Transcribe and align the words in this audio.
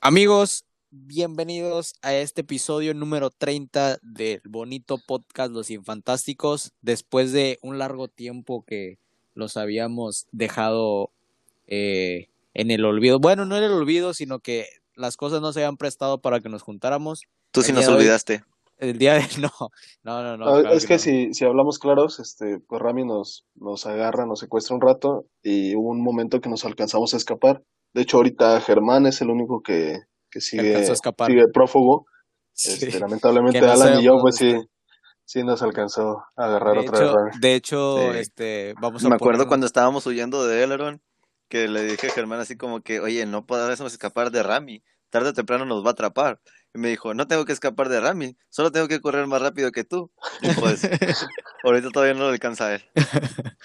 Amigos, 0.00 0.64
bienvenidos 0.90 1.94
a 2.02 2.14
este 2.14 2.42
episodio 2.42 2.94
número 2.94 3.30
30 3.30 3.98
del 4.02 4.42
bonito 4.44 4.98
podcast 4.98 5.52
Los 5.52 5.70
Infantásticos. 5.70 6.72
Después 6.82 7.32
de 7.32 7.58
un 7.62 7.78
largo 7.78 8.08
tiempo 8.08 8.64
que 8.66 8.98
los 9.34 9.56
habíamos 9.56 10.26
dejado 10.32 11.10
eh, 11.66 12.28
en 12.52 12.70
el 12.70 12.84
olvido. 12.84 13.18
Bueno, 13.18 13.46
no 13.46 13.56
en 13.56 13.64
el 13.64 13.72
olvido, 13.72 14.12
sino 14.14 14.40
que 14.40 14.66
las 14.94 15.16
cosas 15.16 15.40
no 15.40 15.52
se 15.52 15.60
habían 15.60 15.76
prestado 15.76 16.20
para 16.20 16.40
que 16.40 16.48
nos 16.48 16.62
juntáramos. 16.62 17.22
Tú 17.50 17.62
sí 17.62 17.72
nos 17.72 17.88
hoy- 17.88 17.94
olvidaste. 17.94 18.44
El 18.78 18.98
día 18.98 19.14
de... 19.14 19.20
No, 20.02 20.22
no, 20.22 20.22
no. 20.22 20.36
no 20.36 20.46
Ah, 20.46 20.60
claro 20.60 20.76
es 20.76 20.86
que 20.86 20.94
no. 20.94 20.98
si, 20.98 21.34
si 21.34 21.44
hablamos 21.44 21.78
claros, 21.78 22.20
este, 22.20 22.58
pues 22.66 22.80
Rami 22.82 23.04
nos, 23.04 23.46
nos 23.54 23.86
agarra, 23.86 24.26
nos 24.26 24.40
secuestra 24.40 24.74
un 24.74 24.82
rato 24.82 25.26
y 25.42 25.74
hubo 25.76 25.90
un 25.90 26.02
momento 26.02 26.40
que 26.40 26.48
nos 26.48 26.64
alcanzamos 26.64 27.14
a 27.14 27.16
escapar. 27.16 27.62
De 27.92 28.02
hecho, 28.02 28.16
ahorita 28.18 28.60
Germán 28.60 29.06
es 29.06 29.20
el 29.20 29.30
único 29.30 29.60
que, 29.62 29.98
que 30.30 30.40
sigue, 30.40 30.74
a 30.74 30.80
escapar. 30.80 31.28
sigue 31.30 31.44
prófugo. 31.52 32.06
Sí. 32.52 32.72
Este, 32.72 32.98
lamentablemente 33.00 33.60
no 33.60 33.70
Alan 33.72 34.00
y 34.00 34.04
yo, 34.04 34.18
pues 34.20 34.36
sí, 34.36 34.54
sí 35.24 35.42
nos 35.44 35.62
alcanzó 35.62 36.18
a 36.36 36.44
agarrar 36.46 36.74
De 36.74 36.80
otra 36.88 37.00
vez 37.00 37.12
Rami. 37.12 37.30
de 37.40 37.54
hecho, 37.54 37.96
Sí. 38.12 38.18
este, 38.18 38.74
vamos 38.80 39.04
a 39.04 39.08
Me 39.08 39.14
acuerdo 39.16 39.38
poner- 39.42 39.48
cuando 39.48 39.66
estábamos 39.66 40.06
huyendo 40.06 40.46
de 40.46 40.62
Eleron, 40.64 41.00
que 41.48 41.68
le 41.68 41.82
dije 41.84 42.08
a 42.08 42.10
Germán 42.12 42.40
así 42.40 42.56
como 42.56 42.80
que, 42.80 43.00
oye, 43.00 43.26
no 43.26 43.44
podemos 43.46 43.92
escapar 43.92 44.30
de 44.30 44.42
Rami, 44.42 44.82
tarde 45.10 45.30
o 45.30 45.32
temprano 45.34 45.64
nos 45.64 45.84
va 45.84 45.88
a 45.88 45.92
atrapar. 45.92 46.40
Y 46.74 46.78
me 46.78 46.88
dijo, 46.88 47.14
no 47.14 47.26
tengo 47.26 47.44
que 47.44 47.52
escapar 47.52 47.88
de 47.88 48.00
Rami, 48.00 48.36
solo 48.50 48.72
tengo 48.72 48.88
que 48.88 49.00
correr 49.00 49.26
más 49.26 49.40
rápido 49.40 49.70
que 49.70 49.84
tú. 49.84 50.10
Y 50.42 50.52
pues, 50.54 50.82
ahorita 51.64 51.90
todavía 51.90 52.14
no 52.14 52.24
lo 52.24 52.28
alcanza 52.28 52.66
a 52.66 52.74
él. 52.74 52.82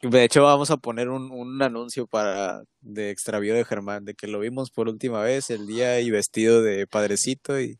De 0.00 0.22
hecho, 0.22 0.42
vamos 0.42 0.70
a 0.70 0.76
poner 0.76 1.08
un, 1.08 1.32
un 1.32 1.62
anuncio 1.62 2.06
para 2.06 2.62
de 2.82 3.10
extravío 3.10 3.54
de 3.54 3.64
Germán, 3.64 4.04
de 4.04 4.14
que 4.14 4.26
lo 4.26 4.38
vimos 4.38 4.70
por 4.70 4.88
última 4.88 5.22
vez 5.22 5.48
el 5.48 5.66
día 5.66 5.98
y 6.00 6.10
vestido 6.10 6.62
de 6.62 6.86
padrecito 6.86 7.58
y 7.58 7.78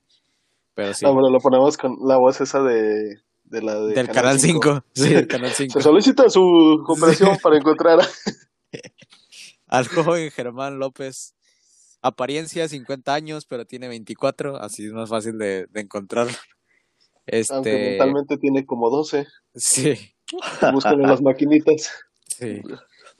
pero 0.74 0.92
sí, 0.92 1.04
No, 1.04 1.14
pero 1.14 1.30
lo 1.30 1.38
ponemos 1.38 1.76
con 1.76 1.96
la 2.04 2.16
voz 2.16 2.40
esa 2.40 2.62
de, 2.62 3.20
de 3.44 3.62
la 3.62 3.78
de 3.78 3.94
del 3.94 4.08
canal 4.08 4.40
5, 4.40 4.84
sí, 4.94 5.08
del 5.10 5.28
canal 5.28 5.52
5. 5.52 5.72
Se 5.72 5.82
solicita 5.82 6.28
su 6.28 6.82
cooperación 6.84 7.36
para 7.42 7.56
encontrar 7.56 8.00
a... 8.00 8.08
Al 9.68 9.86
joven 9.86 10.30
Germán 10.30 10.78
López, 10.78 11.34
apariencia 12.04 12.68
50 12.68 13.14
años, 13.14 13.46
pero 13.46 13.64
tiene 13.64 13.88
24, 13.88 14.56
así 14.58 14.86
es 14.86 14.92
más 14.92 15.08
fácil 15.08 15.38
de, 15.38 15.66
de 15.66 15.80
encontrar. 15.80 16.28
Aunque 17.50 17.70
Este, 17.70 17.88
mentalmente 17.90 18.36
tiene 18.38 18.66
como 18.66 18.90
12. 18.90 19.26
sí, 19.54 20.14
Búsquenlo 20.72 21.04
en 21.04 21.10
las 21.10 21.22
maquinitas. 21.22 21.90
sí. 22.26 22.62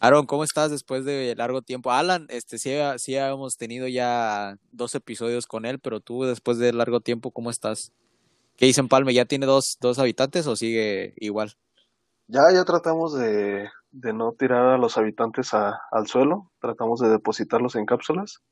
Aaron, 0.01 0.27
¿cómo 0.27 0.45
estás 0.45 0.71
después 0.71 1.05
de 1.07 1.35
largo 1.37 1.63
tiempo? 1.63 1.91
Alan, 1.91 2.27
este 2.29 2.59
sí, 2.59 2.73
sí 2.99 3.17
hemos 3.17 3.57
tenido 3.57 3.89
ya 3.89 4.59
dos 4.73 4.95
episodios 4.95 5.47
con 5.47 5.65
él, 5.65 5.79
pero 5.79 6.01
tú 6.01 6.25
después 6.25 6.59
de 6.59 6.73
largo 6.75 7.01
tiempo, 7.01 7.31
¿cómo 7.31 7.51
estás? 7.51 7.93
¿Qué 8.57 8.67
dice 8.67 8.85
Palme? 8.85 9.15
¿Ya 9.15 9.25
tiene 9.25 9.47
dos, 9.47 9.79
dos 9.81 9.99
habitantes 9.99 10.47
o 10.47 10.57
sigue 10.57 11.15
igual? 11.17 11.55
Ya, 12.27 12.43
ya 12.53 12.65
tratamos 12.65 13.15
de, 13.15 13.69
de 13.93 14.13
no 14.13 14.33
tirar 14.33 14.67
a 14.75 14.79
los 14.79 14.99
habitantes 14.99 15.55
a- 15.55 15.81
al 15.91 16.07
suelo, 16.07 16.51
tratamos 16.61 17.01
de 17.01 17.09
depositarlos 17.09 17.75
en 17.77 17.87
cápsulas, 17.87 18.43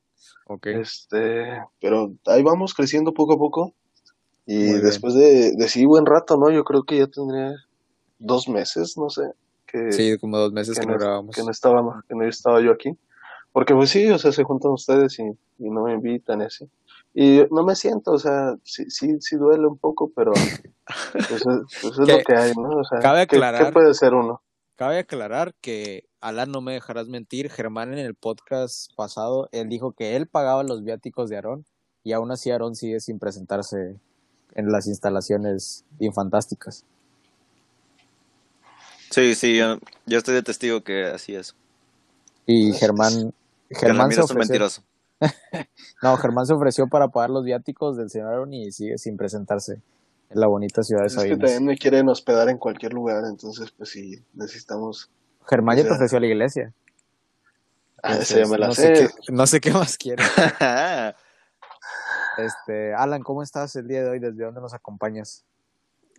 Ok. 0.47 0.67
este, 0.67 1.61
pero 1.79 2.13
ahí 2.25 2.43
vamos 2.43 2.73
creciendo 2.73 3.13
poco 3.13 3.33
a 3.33 3.37
poco 3.37 3.73
y 4.45 4.67
Muy 4.67 4.79
después 4.81 5.13
de, 5.13 5.51
de 5.55 5.67
sí 5.69 5.85
buen 5.85 6.05
rato, 6.05 6.37
¿no? 6.37 6.49
Yo 6.51 6.63
creo 6.63 6.83
que 6.83 6.97
ya 6.97 7.07
tendría 7.07 7.53
dos 8.19 8.47
meses, 8.49 8.97
no 8.97 9.09
sé, 9.09 9.23
que, 9.65 9.91
Sí, 9.91 10.17
como 10.19 10.37
dos 10.37 10.51
meses 10.53 10.75
que 10.75 10.81
que 10.85 10.91
no 10.91 10.97
grabamos. 10.97 11.35
que 11.35 11.43
no 11.43 11.51
estaba, 11.51 12.03
que 12.07 12.15
no 12.15 12.25
estaba 12.25 12.61
yo 12.61 12.71
aquí, 12.71 12.97
porque 13.51 13.73
pues 13.73 13.89
sí, 13.89 14.09
o 14.09 14.17
sea, 14.17 14.31
se 14.31 14.43
juntan 14.43 14.71
ustedes 14.71 15.17
y, 15.19 15.23
y 15.23 15.69
no 15.69 15.83
me 15.83 15.93
invitan 15.93 16.41
y 16.41 16.45
así. 16.45 16.69
Y 17.13 17.43
no 17.51 17.63
me 17.63 17.75
siento, 17.75 18.11
o 18.13 18.17
sea, 18.19 18.55
sí, 18.63 18.89
sí, 18.89 19.17
sí 19.19 19.35
duele 19.35 19.67
un 19.67 19.77
poco, 19.77 20.11
pero 20.15 20.31
pues 21.13 21.31
es, 21.31 21.45
pues 21.81 21.99
es 21.99 21.99
Que- 22.07 22.11
lo 22.17 22.23
que 22.23 22.35
hay, 22.35 22.51
¿no? 22.55 22.69
O 22.79 22.83
sea, 22.83 22.99
cabe 22.99 23.27
¿qué, 23.27 23.35
aclarar- 23.37 23.65
qué 23.67 23.71
puede 23.71 23.93
ser 23.93 24.13
uno? 24.13 24.41
Cabe 24.75 24.97
aclarar 24.99 25.53
que 25.61 26.05
Alan 26.23 26.51
no 26.51 26.61
me 26.61 26.71
dejarás 26.71 27.09
mentir, 27.09 27.49
Germán 27.49 27.91
en 27.91 27.99
el 27.99 28.15
podcast 28.15 28.93
pasado, 28.95 29.49
él 29.51 29.67
dijo 29.67 29.91
que 29.91 30.15
él 30.15 30.25
pagaba 30.25 30.63
los 30.63 30.81
viáticos 30.81 31.29
de 31.29 31.35
Aarón 31.35 31.65
y 32.01 32.13
aún 32.13 32.31
así 32.31 32.49
Aarón 32.49 32.77
sigue 32.77 33.01
sin 33.01 33.19
presentarse 33.19 33.97
en 34.55 34.71
las 34.71 34.87
instalaciones 34.87 35.83
infantásticas. 35.99 36.85
Sí, 39.09 39.35
sí, 39.35 39.57
yo, 39.57 39.79
yo 40.05 40.17
estoy 40.17 40.35
de 40.35 40.43
testigo 40.43 40.81
que 40.81 41.07
así 41.07 41.35
es. 41.35 41.55
Y 42.45 42.71
Germán, 42.71 43.33
Germán 43.69 44.09
se 44.09 44.21
Ramiro 44.21 44.23
es 44.23 44.31
un 44.31 44.37
ofreció, 44.37 44.37
mentiroso. 44.37 44.83
no, 46.01 46.15
Germán 46.15 46.45
se 46.45 46.53
ofreció 46.53 46.87
para 46.87 47.09
pagar 47.09 47.31
los 47.31 47.43
viáticos 47.43 47.97
del 47.97 48.09
señor 48.09 48.29
Aarón 48.29 48.53
y 48.53 48.71
sigue 48.71 48.97
sin 48.97 49.17
presentarse 49.17 49.81
en 50.29 50.39
la 50.39 50.47
bonita 50.47 50.83
ciudad 50.83 51.01
de 51.01 51.07
Es 51.07 51.15
que 51.15 51.19
Sabinas. 51.19 51.39
también 51.39 51.65
me 51.65 51.77
quieren 51.77 52.07
hospedar 52.07 52.47
en 52.47 52.57
cualquier 52.57 52.93
lugar, 52.93 53.25
entonces 53.25 53.71
pues 53.71 53.89
sí, 53.89 54.23
necesitamos... 54.33 55.09
Germán 55.47 55.77
ya 55.77 55.83
te 55.83 55.91
ofreció 55.91 56.17
a 56.17 56.21
la 56.21 56.27
iglesia. 56.27 56.73
Ah, 58.01 58.15
esa 58.15 58.39
ya 58.39 58.47
me 58.47 58.57
la 58.57 58.67
no 58.67 58.73
sé. 58.73 58.95
sé 58.95 59.07
qué, 59.07 59.33
no 59.33 59.47
sé 59.47 59.61
qué 59.61 59.71
más 59.71 59.97
quiere. 59.97 60.23
Este, 62.35 62.95
Alan, 62.95 63.21
¿cómo 63.21 63.43
estás 63.43 63.75
el 63.75 63.87
día 63.87 64.03
de 64.03 64.09
hoy? 64.09 64.19
¿Desde 64.19 64.43
dónde 64.43 64.59
nos 64.59 64.73
acompañas? 64.73 65.45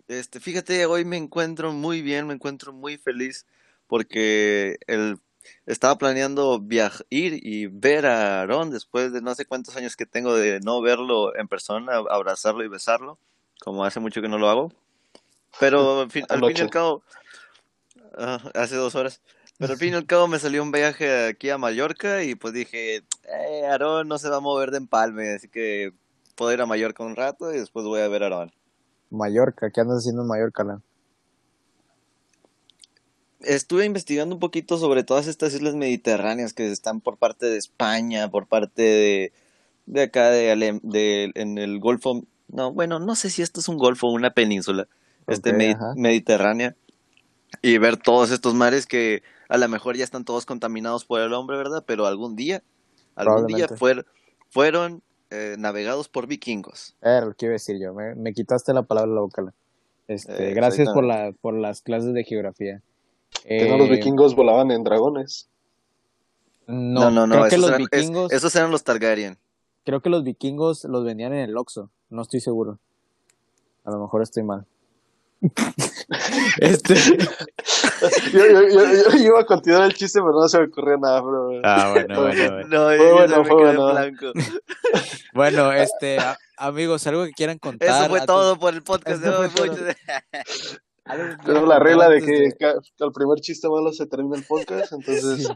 Este, 0.06 0.38
fíjate, 0.38 0.86
hoy 0.86 1.04
me 1.04 1.16
encuentro 1.16 1.72
muy 1.72 2.02
bien, 2.02 2.26
me 2.26 2.34
encuentro 2.34 2.72
muy 2.72 2.98
feliz 2.98 3.46
porque 3.86 4.78
el, 4.86 5.18
estaba 5.66 5.96
planeando 5.96 6.60
viajar, 6.60 7.06
ir 7.10 7.40
y 7.42 7.66
ver 7.66 8.06
a 8.06 8.40
Aarón 8.40 8.70
después 8.70 9.12
de 9.12 9.22
no 9.22 9.34
sé 9.34 9.46
cuántos 9.46 9.76
años 9.76 9.96
que 9.96 10.06
tengo 10.06 10.34
de 10.34 10.60
no 10.60 10.80
verlo 10.82 11.34
en 11.36 11.48
persona, 11.48 11.96
abrazarlo 12.10 12.64
y 12.64 12.68
besarlo, 12.68 13.18
como 13.60 13.84
hace 13.84 14.00
mucho 14.00 14.20
que 14.22 14.28
no 14.28 14.38
lo 14.38 14.48
hago. 14.48 14.72
Pero 15.60 16.02
al 16.02 16.10
fin, 16.10 16.24
al 16.28 16.40
fin 16.40 16.56
y 16.56 16.60
al 16.60 16.70
cabo, 16.70 17.02
ah, 18.18 18.40
hace 18.54 18.76
dos 18.76 18.94
horas, 18.94 19.20
pero 19.58 19.72
al 19.74 19.78
fin 19.78 19.92
y 19.94 19.96
al 19.96 20.06
cabo 20.06 20.28
me 20.28 20.38
salió 20.38 20.62
un 20.62 20.72
viaje 20.72 21.26
aquí 21.28 21.50
a 21.50 21.58
Mallorca 21.58 22.22
y 22.24 22.34
pues 22.34 22.54
dije, 22.54 22.96
eh, 23.24 23.66
Aarón 23.68 24.08
no 24.08 24.18
se 24.18 24.28
va 24.28 24.36
a 24.36 24.40
mover 24.40 24.70
de 24.70 24.78
empalme, 24.78 25.34
así 25.34 25.48
que 25.48 25.92
puedo 26.36 26.52
ir 26.52 26.60
a 26.60 26.66
Mallorca 26.66 27.04
un 27.04 27.16
rato 27.16 27.52
y 27.52 27.58
después 27.58 27.86
voy 27.86 28.00
a 28.00 28.08
ver 28.08 28.22
a 28.22 28.26
Aarón. 28.26 28.52
Mallorca, 29.10 29.70
¿qué 29.70 29.80
andas 29.80 30.00
haciendo 30.00 30.20
en 30.22 30.28
Mallorca, 30.28 30.62
Alan? 30.62 30.82
Estuve 33.40 33.84
investigando 33.84 34.34
un 34.34 34.40
poquito 34.40 34.78
sobre 34.78 35.04
todas 35.04 35.26
estas 35.26 35.52
islas 35.54 35.74
mediterráneas 35.74 36.54
que 36.54 36.70
están 36.70 37.00
por 37.00 37.18
parte 37.18 37.46
de 37.46 37.58
España, 37.58 38.30
por 38.30 38.46
parte 38.46 38.82
de, 38.82 39.32
de 39.86 40.02
acá 40.02 40.30
de, 40.30 40.50
Ale- 40.50 40.80
de- 40.82 41.30
en 41.34 41.58
el 41.58 41.78
Golfo. 41.78 42.22
No, 42.48 42.72
bueno, 42.72 42.98
no 43.00 43.14
sé 43.16 43.28
si 43.30 43.42
esto 43.42 43.60
es 43.60 43.68
un 43.68 43.76
golfo 43.76 44.06
o 44.08 44.12
una 44.12 44.30
península, 44.30 44.88
este 45.26 45.52
ajá. 45.52 45.94
mediterránea, 45.94 46.74
y 47.62 47.78
ver 47.78 47.96
todos 47.96 48.30
estos 48.30 48.54
mares 48.54 48.86
que 48.86 49.22
a 49.48 49.58
lo 49.58 49.68
mejor 49.68 49.96
ya 49.96 50.04
están 50.04 50.24
todos 50.24 50.46
contaminados 50.46 51.04
por 51.04 51.20
el 51.20 51.32
hombre, 51.32 51.56
¿verdad? 51.56 51.84
Pero 51.86 52.06
algún 52.06 52.36
día, 52.36 52.62
algún 53.14 53.46
día 53.46 53.66
fuer- 53.68 54.04
fueron 54.50 55.02
eh, 55.30 55.56
navegados 55.58 56.08
por 56.08 56.26
vikingos. 56.26 56.96
Era 57.02 57.22
lo 57.26 57.34
que 57.34 57.46
iba 57.46 57.52
a 57.52 57.54
decir 57.54 57.78
yo, 57.80 57.92
me, 57.94 58.14
me 58.14 58.32
quitaste 58.32 58.72
la 58.72 58.82
palabra 58.82 59.08
de 59.10 59.14
la 59.16 59.20
boca. 59.22 59.54
Este, 60.06 60.50
Eh, 60.50 60.54
gracias 60.54 60.88
por, 60.90 61.04
la, 61.04 61.32
por 61.40 61.54
las 61.54 61.80
clases 61.82 62.12
de 62.14 62.24
geografía. 62.24 62.82
Que 63.46 63.68
no 63.68 63.76
los 63.78 63.88
Eh, 63.88 63.92
vikingos 63.92 64.34
volaban 64.36 64.70
en 64.70 64.84
dragones. 64.84 65.48
No, 66.66 67.00
No, 67.00 67.10
no, 67.10 67.26
no, 67.26 67.34
creo 67.34 67.48
que 67.48 67.54
esos 67.56 67.60
los 67.60 67.68
eran, 67.70 67.80
es- 67.90 68.00
vikingos, 68.00 68.32
esos 68.32 68.54
eran 68.56 68.70
los 68.70 68.84
Targaryen. 68.84 69.36
creo 69.84 70.00
que 70.00 70.08
los 70.10 70.24
vikingos 70.24 70.84
los 70.84 71.04
vendían 71.04 71.32
en 71.34 71.40
el 71.50 71.56
Oxxo, 71.56 71.90
no 72.10 72.22
estoy 72.22 72.40
seguro. 72.40 72.78
A 73.84 73.90
lo 73.90 73.98
mejor 74.00 74.22
estoy 74.22 74.42
mal. 74.44 74.64
Este, 76.60 76.94
Yo, 78.32 78.46
yo, 78.46 78.68
yo, 78.68 78.92
yo 79.12 79.16
iba 79.18 79.40
a 79.40 79.44
continuar 79.46 79.84
el 79.84 79.94
chiste, 79.94 80.20
pero 80.20 80.32
no 80.32 80.48
se 80.48 80.58
me 80.58 80.64
ocurrió 80.66 80.96
nada, 80.98 81.22
pero... 81.22 81.60
ah, 81.64 81.90
bueno, 81.92 82.22
bueno, 82.22 82.52
bueno. 82.52 82.68
No, 82.68 82.86
Fue 82.96 83.12
bueno, 83.12 83.44
fue 83.44 83.54
bueno. 83.54 83.90
blanco. 83.92 84.32
Bueno, 85.34 85.72
este, 85.72 86.18
a- 86.18 86.36
amigos, 86.58 87.06
algo 87.06 87.24
que 87.24 87.32
quieran 87.32 87.58
contar. 87.58 87.88
Eso 87.88 88.08
fue 88.08 88.20
antes- 88.20 88.26
todo 88.26 88.58
por 88.58 88.74
el 88.74 88.82
podcast 88.82 89.22
de 89.22 89.30
hoy. 89.30 89.48
Tenemos 91.44 91.68
la 91.68 91.78
regla 91.78 92.08
de 92.08 92.20
que, 92.22 92.52
que 92.58 92.66
al 92.66 93.12
primer 93.12 93.38
chiste 93.40 93.68
malo 93.68 93.92
se 93.92 94.06
termina 94.06 94.36
el 94.36 94.44
podcast, 94.44 94.92
entonces 94.92 95.48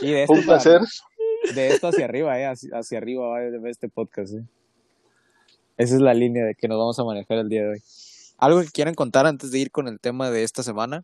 Y 0.00 0.12
de 0.12 0.22
esto, 0.22 0.32
un 0.34 0.44
placer. 0.44 0.80
para- 0.80 1.54
de 1.54 1.68
esto 1.68 1.88
hacia 1.88 2.04
arriba, 2.06 2.38
eh, 2.38 2.46
hacia, 2.46 2.70
hacia 2.78 2.98
arriba 2.98 3.26
va 3.28 3.68
este 3.70 3.88
podcast, 3.88 4.34
eh. 4.34 4.44
Esa 5.76 5.96
es 5.96 6.00
la 6.00 6.14
línea 6.14 6.44
de 6.44 6.54
que 6.54 6.68
nos 6.68 6.78
vamos 6.78 6.98
a 7.00 7.04
manejar 7.04 7.38
el 7.38 7.48
día 7.48 7.62
de 7.62 7.68
hoy. 7.70 7.82
¿Algo 8.44 8.60
que 8.60 8.68
quieran 8.68 8.94
contar 8.94 9.26
antes 9.26 9.50
de 9.50 9.58
ir 9.58 9.70
con 9.70 9.88
el 9.88 9.98
tema 10.00 10.30
de 10.30 10.42
esta 10.42 10.62
semana? 10.62 11.02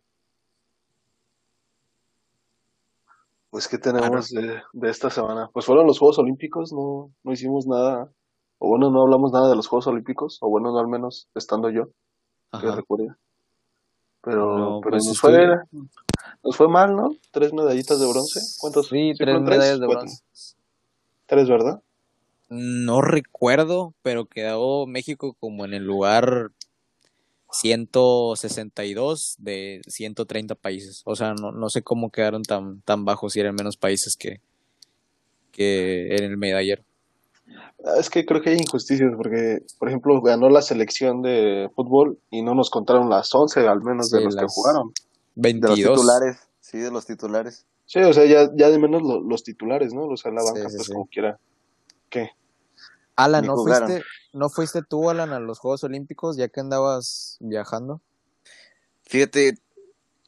Pues, 3.49 3.67
¿qué 3.67 3.77
tenemos 3.77 4.29
de, 4.29 4.61
de 4.71 4.89
esta 4.89 5.09
semana? 5.09 5.49
Pues 5.51 5.65
fueron 5.65 5.85
los 5.85 5.99
Juegos 5.99 6.19
Olímpicos, 6.19 6.71
no, 6.71 7.11
no 7.23 7.31
hicimos 7.33 7.67
nada, 7.67 8.09
o 8.59 8.69
bueno, 8.69 8.89
no 8.91 9.01
hablamos 9.01 9.31
nada 9.33 9.49
de 9.49 9.55
los 9.55 9.67
Juegos 9.67 9.87
Olímpicos, 9.87 10.37
o 10.41 10.49
bueno, 10.49 10.71
no 10.71 10.79
al 10.79 10.87
menos 10.87 11.27
estando 11.35 11.69
yo. 11.69 11.85
que. 12.51 12.67
Pero, 14.23 14.57
No, 14.57 14.81
pero 14.81 14.91
pues 14.91 15.05
nos, 15.05 15.15
estuve- 15.15 15.47
fue, 15.71 15.81
nos 16.43 16.55
fue 16.55 16.67
mal, 16.69 16.95
¿no? 16.95 17.09
Tres 17.31 17.51
medallitas 17.53 17.99
de 17.99 18.07
bronce. 18.07 18.39
¿Cuántos? 18.59 18.87
Sí, 18.87 19.13
tres 19.17 19.41
medallas 19.41 19.79
de 19.79 19.85
Cuatro. 19.87 20.03
bronce. 20.03 20.23
Tres, 21.25 21.49
¿verdad? 21.49 21.81
No 22.49 23.01
recuerdo, 23.01 23.93
pero 24.03 24.25
quedó 24.25 24.85
México 24.85 25.35
como 25.39 25.65
en 25.65 25.73
el 25.73 25.83
lugar 25.85 26.51
162 27.51 29.35
de 29.39 29.81
130 29.87 30.55
países. 30.55 31.01
O 31.05 31.15
sea, 31.15 31.33
no, 31.33 31.51
no 31.51 31.69
sé 31.69 31.81
cómo 31.81 32.09
quedaron 32.11 32.43
tan, 32.43 32.81
tan 32.81 33.05
bajos 33.05 33.33
si 33.33 33.39
eran 33.39 33.55
menos 33.55 33.77
países 33.77 34.15
que, 34.17 34.41
que 35.51 36.15
en 36.15 36.23
el 36.23 36.37
medallero. 36.37 36.83
Ah, 37.85 37.95
Es 37.99 38.09
que 38.09 38.25
creo 38.25 38.41
que 38.41 38.51
hay 38.51 38.57
injusticias 38.57 39.11
porque, 39.17 39.59
por 39.79 39.87
ejemplo, 39.89 40.21
ganó 40.21 40.49
la 40.49 40.61
selección 40.61 41.21
de 41.21 41.69
fútbol 41.75 42.19
y 42.29 42.41
no 42.41 42.55
nos 42.55 42.69
contaron 42.69 43.09
las 43.09 43.33
11 43.33 43.67
al 43.67 43.81
menos 43.81 44.09
de 44.11 44.21
los 44.21 44.35
que 44.35 44.45
jugaron. 44.47 44.93
De 45.35 45.53
los 45.53 45.61
22. 45.69 45.77
titulares, 45.99 46.37
sí, 46.59 46.77
de 46.77 46.91
los 46.91 47.05
titulares. 47.05 47.65
Sí, 47.85 47.99
o 47.99 48.13
sea, 48.13 48.25
ya, 48.25 48.49
ya 48.55 48.69
de 48.69 48.79
menos 48.79 49.01
lo- 49.01 49.19
los 49.21 49.43
titulares, 49.43 49.93
¿no? 49.93 50.05
O 50.05 50.15
sea, 50.17 50.31
la 50.31 50.41
Sí, 50.41 50.47
banca, 50.53 50.69
sí, 50.69 50.75
pues 50.77 50.87
sí. 50.87 50.93
como 50.93 51.07
quiera. 51.07 51.39
¿Qué? 52.09 52.29
Alan, 53.15 53.45
¿no 53.45 53.55
fuiste, 53.55 54.03
¿no 54.33 54.49
fuiste 54.49 54.81
tú, 54.81 55.09
Alan, 55.09 55.33
a 55.33 55.39
los 55.39 55.59
Juegos 55.59 55.83
Olímpicos 55.83 56.37
ya 56.37 56.47
que 56.47 56.59
andabas 56.59 57.37
viajando? 57.39 58.01
Fíjate, 59.03 59.57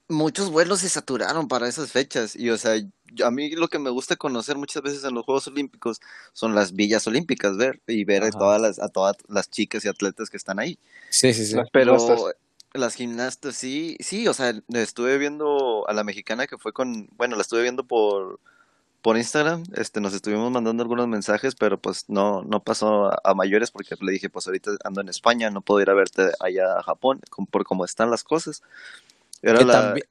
muchos 0.08 0.50
vuelos 0.52 0.80
se 0.82 0.90
saturaron 0.90 1.48
para 1.48 1.68
esas 1.68 1.92
fechas 1.92 2.36
y, 2.36 2.50
o 2.50 2.58
sea, 2.58 2.76
a 3.24 3.32
mí 3.32 3.52
lo 3.52 3.68
que 3.68 3.80
me 3.80 3.90
gusta 3.90 4.16
conocer 4.16 4.58
muchas 4.58 4.84
veces 4.84 5.04
en 5.04 5.14
los 5.14 5.26
Juegos 5.26 5.48
Olímpicos 5.48 6.00
son 6.34 6.56
las 6.56 6.74
villas 6.74 7.06
olímpicas, 7.08 7.58
ver 7.58 7.82
y 7.88 8.04
ver 8.06 8.24
a 8.24 8.32
todas 8.32 8.62
las, 8.62 8.80
a 8.80 8.90
todas 8.90 9.16
las 9.28 9.50
chicas 9.50 9.86
y 9.86 9.88
atletas 9.88 10.30
que 10.30 10.38
están 10.38 10.60
ahí. 10.60 10.80
Sí, 11.10 11.34
sí, 11.34 11.46
sí. 11.46 11.56
Las 11.56 11.70
Pero 11.72 11.98
gimnastas. 11.98 12.36
las 12.74 12.96
gimnastas, 12.96 13.56
sí, 13.56 13.98
sí, 14.00 14.28
o 14.28 14.34
sea, 14.34 14.54
estuve 14.70 15.18
viendo 15.18 15.88
a 15.88 15.94
la 15.94 16.04
mexicana 16.04 16.48
que 16.48 16.58
fue 16.58 16.74
con, 16.74 17.08
bueno, 17.16 17.36
la 17.36 17.42
estuve 17.42 17.62
viendo 17.62 17.84
por, 17.86 18.40
por 19.04 19.18
Instagram, 19.18 19.64
este, 19.76 20.00
nos 20.00 20.14
estuvimos 20.14 20.50
mandando 20.50 20.82
algunos 20.82 21.10
mensajes, 21.10 21.56
pero 21.56 21.78
pues 21.78 22.06
no, 22.08 22.42
no 22.42 22.64
pasó 22.64 23.08
a, 23.08 23.20
a 23.26 23.34
mayores 23.34 23.70
porque 23.70 23.96
le 24.00 24.14
dije, 24.14 24.30
pues 24.30 24.48
ahorita 24.48 24.72
ando 24.86 25.02
en 25.02 25.10
España, 25.10 25.52
no 25.52 25.62
puedo 25.62 25.82
ir 25.82 25.90
a 25.90 25.94
verte 25.94 26.32
allá 26.40 26.80
a 26.80 26.84
Japón, 26.84 27.20
por 27.52 27.66
cómo 27.66 27.84
están 27.84 28.10
las 28.10 28.24
cosas. 28.24 28.64
Era 29.42 29.60
Que, 29.60 29.66
la, 29.66 29.74
también, 29.74 30.06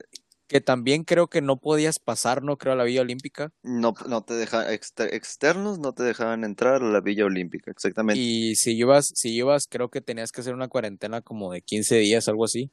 que 0.47 0.61
también 0.61 1.03
creo 1.05 1.25
que 1.25 1.41
no 1.41 1.57
podías 1.57 1.97
pasar, 1.97 2.43
¿no? 2.43 2.57
Creo 2.57 2.73
a 2.73 2.75
la 2.75 2.83
Villa 2.83 3.01
Olímpica. 3.01 3.51
no, 3.63 3.95
no 4.07 4.21
te 4.21 4.35
dejaban, 4.35 4.71
externos 4.71 5.79
no 5.79 5.93
te 5.93 6.03
dejaban 6.03 6.43
entrar 6.43 6.83
a 6.83 6.85
la 6.85 7.01
Villa 7.01 7.25
Olímpica, 7.25 7.71
exactamente. 7.71 8.21
Y 8.21 8.53
si 8.55 8.77
ibas, 8.77 9.11
si 9.15 9.33
ibas, 9.33 9.65
creo 9.67 9.89
que 9.89 10.01
tenías 10.01 10.31
que 10.31 10.41
hacer 10.41 10.53
una 10.53 10.67
cuarentena 10.67 11.21
como 11.21 11.51
de 11.51 11.61
15 11.61 11.95
días, 11.95 12.27
algo 12.27 12.45
así. 12.45 12.69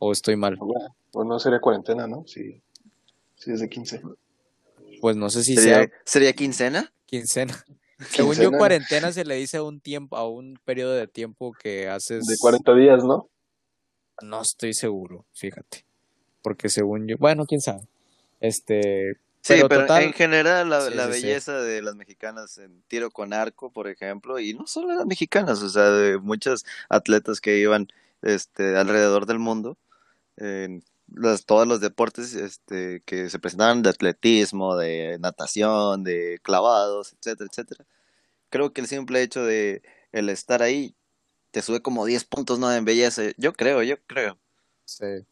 ¿O 0.00 0.10
estoy 0.10 0.34
mal? 0.34 0.56
Bueno, 0.56 0.96
pues 1.12 1.28
no 1.28 1.38
sería 1.38 1.60
cuarentena, 1.60 2.08
¿no? 2.08 2.24
Sí, 2.26 2.60
sí 3.36 3.52
es 3.52 3.60
de 3.60 3.68
15. 3.68 4.02
Pues 5.00 5.16
no 5.16 5.30
sé 5.30 5.42
si 5.44 5.56
¿Sería, 5.56 5.82
sea 5.84 5.90
¿sería 6.04 6.32
quincena? 6.32 6.92
quincena. 7.06 7.54
Según 8.10 8.36
yo, 8.36 8.50
cuarentena 8.50 9.12
se 9.12 9.24
le 9.24 9.34
dice 9.34 9.58
a 9.58 9.62
un 9.62 9.80
tiempo, 9.80 10.16
a 10.16 10.26
un 10.28 10.58
periodo 10.64 10.92
de 10.94 11.06
tiempo 11.06 11.52
que 11.52 11.88
haces. 11.88 12.26
De 12.26 12.36
40 12.38 12.74
días, 12.74 13.04
¿no? 13.04 13.28
No 14.22 14.40
estoy 14.42 14.72
seguro, 14.74 15.26
fíjate. 15.32 15.84
Porque 16.42 16.68
según 16.68 17.06
yo, 17.06 17.16
bueno, 17.18 17.44
quién 17.46 17.60
sabe. 17.60 17.82
Este, 18.40 19.16
Sí, 19.42 19.54
Pero 19.54 19.68
pero, 19.68 19.80
total- 19.82 20.02
en 20.02 20.12
general 20.12 20.68
la, 20.68 20.82
Sí, 20.82 20.94
la 20.94 21.06
sí, 21.06 21.12
sí. 21.20 21.26
belleza 21.26 21.62
de 21.62 21.80
las 21.80 21.94
mexicanas 21.96 22.58
en 22.58 22.82
tiro 22.88 23.10
con 23.10 23.32
arco, 23.32 23.70
por 23.72 23.88
ejemplo, 23.88 24.38
y 24.38 24.52
no 24.52 24.66
solo 24.66 24.94
las 24.94 25.06
mexicanas, 25.06 25.62
o 25.62 25.68
sea, 25.70 25.90
de 25.90 26.18
muchas 26.18 26.64
atletas 26.90 27.40
que 27.40 27.56
iban 27.58 27.88
este, 28.20 28.76
alrededor 28.76 29.24
del 29.24 29.38
mundo, 29.38 29.78
en 30.36 30.84
las, 31.14 31.44
todos 31.44 31.66
los 31.66 31.80
deportes 31.80 32.34
este, 32.34 33.02
que 33.06 33.30
se 33.30 33.38
presentaban 33.38 33.82
de 33.82 33.90
atletismo, 33.90 34.76
de 34.76 35.18
natación, 35.20 36.04
de 36.04 36.38
clavados, 36.42 37.12
etcétera, 37.14 37.48
etcétera. 37.50 37.84
Creo 38.50 38.72
que 38.72 38.80
el 38.80 38.86
simple 38.86 39.22
hecho 39.22 39.44
de 39.44 39.82
el 40.12 40.28
estar 40.28 40.62
ahí 40.62 40.94
te 41.50 41.62
sube 41.62 41.82
como 41.82 42.04
10 42.06 42.24
puntos, 42.24 42.58
¿no? 42.58 42.72
En 42.72 42.84
belleza. 42.84 43.22
Yo 43.36 43.52
creo, 43.52 43.82
yo 43.82 43.96
creo. 44.06 44.38
sí. 44.84 45.24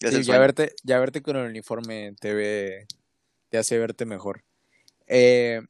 Ya 0.00 0.38
verte, 0.38 0.74
ya 0.82 0.98
verte 0.98 1.22
con 1.22 1.36
el 1.36 1.48
uniforme 1.48 2.14
te 2.20 2.34
ve, 2.34 2.86
te 3.48 3.58
hace 3.58 3.78
verte 3.78 4.04
mejor. 4.04 4.42
Eh, 5.06 5.62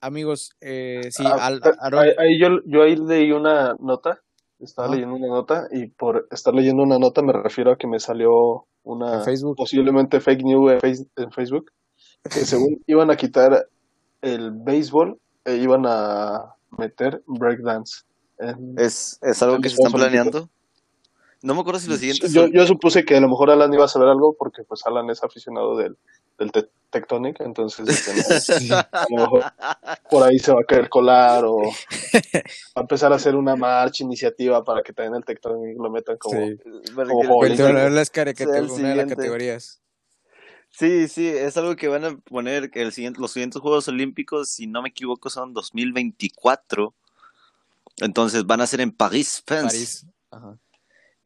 amigos, 0.00 0.56
eh, 0.60 1.08
sí, 1.10 1.24
Ah, 1.24 1.46
Al- 1.48 2.14
ahí 2.18 2.38
yo, 2.38 2.60
yo 2.64 2.82
ahí 2.82 2.96
leí 2.96 3.32
una 3.32 3.74
nota, 3.80 4.22
estaba 4.60 4.86
Ajá. 4.88 4.94
leyendo 4.96 5.16
una 5.16 5.28
nota 5.28 5.66
y 5.70 5.86
por 5.88 6.26
estar 6.30 6.54
leyendo 6.54 6.82
una 6.82 6.98
nota 6.98 7.22
me 7.22 7.32
refiero 7.32 7.72
a 7.72 7.76
que 7.76 7.86
me 7.86 7.98
salió 7.98 8.66
una 8.84 9.20
Facebook. 9.22 9.56
posiblemente 9.56 10.20
fake 10.20 10.42
news 10.44 10.72
en, 10.72 10.80
Face- 10.80 11.06
en 11.16 11.30
Facebook 11.32 11.70
que 12.22 12.30
según 12.44 12.82
iban 12.86 13.10
a 13.10 13.16
quitar 13.16 13.66
el 14.22 14.50
béisbol 14.52 15.18
e 15.44 15.56
iban 15.56 15.84
a 15.86 16.54
meter 16.78 17.22
breakdance. 17.26 18.02
Es, 18.76 19.18
es 19.22 19.42
algo 19.42 19.60
que 19.60 19.68
se 19.68 19.76
están 19.76 19.92
planeando. 19.92 20.48
No 21.42 21.54
me 21.54 21.60
acuerdo 21.60 21.78
si 21.80 21.88
los 21.88 21.98
siguientes 21.98 22.32
Yo, 22.32 22.42
son- 22.42 22.52
yo 22.52 22.66
supuse 22.66 23.04
que 23.04 23.16
a 23.16 23.20
lo 23.20 23.28
mejor 23.28 23.50
Alan 23.50 23.72
iba 23.72 23.84
a 23.84 23.88
saber 23.88 24.08
algo 24.08 24.34
porque 24.38 24.62
pues 24.64 24.84
Alan 24.86 25.08
es 25.10 25.22
aficionado 25.22 25.76
del, 25.76 25.96
del 26.38 26.52
te- 26.52 26.68
Tectonic, 26.90 27.40
entonces 27.40 27.88
este, 27.88 28.70
no, 28.70 28.76
a 28.92 29.06
lo 29.10 29.16
mejor 29.16 29.44
por 30.08 30.22
ahí 30.22 30.38
se 30.38 30.52
va 30.52 30.60
a 30.60 30.64
querer 30.64 30.88
colar 30.88 31.44
o 31.44 31.58
va 31.62 31.70
a 32.76 32.80
empezar 32.80 33.12
a 33.12 33.16
hacer 33.16 33.34
una 33.34 33.56
marcha, 33.56 34.04
iniciativa 34.04 34.62
para 34.64 34.82
que 34.82 34.92
también 34.92 35.16
el 35.16 35.24
Tectonic 35.24 35.76
lo 35.78 35.90
metan 35.90 36.16
como... 36.16 36.38
sí. 36.38 36.56
Como 36.94 37.44
las 37.44 38.10
una 38.70 38.90
de 38.90 38.96
las 38.96 39.06
categorías. 39.06 39.82
Sí, 40.70 41.08
sí, 41.08 41.26
es 41.26 41.56
algo 41.56 41.74
que 41.74 41.88
van 41.88 42.04
a 42.04 42.16
poner 42.18 42.70
el 42.74 42.92
siguiente, 42.92 43.20
los 43.20 43.32
siguientes 43.32 43.62
Juegos 43.62 43.88
Olímpicos, 43.88 44.50
si 44.50 44.66
no 44.66 44.82
me 44.82 44.90
equivoco, 44.90 45.30
son 45.30 45.54
2024. 45.54 46.94
Entonces 47.98 48.44
van 48.44 48.60
a 48.60 48.66
ser 48.66 48.82
en 48.82 48.90
París, 48.92 49.42
France. 49.46 49.76
París. 49.76 50.06
Ajá. 50.30 50.58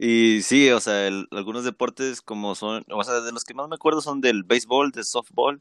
Y 0.03 0.41
sí, 0.43 0.71
o 0.71 0.81
sea, 0.81 1.07
el- 1.07 1.29
algunos 1.31 1.63
deportes 1.65 2.23
como 2.23 2.55
son, 2.55 2.85
o 2.91 3.05
sea, 3.05 3.21
de 3.21 3.33
los 3.33 3.45
que 3.45 3.53
más 3.53 3.69
me 3.69 3.75
acuerdo 3.75 4.01
son 4.01 4.23
del 4.23 4.45
béisbol, 4.45 4.93
del 4.93 5.05
softball 5.05 5.61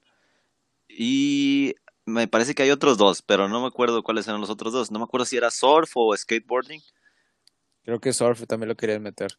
y 0.87 1.75
me 2.05 2.27
parece 2.29 2.55
que 2.55 2.63
hay 2.63 2.71
otros 2.71 2.97
dos, 2.97 3.21
pero 3.21 3.49
no 3.49 3.59
me 3.61 3.67
acuerdo 3.67 4.01
cuáles 4.01 4.27
eran 4.29 4.39
los 4.39 4.49
otros 4.49 4.71
dos. 4.71 4.91
No 4.91 4.99
me 4.99 5.03
acuerdo 5.03 5.25
si 5.25 5.35
era 5.35 5.51
surf 5.51 5.91
o 5.95 6.15
skateboarding. 6.15 6.81
Creo 7.83 7.99
que 7.99 8.13
surf 8.13 8.45
también 8.47 8.69
lo 8.69 8.75
querían 8.77 9.03
meter. 9.03 9.37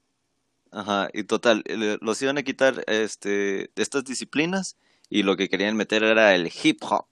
Ajá, 0.71 1.09
y 1.15 1.25
total, 1.25 1.65
los 2.03 2.21
iban 2.21 2.37
a 2.37 2.43
quitar 2.43 2.85
este, 2.87 3.71
estas 3.77 4.05
disciplinas 4.05 4.77
y 5.09 5.23
lo 5.23 5.37
que 5.37 5.49
querían 5.49 5.77
meter 5.79 6.05
era 6.05 6.35
el 6.35 6.53
hip 6.63 6.83
hop. 6.85 7.07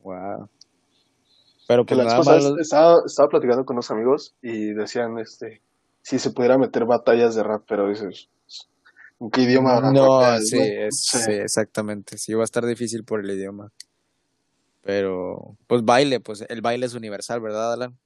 Wow. 0.00 0.48
Pero 1.68 1.84
Que 1.84 1.94
pues 1.94 1.98
la 1.98 2.04
nada 2.04 2.18
vez 2.18 2.26
más. 2.26 2.34
pasada 2.36 2.50
los- 2.50 2.60
estaba, 2.60 2.96
estaba 3.06 3.28
platicando 3.28 3.64
con 3.66 3.76
unos 3.76 3.90
amigos 3.90 4.34
y 4.42 4.72
decían 4.72 5.18
este 5.18 5.60
si 6.04 6.18
se 6.18 6.30
pudiera 6.30 6.58
meter 6.58 6.84
batallas 6.84 7.34
de 7.34 7.42
rap, 7.42 7.64
pero 7.66 7.88
dices, 7.88 8.28
¿en 9.18 9.30
qué 9.30 9.40
idioma? 9.40 9.80
No, 9.90 10.38
sí, 10.40 10.58
es- 10.60 11.00
Sí. 11.00 11.18
sí, 11.18 11.32
exactamente. 11.32 12.18
Sí, 12.18 12.34
va 12.34 12.42
a 12.42 12.44
estar 12.44 12.64
difícil 12.66 13.04
por 13.04 13.20
el 13.20 13.30
idioma. 13.30 13.72
Pero, 14.82 15.56
pues 15.66 15.82
baile, 15.82 16.20
pues 16.20 16.44
el 16.46 16.60
baile 16.60 16.84
es 16.84 16.92
universal, 16.94 17.40
¿verdad, 17.40 17.72
Alan? 17.72 17.98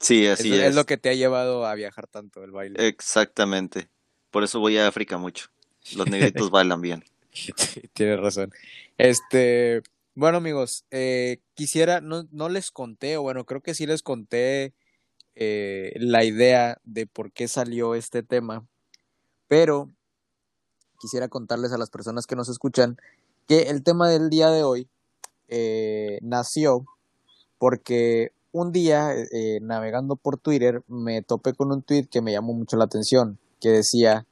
Sí, 0.00 0.24
Es, 0.24 0.40
así 0.40 0.54
es 0.54 0.70
es. 0.70 0.74
lo 0.74 0.86
que 0.86 0.96
te 0.96 1.10
ha 1.10 1.14
llevado 1.14 1.66
a 1.66 1.74
viajar 1.74 2.06
tanto, 2.06 2.42
el 2.42 2.52
baile. 2.52 2.88
Exactamente. 2.88 3.90
Por 4.30 4.42
eso 4.42 4.58
voy 4.58 4.78
a 4.78 4.88
África 4.88 5.18
mucho. 5.18 5.50
Los 5.94 6.08
negritos 6.08 6.50
bailan 6.50 6.80
bien. 6.80 7.04
Sí, 7.32 7.52
Tienes 7.92 8.18
razón. 8.18 8.50
Este, 8.96 9.82
bueno, 10.14 10.38
amigos, 10.38 10.86
eh, 10.90 11.40
quisiera, 11.54 12.00
no, 12.00 12.26
no 12.30 12.48
les 12.48 12.70
conté, 12.70 13.18
o 13.18 13.22
bueno, 13.22 13.44
creo 13.44 13.60
que 13.62 13.74
sí 13.74 13.86
les 13.86 14.02
conté 14.02 14.72
eh, 15.34 15.92
la 15.96 16.24
idea 16.24 16.78
de 16.84 17.06
por 17.06 17.32
qué 17.32 17.48
salió 17.48 17.94
este 17.94 18.22
tema, 18.22 18.66
pero 19.48 19.88
quisiera 20.98 21.28
contarles 21.28 21.72
a 21.72 21.78
las 21.78 21.90
personas 21.90 22.26
que 22.26 22.36
nos 22.36 22.48
escuchan 22.48 22.96
que 23.48 23.62
el 23.70 23.82
tema 23.82 24.08
del 24.08 24.30
día 24.30 24.50
de 24.50 24.62
hoy 24.62 24.88
eh, 25.48 26.18
nació 26.22 26.84
porque 27.58 28.32
un 28.52 28.72
día 28.72 29.14
eh, 29.14 29.60
navegando 29.62 30.16
por 30.16 30.38
Twitter 30.38 30.82
me 30.88 31.22
topé 31.22 31.54
con 31.54 31.72
un 31.72 31.82
tweet 31.82 32.06
que 32.10 32.20
me 32.22 32.32
llamó 32.32 32.52
mucho 32.54 32.76
la 32.76 32.84
atención, 32.84 33.38
que 33.60 33.70
decía, 33.70 34.26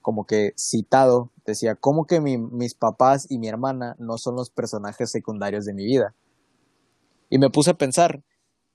como 0.00 0.24
que 0.26 0.54
citado, 0.56 1.30
decía, 1.44 1.74
¿cómo 1.74 2.06
que 2.06 2.20
mi- 2.20 2.38
mis 2.38 2.74
papás 2.74 3.26
y 3.30 3.38
mi 3.38 3.48
hermana 3.48 3.94
no 3.98 4.16
son 4.16 4.36
los 4.36 4.48
personajes 4.50 5.10
secundarios 5.10 5.64
de 5.66 5.74
mi 5.74 5.84
vida? 5.84 6.14
Y 7.30 7.38
me 7.38 7.50
puse 7.50 7.70
a 7.72 7.74
pensar, 7.74 8.22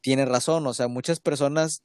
tiene 0.04 0.26
razón, 0.26 0.68
o 0.68 0.74
sea, 0.74 0.90
muchas 0.90 1.22
personas 1.22 1.82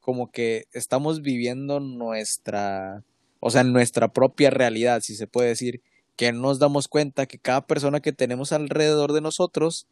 como 0.00 0.30
que 0.30 0.66
estamos 0.72 1.22
viviendo 1.22 1.80
nuestra, 1.80 3.02
o 3.40 3.50
sea, 3.50 3.64
nuestra 3.64 4.12
propia 4.12 4.50
realidad, 4.50 5.00
si 5.00 5.16
se 5.16 5.26
puede 5.26 5.48
decir, 5.48 5.80
que 6.16 6.30
no 6.32 6.42
nos 6.42 6.58
damos 6.58 6.86
cuenta 6.86 7.24
que 7.24 7.38
cada 7.38 7.66
persona 7.66 8.00
que 8.00 8.12
tenemos 8.12 8.52
alrededor 8.52 9.14
de 9.14 9.22
nosotros 9.22 9.86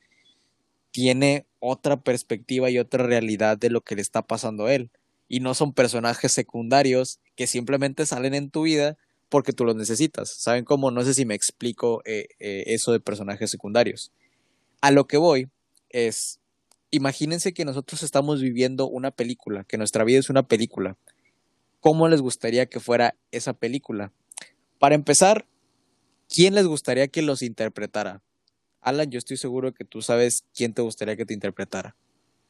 tiene 0.90 1.46
otra 1.58 1.96
perspectiva 2.02 2.68
y 2.68 2.78
otra 2.78 3.04
realidad 3.04 3.56
de 3.56 3.70
lo 3.70 3.80
que 3.80 3.96
le 3.96 4.02
está 4.02 4.22
pasando 4.22 4.66
a 4.66 4.74
él. 4.74 4.90
y 5.26 5.40
no 5.40 5.54
son 5.54 5.72
personajes 5.72 6.32
secundarios 6.32 7.18
que 7.34 7.46
simplemente 7.46 8.04
salen 8.04 8.34
en 8.34 8.50
tu 8.50 8.62
vida 8.64 8.98
porque 9.30 9.54
tú 9.54 9.64
los 9.64 9.74
necesitas. 9.74 10.28
¿Saben 10.30 10.64
cómo? 10.66 10.90
No 10.90 11.02
sé 11.02 11.14
si 11.14 11.24
me 11.24 11.34
explico 11.34 12.02
eh, 12.04 12.28
eh, 12.38 12.64
eso 12.66 12.92
de 12.92 13.00
personajes 13.00 13.50
secundarios. 13.50 14.12
A 14.82 14.90
lo 14.90 15.06
que 15.06 15.16
voy 15.16 15.48
es, 15.88 16.40
imagínense 16.94 17.52
que 17.52 17.64
nosotros 17.64 18.02
estamos 18.02 18.40
viviendo 18.40 18.88
una 18.88 19.10
película, 19.10 19.64
que 19.64 19.78
nuestra 19.78 20.04
vida 20.04 20.18
es 20.18 20.30
una 20.30 20.42
película. 20.44 20.96
¿Cómo 21.80 22.08
les 22.08 22.22
gustaría 22.22 22.66
que 22.66 22.80
fuera 22.80 23.14
esa 23.30 23.52
película? 23.52 24.12
Para 24.78 24.94
empezar, 24.94 25.46
¿quién 26.28 26.54
les 26.54 26.66
gustaría 26.66 27.08
que 27.08 27.22
los 27.22 27.42
interpretara? 27.42 28.22
Alan, 28.80 29.10
yo 29.10 29.18
estoy 29.18 29.36
seguro 29.36 29.72
que 29.72 29.84
tú 29.84 30.02
sabes 30.02 30.44
quién 30.54 30.74
te 30.74 30.82
gustaría 30.82 31.16
que 31.16 31.26
te 31.26 31.34
interpretara. 31.34 31.96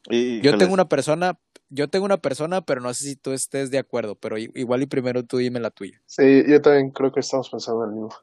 Y, 0.09 0.41
Yo 0.41 0.57
tengo 0.57 0.73
una 0.73 0.87
persona, 0.87 1.39
yo 1.69 1.87
tengo 1.87 2.05
una 2.05 2.17
persona, 2.17 2.61
pero 2.61 2.81
no 2.81 2.93
sé 2.93 3.05
si 3.05 3.15
tú 3.15 3.31
estés 3.31 3.71
de 3.71 3.79
acuerdo, 3.79 4.15
pero 4.15 4.37
igual 4.37 4.83
y 4.83 4.85
primero 4.85 5.23
tú 5.23 5.37
dime 5.37 5.59
la 5.59 5.71
tuya. 5.71 6.01
Sí, 6.05 6.43
yo 6.47 6.61
también 6.61 6.91
creo 6.91 7.11
que 7.11 7.21
estamos 7.21 7.49
pensando 7.49 7.83
en 7.85 7.89
el 7.89 7.95
mismo. 7.95 8.13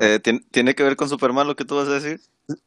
Eh, 0.00 0.20
¿tien- 0.22 0.44
¿Tiene 0.50 0.74
que 0.74 0.82
ver 0.82 0.96
con 0.96 1.08
Superman 1.08 1.46
lo 1.46 1.56
que 1.56 1.64
tú 1.64 1.76
vas 1.76 1.88
a 1.88 1.94
decir? 1.94 2.20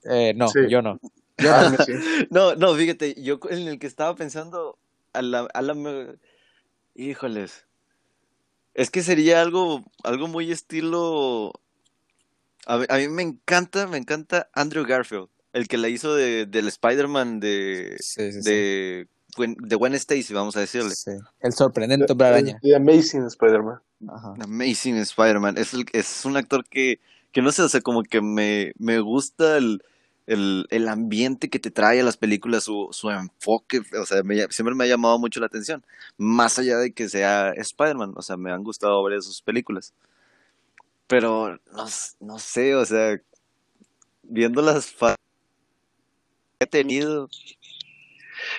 Eh, 0.10 0.34
no, 0.36 0.48
sí. 0.48 0.60
yo 0.69 0.81
no. 0.81 1.00
Ah. 1.41 1.75
No, 2.29 2.55
no, 2.55 2.74
fíjate, 2.75 3.15
yo 3.22 3.39
en 3.50 3.67
el 3.67 3.79
que 3.79 3.88
estaba 3.88 4.15
pensando, 4.15 4.77
a 5.13 5.22
la, 5.22 5.48
a 5.53 5.62
la 5.62 5.74
me- 5.74 6.15
híjoles, 6.96 7.65
es 8.74 8.89
que 8.91 9.01
sería 9.03 9.41
algo, 9.41 9.84
algo 10.03 10.27
muy 10.27 10.51
estilo, 10.51 11.53
a, 12.65 12.77
mí- 12.77 12.86
a 12.89 12.98
mí 12.98 13.08
me 13.08 13.24
encanta, 13.24 13.88
me 13.88 13.98
encanta 13.98 14.50
Andrew 14.53 14.86
Garfield, 14.86 15.27
el 15.53 15.67
que 15.67 15.77
la 15.77 15.89
hizo 15.89 16.13
de, 16.15 16.46
del 16.46 16.67
Spider-Man 16.67 17.39
de, 17.39 17.98
Sí, 18.00 18.22
de, 18.43 19.08
Gwen, 19.36 19.55
de 19.60 19.75
Gwen 19.75 19.93
Stacy, 19.96 20.34
vamos 20.34 20.55
a 20.55 20.60
decirle. 20.62 20.91
Sí. 20.91 21.12
El 21.39 21.53
sorprendente 21.53 22.12
hombre 22.12 22.27
araña. 22.27 22.60
The 22.62 22.75
Amazing 22.75 23.25
Spider-Man. 23.25 23.79
Amazing 24.41 24.98
Spider-Man. 24.98 25.58
Es, 25.58 25.74
el- 25.74 25.86
es 25.93 26.25
un 26.25 26.38
actor 26.38 26.63
que, 26.69 27.00
que 27.31 27.41
no 27.41 27.51
sé, 27.51 27.63
o 27.63 27.69
sea, 27.69 27.81
como 27.81 28.03
que 28.03 28.22
me, 28.22 28.74
me 28.77 29.00
gusta 29.00 29.58
el, 29.58 29.84
el, 30.29 30.67
el 30.69 30.88
ambiente 30.88 31.50
que 31.50 31.57
te 31.57 31.71
trae 31.71 32.00
a 32.00 32.03
las 32.03 32.15
películas, 32.15 32.63
su, 32.63 32.89
su 32.91 33.09
enfoque, 33.09 33.81
o 34.00 34.05
sea, 34.05 34.21
me 34.24 34.48
siempre 34.50 34.75
me 34.75 34.83
ha 34.83 34.88
llamado 34.88 35.17
mucho 35.17 35.39
la 35.39 35.48
atención. 35.48 35.83
Más 36.17 36.59
allá 36.59 36.77
de 36.77 36.93
que 36.93 37.09
sea 37.09 37.50
Spider-Man, 37.51 38.13
o 38.15 38.21
sea, 38.21 38.38
me 38.38 38.51
han 38.51 38.63
gustado 38.63 39.01
varias 39.01 39.25
sus 39.25 39.41
películas. 39.41 39.93
Pero 41.07 41.57
no, 41.74 41.86
no 42.19 42.38
sé, 42.38 42.75
o 42.75 42.86
sea, 42.86 43.19
viendo 44.21 44.62
las 44.62 44.93
que 44.93 45.15
he 46.59 46.67
tenido. 46.67 47.27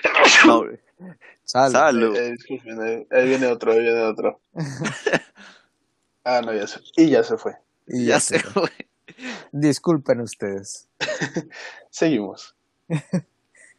Salud. 1.45 2.15
Eh, 2.15 2.31
disculpen, 2.31 2.81
ahí, 2.81 3.07
ahí 3.11 3.27
viene 3.29 3.47
otro, 3.47 3.71
ahí 3.71 3.81
viene 3.81 4.01
otro. 4.01 4.41
ah, 6.25 6.41
no, 6.45 6.53
ya 6.53 6.67
se 6.67 6.81
Y 6.97 7.09
ya 7.09 7.23
se 7.23 7.37
fue. 7.37 7.55
Y 7.87 8.07
Ya 8.07 8.19
se 8.19 8.39
fue. 8.39 8.69
Disculpen 9.51 10.21
ustedes. 10.21 10.87
Seguimos. 11.89 12.55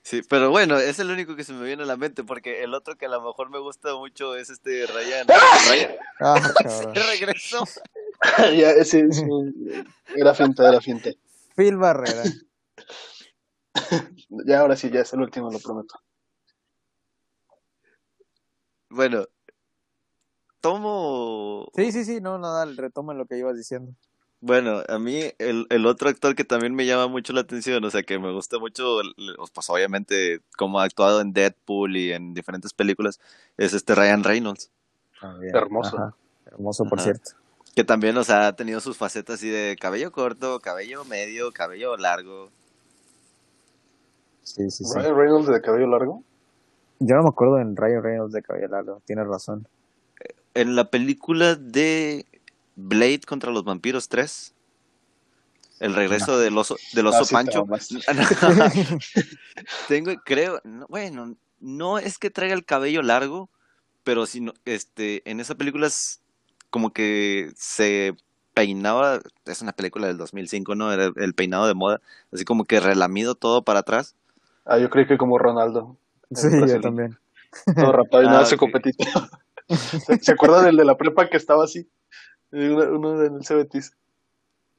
Sí, 0.04 0.20
pero 0.28 0.50
bueno, 0.50 0.78
es 0.78 0.98
el 0.98 1.12
único 1.12 1.36
que 1.36 1.44
se 1.44 1.52
me 1.52 1.64
viene 1.64 1.84
a 1.84 1.86
la 1.86 1.96
mente, 1.96 2.24
porque 2.24 2.64
el 2.64 2.74
otro 2.74 2.96
que 2.96 3.06
a 3.06 3.08
lo 3.08 3.22
mejor 3.22 3.50
me 3.50 3.60
gusta 3.60 3.94
mucho 3.94 4.34
es 4.34 4.50
este 4.50 4.84
Ryan. 4.86 5.28
Ryan. 5.28 5.92
Ah. 6.18 6.52
Se 6.68 6.92
regresó. 6.92 7.64
ya. 8.36 8.72
Era 10.16 10.34
finta, 10.34 10.68
era 10.68 10.80
finta. 10.80 11.10
Phil 11.54 11.76
Barrera. 11.76 12.24
Ya, 14.44 14.60
ahora 14.60 14.74
sí, 14.74 14.90
ya 14.90 15.00
es 15.00 15.12
el 15.12 15.20
último, 15.20 15.52
lo 15.52 15.60
prometo. 15.60 15.94
Bueno, 18.90 19.26
tomo. 20.60 21.70
Sí, 21.76 21.92
sí, 21.92 22.04
sí, 22.04 22.20
no, 22.20 22.38
no, 22.38 22.52
dale, 22.52 22.74
retoma 22.74 23.14
lo 23.14 23.26
que 23.26 23.38
ibas 23.38 23.56
diciendo. 23.56 23.94
Bueno, 24.44 24.82
a 24.88 24.99
mí 24.99 25.22
el, 25.38 25.68
el 25.70 25.87
otro 25.87 26.08
actor 26.08 26.34
que 26.34 26.42
también 26.42 26.75
me 26.75 26.84
llama 26.84 27.06
mucho 27.06 27.32
la 27.32 27.42
atención, 27.42 27.84
o 27.84 27.90
sea, 27.90 28.02
que 28.02 28.18
me 28.18 28.32
gusta 28.32 28.58
mucho, 28.58 28.99
pues 29.54 29.70
obviamente, 29.70 30.40
como 30.58 30.80
ha 30.80 30.84
actuado 30.84 31.20
en 31.20 31.32
Deadpool 31.32 31.96
y 31.96 32.12
en 32.12 32.34
diferentes 32.34 32.72
películas, 32.72 33.20
es 33.56 33.72
este 33.72 33.94
Ryan 33.94 34.25
Reynolds. 34.25 34.72
Ah. 35.22 35.38
Hermoso. 35.54 35.96
Ajá. 35.96 36.16
Hermoso, 36.46 36.84
por 36.87 36.99
Ajá. 36.99 37.04
cierto. 37.04 37.30
Que 37.76 37.84
también, 37.84 38.16
o 38.16 38.25
sea, 38.25 38.49
ha 38.49 38.56
tenido 38.56 38.80
sus 38.80 38.96
facetas 38.96 39.37
así 39.37 39.49
de 39.49 39.76
cabello 39.80 40.11
corto, 40.11 40.58
cabello 40.58 41.04
medio, 41.04 41.52
cabello 41.52 41.96
largo. 41.96 42.50
Sí, 44.42 44.68
sí, 44.72 44.84
sí. 44.84 44.99
Ryan 44.99 45.16
Reynolds 45.16 45.46
de 45.46 45.61
cabello 45.61 45.87
largo. 45.87 46.25
Yo 46.99 47.14
no 47.14 47.22
me 47.22 47.28
acuerdo 47.28 47.61
en 47.61 47.76
Ryan 47.76 48.02
Reynolds 48.02 48.32
de 48.32 48.42
cabello 48.42 48.66
largo, 48.66 49.02
tienes 49.06 49.28
razón. 49.28 49.68
En 50.54 50.75
la 50.75 50.90
película 50.90 51.54
de 51.54 52.26
Blade 52.76 53.21
contra 53.26 53.50
los 53.52 53.64
vampiros 53.64 54.09
3, 54.09 54.55
el 55.81 55.95
regreso 55.95 56.38
del 56.38 56.57
oso, 56.57 56.76
del 56.95 57.09
oso 57.09 57.25
sí, 57.25 57.35
Pancho. 57.35 57.67
Tengo, 59.88 60.12
creo, 60.25 60.61
no, 60.64 60.87
bueno, 60.88 61.37
no 61.61 61.99
es 61.99 62.19
que 62.19 62.31
traiga 62.31 62.55
el 62.55 62.64
cabello 62.64 63.02
largo, 63.02 63.50
pero 64.05 64.26
sino, 64.26 64.55
este, 64.64 65.29
en 65.29 65.41
esa 65.41 65.57
película 65.57 65.88
es 65.88 66.21
como 66.71 66.93
que 66.93 67.52
se 67.57 68.14
peinaba, 68.55 69.21
es 69.45 69.62
una 69.62 69.73
película 69.73 70.07
del 70.07 70.19
2005, 70.19 70.75
¿no? 70.75 70.93
Era 70.93 71.11
el 71.17 71.35
peinado 71.35 71.67
de 71.67 71.75
moda, 71.75 72.00
así 72.33 72.45
como 72.45 72.64
que 72.64 72.81
relamido 72.81 73.35
todo 73.35 73.62
para 73.62 73.81
atrás. 73.81 74.14
Ah, 74.64 74.79
yo 74.79 74.88
creí 74.88 75.07
que 75.07 75.19
como 75.19 75.38
Ronaldo. 75.38 75.97
Sí, 76.31 76.49
yo 76.67 76.81
también. 76.81 77.19
Todo 77.75 77.93
rapado 77.93 78.23
y 78.23 78.26
Ah, 78.26 78.31
nada. 78.31 78.47
¿Se, 80.07 80.19
se 80.19 80.33
acuerdan 80.33 80.64
del 80.64 80.76
de 80.76 80.85
la 80.85 80.97
prepa 80.97 81.29
que 81.29 81.37
estaba 81.37 81.64
así? 81.64 81.88
Eh, 82.52 82.71
Uno, 82.71 82.99
uno 82.99 83.18
del 83.18 83.44
Cebetis. 83.44 83.97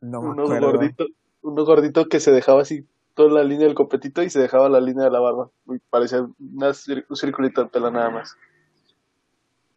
No 0.01 0.21
me 0.21 0.29
uno 0.29 0.43
acuerdo. 0.43 0.67
gordito, 0.71 1.05
uno 1.41 1.65
gordito 1.65 2.07
que 2.07 2.19
se 2.19 2.31
dejaba 2.31 2.61
así 2.61 2.87
toda 3.15 3.29
la 3.31 3.43
línea 3.43 3.67
del 3.67 3.75
copetito 3.75 4.23
y 4.23 4.29
se 4.29 4.39
dejaba 4.39 4.69
la 4.69 4.81
línea 4.81 5.05
de 5.05 5.11
la 5.11 5.19
barba. 5.19 5.49
Parecía 5.89 6.21
una 6.39 6.71
un 7.09 7.15
circulito 7.15 7.63
de 7.63 7.69
pelo 7.69 7.91
nada 7.91 8.09
más. 8.09 8.37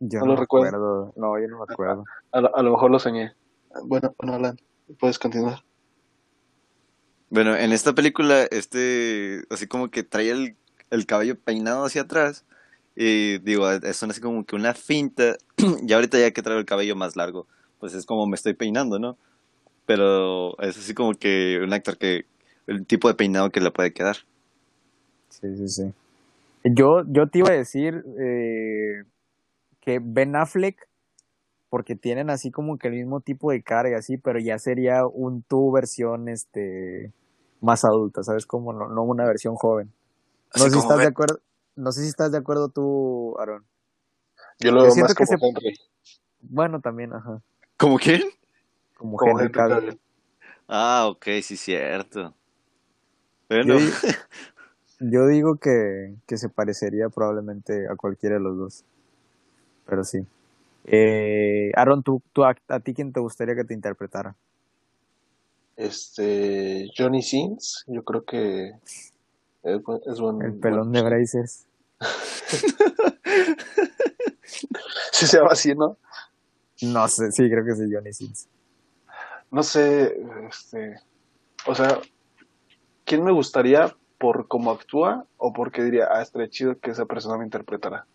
Yo 0.00 0.20
No 0.20 0.26
no, 0.26 0.34
lo 0.34 0.36
recuerdo. 0.36 0.68
acuerdo. 0.68 1.12
No, 1.16 1.38
yo 1.40 1.48
no 1.48 1.58
me 1.58 1.64
acuerdo. 1.64 2.04
A 2.32 2.40
lo, 2.40 2.56
a 2.56 2.62
lo 2.62 2.70
mejor 2.72 2.90
lo 2.90 2.98
soñé. 2.98 3.32
Bueno, 3.84 4.14
bueno, 4.18 4.34
Alan, 4.34 4.56
puedes 4.98 5.18
continuar. 5.18 5.60
Bueno, 7.30 7.56
en 7.56 7.72
esta 7.72 7.92
película, 7.94 8.44
este, 8.50 9.42
así 9.50 9.66
como 9.66 9.90
que 9.90 10.02
trae 10.04 10.30
el, 10.30 10.56
el 10.90 11.06
cabello 11.06 11.38
peinado 11.38 11.84
hacia 11.84 12.02
atrás. 12.02 12.44
Y 12.94 13.38
digo, 13.38 13.70
es 13.70 14.02
así 14.02 14.20
como 14.20 14.44
que 14.46 14.56
una 14.56 14.74
finta. 14.74 15.36
Y 15.86 15.92
ahorita 15.92 16.18
ya 16.18 16.30
que 16.30 16.42
traigo 16.42 16.60
el 16.60 16.66
cabello 16.66 16.96
más 16.96 17.16
largo, 17.16 17.46
pues 17.86 17.94
es 17.94 18.04
como 18.04 18.26
me 18.26 18.34
estoy 18.34 18.54
peinando, 18.54 18.98
¿no? 18.98 19.16
Pero 19.86 20.58
es 20.60 20.76
así 20.76 20.92
como 20.92 21.14
que 21.14 21.60
un 21.62 21.72
actor 21.72 21.96
que, 21.96 22.26
el 22.66 22.84
tipo 22.84 23.06
de 23.06 23.14
peinado 23.14 23.50
que 23.50 23.60
le 23.60 23.70
puede 23.70 23.92
quedar. 23.92 24.16
Sí, 25.28 25.56
sí, 25.56 25.68
sí. 25.68 25.94
Yo, 26.64 27.04
yo 27.06 27.28
te 27.28 27.38
iba 27.38 27.50
a 27.50 27.54
decir 27.54 28.04
eh, 28.18 29.04
que 29.80 30.00
Ben 30.02 30.34
Affleck, 30.34 30.88
porque 31.70 31.94
tienen 31.94 32.28
así 32.28 32.50
como 32.50 32.76
que 32.76 32.88
el 32.88 32.94
mismo 32.94 33.20
tipo 33.20 33.52
de 33.52 33.62
cara 33.62 33.90
y 33.90 33.94
así, 33.94 34.18
pero 34.18 34.40
ya 34.40 34.58
sería 34.58 35.06
un 35.06 35.44
tu 35.44 35.70
versión 35.70 36.28
este 36.28 37.12
más 37.60 37.84
adulta, 37.84 38.24
¿sabes? 38.24 38.46
Como 38.46 38.72
no, 38.72 38.88
no 38.88 39.04
una 39.04 39.26
versión 39.26 39.54
joven. 39.54 39.92
No 40.56 40.64
Así 40.64 40.70
sé 40.70 40.72
si 40.72 40.78
estás 40.80 41.00
de 41.02 41.08
acuerdo, 41.08 41.38
no 41.76 41.92
sé 41.92 42.02
si 42.02 42.08
estás 42.08 42.32
de 42.32 42.38
acuerdo 42.38 42.68
tú, 42.68 43.36
Aaron. 43.38 43.64
Yo 44.58 44.72
lo 44.72 44.82
Yo 44.82 44.82
veo 44.82 44.96
más 44.96 45.14
que 45.14 45.24
se- 45.24 45.36
Henry. 45.40 45.76
Bueno, 46.40 46.80
también, 46.80 47.12
ajá, 47.12 47.42
¿Como 47.76 47.98
quién? 47.98 48.22
como, 48.96 49.16
Como 49.16 49.38
Henry 49.40 49.52
Cavill. 49.52 49.78
Cavill. 49.78 50.00
Ah, 50.68 51.06
ok, 51.08 51.26
sí, 51.42 51.56
cierto. 51.56 52.34
Yo, 53.50 53.56
Bueno, 53.64 53.78
yo 55.00 55.26
digo 55.26 55.56
que, 55.56 56.14
que 56.26 56.36
se 56.38 56.48
parecería 56.48 57.08
probablemente 57.08 57.86
a 57.88 57.96
cualquiera 57.96 58.36
de 58.36 58.40
los 58.42 58.56
dos. 58.58 58.84
Pero 59.86 60.02
sí. 60.04 60.26
Eh, 60.86 61.70
Aaron, 61.76 62.02
¿tú, 62.02 62.22
tú 62.32 62.44
a, 62.44 62.54
a 62.68 62.80
ti 62.80 62.94
quién 62.94 63.12
te 63.12 63.20
gustaría 63.20 63.54
que 63.54 63.64
te 63.64 63.74
interpretara? 63.74 64.34
Este, 65.76 66.88
Johnny 66.96 67.22
Sins, 67.22 67.84
yo 67.86 68.02
creo 68.02 68.24
que 68.24 68.70
es, 69.62 69.82
buen- 69.82 70.00
es 70.10 70.20
buen. 70.20 70.40
El 70.42 70.54
pelón 70.54 70.90
buen- 70.90 70.92
de 70.92 71.02
Brazers. 71.02 71.66
Sí 75.12 75.26
se 75.26 75.38
llama 75.38 75.52
así, 75.52 75.74
¿no? 75.74 75.96
No 76.82 77.08
sé, 77.08 77.32
sí, 77.32 77.48
creo 77.50 77.64
que 77.64 77.74
sí, 77.74 77.84
Johnny 77.92 78.12
Sins. 78.12 78.48
No 79.50 79.62
sé, 79.62 80.16
este, 80.48 81.00
o 81.66 81.74
sea, 81.74 82.00
¿quién 83.04 83.24
me 83.24 83.32
gustaría 83.32 83.94
por 84.18 84.48
cómo 84.48 84.70
actúa 84.70 85.26
o 85.38 85.52
porque 85.52 85.82
diría, 85.84 86.08
ah, 86.10 86.22
estaría 86.22 86.48
chido 86.48 86.78
que 86.80 86.90
esa 86.90 87.06
persona 87.06 87.38
me 87.38 87.44
interpretara? 87.44 88.06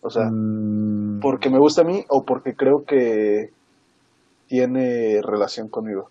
O 0.00 0.10
sea, 0.10 0.30
Mm, 0.30 1.20
porque 1.20 1.50
me 1.50 1.58
gusta 1.58 1.82
a 1.82 1.84
mí 1.84 2.04
o 2.08 2.24
porque 2.24 2.54
creo 2.54 2.84
que 2.84 3.52
tiene 4.48 5.20
relación 5.22 5.68
conmigo. 5.68 6.10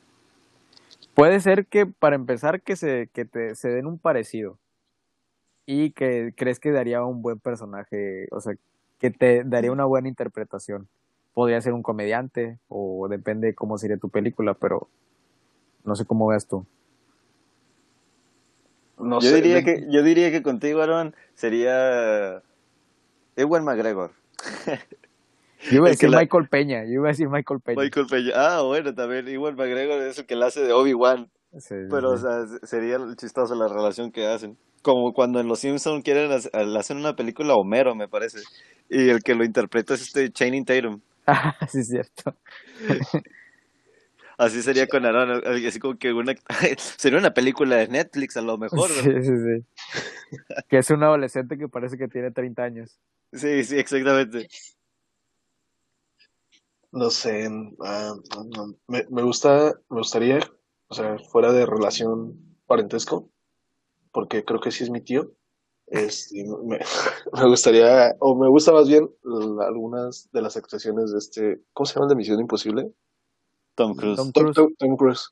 Puede 1.13 1.39
ser 1.39 1.65
que, 1.67 1.85
para 1.85 2.15
empezar, 2.15 2.61
que 2.61 2.75
se, 2.75 3.09
que 3.13 3.25
te, 3.25 3.55
se 3.55 3.69
den 3.69 3.87
un 3.87 3.99
parecido. 3.99 4.59
y 5.65 5.91
que 5.91 6.33
crees 6.35 6.59
que 6.59 6.71
daría 6.71 7.03
un 7.03 7.21
buen 7.21 7.39
personaje, 7.39 8.27
o 8.31 8.39
sea, 8.41 8.53
que 9.11 9.17
te 9.17 9.43
daría 9.43 9.71
una 9.71 9.85
buena 9.85 10.07
interpretación. 10.07 10.87
Podría 11.33 11.61
ser 11.61 11.73
un 11.73 11.83
comediante 11.83 12.57
o 12.67 13.07
depende 13.09 13.47
de 13.47 13.55
cómo 13.55 13.77
sería 13.77 13.97
tu 13.97 14.09
película, 14.09 14.53
pero 14.53 14.87
no 15.83 15.95
sé 15.95 16.05
cómo 16.05 16.27
veas 16.27 16.47
tú. 16.47 16.65
No 18.97 19.19
yo, 19.19 19.29
sé, 19.29 19.41
diría 19.41 19.63
que, 19.63 19.85
yo 19.89 20.01
diría 20.03 20.31
que 20.31 20.41
contigo, 20.41 20.81
Aaron, 20.81 21.13
sería 21.33 22.41
Ewan 23.35 23.65
McGregor. 23.65 24.11
Yo 25.69 25.77
iba 25.77 25.87
a 25.87 25.89
decir 25.91 26.09
Michael 26.09 26.47
Peña, 26.47 26.85
yo 26.85 26.93
iba 26.93 27.07
a 27.07 27.11
decir 27.11 27.27
Michael 27.27 27.59
Peña. 27.59 27.81
Michael 27.81 28.07
Peña, 28.07 28.31
ah, 28.35 28.61
bueno, 28.61 28.95
también 28.95 29.27
Ewan 29.27 29.55
McGregor 29.55 30.01
es 30.01 30.17
el 30.17 30.25
que 30.25 30.35
le 30.35 30.45
hace 30.45 30.61
de 30.61 30.71
Obi-Wan. 30.71 31.29
pero, 31.89 32.11
o 32.11 32.17
sea, 32.17 32.45
sería 32.63 32.97
chistoso 33.17 33.53
la 33.55 33.67
relación 33.67 34.11
que 34.11 34.25
hacen. 34.25 34.57
Como 34.85 35.13
cuando 35.13 35.39
en 35.39 35.47
Los 35.47 35.61
Simpsons 35.61 36.03
quieren 36.03 36.31
hacer, 36.31 36.51
hacen 36.53 36.97
una 36.97 37.15
película 37.15 37.55
Homero, 37.55 37.95
me 37.95 38.07
parece. 38.07 38.41
Y 38.87 39.09
el 39.09 39.23
que 39.23 39.33
lo 39.33 39.43
interpreta 39.43 39.95
es 39.95 40.01
este 40.01 40.31
Channing 40.31 40.63
Tatum. 40.63 41.01
Ah, 41.27 41.55
sí, 41.67 41.79
es 41.79 41.87
cierto. 41.87 42.35
Así 44.37 44.61
sería 44.61 44.85
con 44.85 45.03
Aaron, 45.05 45.41
así 45.65 45.79
como 45.79 45.97
que 45.97 46.13
una, 46.13 46.35
sería 46.77 47.17
una 47.17 47.33
película 47.33 47.77
de 47.77 47.87
Netflix 47.87 48.37
a 48.37 48.41
lo 48.41 48.59
mejor. 48.59 48.89
Sí, 48.89 49.09
sí, 49.21 49.31
sí. 49.31 49.65
que 50.67 50.77
es 50.77 50.89
un 50.91 51.01
adolescente 51.01 51.57
que 51.57 51.67
parece 51.67 51.97
que 51.97 52.07
tiene 52.07 52.29
30 52.29 52.61
años. 52.61 52.99
Sí, 53.33 53.63
sí, 53.63 53.79
exactamente. 53.79 54.47
No 56.91 57.09
sé, 57.09 57.47
ah, 57.83 58.13
me, 58.87 59.05
me 59.09 59.23
gusta, 59.23 59.73
me 59.89 59.97
gustaría, 59.97 60.39
o 60.89 60.93
sea, 60.93 61.17
fuera 61.31 61.51
de 61.51 61.65
relación 61.65 62.37
parentesco, 62.67 63.31
porque 64.15 64.45
creo 64.45 64.61
que 64.61 64.71
sí 64.71 64.85
es 64.85 64.89
mi 64.89 65.01
tío. 65.01 65.33
Este, 65.87 66.41
me, 66.45 66.79
me, 67.33 67.47
gustaría, 67.49 68.15
o 68.19 68.33
me 68.33 68.47
gusta 68.47 68.71
más 68.71 68.87
bien 68.87 69.09
algunas 69.59 70.29
de 70.31 70.41
las 70.41 70.55
actuaciones 70.55 71.11
de 71.11 71.17
este, 71.17 71.61
¿cómo 71.73 71.85
se 71.85 71.95
llama 71.95 72.05
el 72.05 72.09
de 72.11 72.15
Misión 72.15 72.39
Imposible? 72.39 72.93
Tom 73.75 73.93
Cruise. 73.93 74.31
Tom, 74.79 74.95
Cruise. 74.95 75.31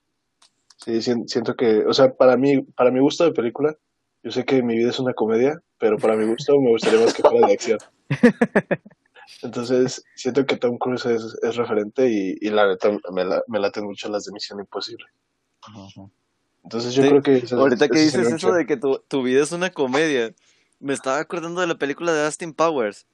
Sí, 0.75 1.01
siento 1.01 1.55
que, 1.55 1.85
o 1.85 1.93
sea, 1.93 2.13
para 2.13 2.35
mí, 2.35 2.61
para 2.75 2.91
mi 2.91 2.99
gusto 2.99 3.23
de 3.23 3.31
película, 3.31 3.73
yo 4.21 4.31
sé 4.31 4.43
que 4.43 4.61
mi 4.61 4.75
vida 4.75 4.89
es 4.89 4.99
una 4.99 5.13
comedia, 5.13 5.57
pero 5.79 5.97
para 5.97 6.17
mi 6.17 6.25
gusto 6.25 6.59
me 6.59 6.71
gustaría 6.71 6.99
más 6.99 7.13
que 7.13 7.21
fuera 7.21 7.47
de 7.47 7.53
acción. 7.53 7.79
Entonces, 9.43 10.03
siento 10.15 10.45
que 10.45 10.57
Tom 10.57 10.77
Cruise 10.77 11.05
es, 11.05 11.37
es 11.41 11.55
referente 11.55 12.09
y, 12.09 12.35
y, 12.41 12.49
la 12.49 12.67
neta 12.67 12.91
me, 13.13 13.23
la, 13.23 13.41
me 13.47 13.61
laten 13.61 13.85
mucho 13.85 14.09
las 14.09 14.25
de 14.25 14.33
Misión 14.33 14.59
Imposible. 14.59 15.05
Entonces 16.63 16.93
yo 16.93 17.03
creo 17.03 17.21
que... 17.21 17.43
ahorita 17.51 17.89
que 17.89 17.99
dices 17.99 18.31
eso 18.31 18.53
de 18.53 18.65
que 18.65 18.77
tu, 18.77 19.01
tu 19.07 19.23
vida 19.23 19.43
es 19.43 19.51
una 19.51 19.69
comedia, 19.69 20.33
me 20.79 20.93
estaba 20.93 21.19
acordando 21.19 21.61
de 21.61 21.67
la 21.67 21.75
película 21.75 22.13
de 22.13 22.25
Austin 22.25 22.53
Powers. 22.53 23.05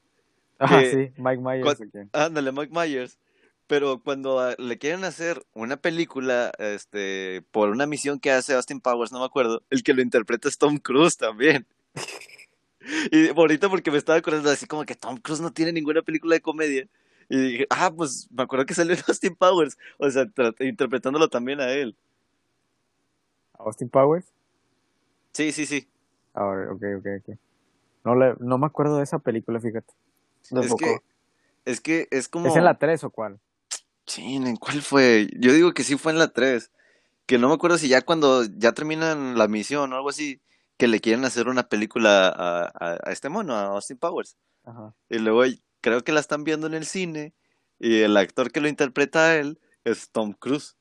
Ah, 0.58 0.82
sí, 0.88 1.10
Mike 1.16 1.42
Myers. 1.42 1.80
Ándale, 2.12 2.52
Mike 2.52 2.72
Myers 2.72 3.18
pero 3.70 4.02
cuando 4.02 4.52
le 4.58 4.78
quieren 4.78 5.04
hacer 5.04 5.46
una 5.54 5.76
película 5.76 6.50
este 6.58 7.44
por 7.52 7.68
una 7.68 7.86
misión 7.86 8.18
que 8.18 8.32
hace 8.32 8.54
Austin 8.54 8.80
Powers, 8.80 9.12
no 9.12 9.20
me 9.20 9.26
acuerdo, 9.26 9.62
el 9.70 9.84
que 9.84 9.94
lo 9.94 10.02
interpreta 10.02 10.48
es 10.48 10.58
Tom 10.58 10.78
Cruise 10.78 11.16
también. 11.16 11.64
y 13.12 13.28
bonito 13.28 13.70
porque 13.70 13.92
me 13.92 13.98
estaba 13.98 14.18
acordando 14.18 14.50
así 14.50 14.66
como 14.66 14.84
que 14.84 14.96
Tom 14.96 15.18
Cruise 15.18 15.40
no 15.40 15.52
tiene 15.52 15.72
ninguna 15.72 16.02
película 16.02 16.34
de 16.34 16.40
comedia. 16.40 16.88
Y 17.28 17.38
dije, 17.38 17.66
ah, 17.70 17.92
pues 17.96 18.28
me 18.32 18.42
acuerdo 18.42 18.66
que 18.66 18.74
salió 18.74 18.96
Austin 19.06 19.36
Powers, 19.36 19.78
o 19.98 20.10
sea, 20.10 20.26
interpretándolo 20.58 21.28
también 21.28 21.60
a 21.60 21.70
él. 21.70 21.94
¿Austin 23.64 23.88
Powers? 23.88 24.26
Sí, 25.32 25.52
sí, 25.52 25.66
sí. 25.66 25.88
Ah, 26.34 26.46
ok, 26.70 26.82
ok, 26.98 27.06
ok. 27.20 27.38
No, 28.04 28.14
le, 28.14 28.34
no 28.40 28.58
me 28.58 28.66
acuerdo 28.66 28.96
de 28.98 29.04
esa 29.04 29.18
película, 29.18 29.60
fíjate. 29.60 29.92
Es 30.50 30.74
que, 30.74 30.98
es 31.64 31.80
que 31.80 32.08
es 32.10 32.28
como... 32.28 32.46
¿Es 32.46 32.56
en 32.56 32.64
la 32.64 32.78
3 32.78 33.04
o 33.04 33.10
cuál? 33.10 33.38
Sí, 34.06 34.36
¿en 34.36 34.56
cuál 34.56 34.82
fue? 34.82 35.28
Yo 35.38 35.52
digo 35.52 35.72
que 35.72 35.84
sí 35.84 35.96
fue 35.96 36.12
en 36.12 36.18
la 36.18 36.28
3. 36.28 36.70
Que 37.26 37.38
no 37.38 37.48
me 37.48 37.54
acuerdo 37.54 37.78
si 37.78 37.88
ya 37.88 38.02
cuando 38.02 38.44
ya 38.44 38.72
terminan 38.72 39.38
la 39.38 39.46
misión 39.46 39.92
o 39.92 39.96
algo 39.96 40.08
así, 40.08 40.40
que 40.76 40.88
le 40.88 41.00
quieren 41.00 41.24
hacer 41.24 41.48
una 41.48 41.68
película 41.68 42.28
a, 42.28 42.72
a, 42.74 43.12
este 43.12 43.28
mono, 43.28 43.54
a 43.54 43.66
Austin 43.66 43.98
Powers. 43.98 44.36
Ajá. 44.64 44.94
Y 45.08 45.18
luego 45.18 45.42
creo 45.80 46.02
que 46.02 46.12
la 46.12 46.20
están 46.20 46.42
viendo 46.42 46.66
en 46.66 46.74
el 46.74 46.86
cine 46.86 47.34
y 47.78 48.00
el 48.00 48.16
actor 48.16 48.50
que 48.50 48.60
lo 48.60 48.68
interpreta 48.68 49.26
a 49.26 49.36
él 49.36 49.60
es 49.84 50.10
Tom 50.10 50.32
Cruise. 50.32 50.76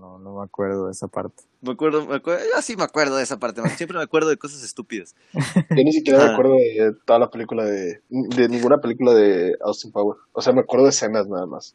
No, 0.00 0.18
no 0.18 0.38
me 0.38 0.44
acuerdo 0.44 0.86
de 0.86 0.92
esa 0.92 1.08
parte. 1.08 1.42
Me 1.60 1.72
acuerdo, 1.72 2.06
me 2.06 2.16
acuerdo, 2.16 2.44
yo 2.44 2.62
sí 2.62 2.76
me 2.76 2.84
acuerdo 2.84 3.16
de 3.16 3.24
esa 3.24 3.38
parte, 3.38 3.60
siempre 3.70 3.98
me 3.98 4.04
acuerdo 4.04 4.28
de 4.28 4.36
cosas 4.36 4.62
estúpidas. 4.62 5.14
Yo 5.70 5.82
ni 5.82 5.92
siquiera 5.92 6.24
me 6.24 6.32
acuerdo 6.32 6.54
de 6.54 6.94
toda 7.04 7.18
la 7.18 7.30
película 7.30 7.64
de, 7.64 8.00
de 8.08 8.48
ninguna 8.48 8.78
película 8.78 9.12
de 9.12 9.56
Austin 9.60 9.90
Powers. 9.90 10.20
O 10.32 10.40
sea, 10.40 10.52
me 10.52 10.60
acuerdo 10.60 10.84
de 10.84 10.90
escenas 10.90 11.26
nada 11.26 11.46
más. 11.46 11.74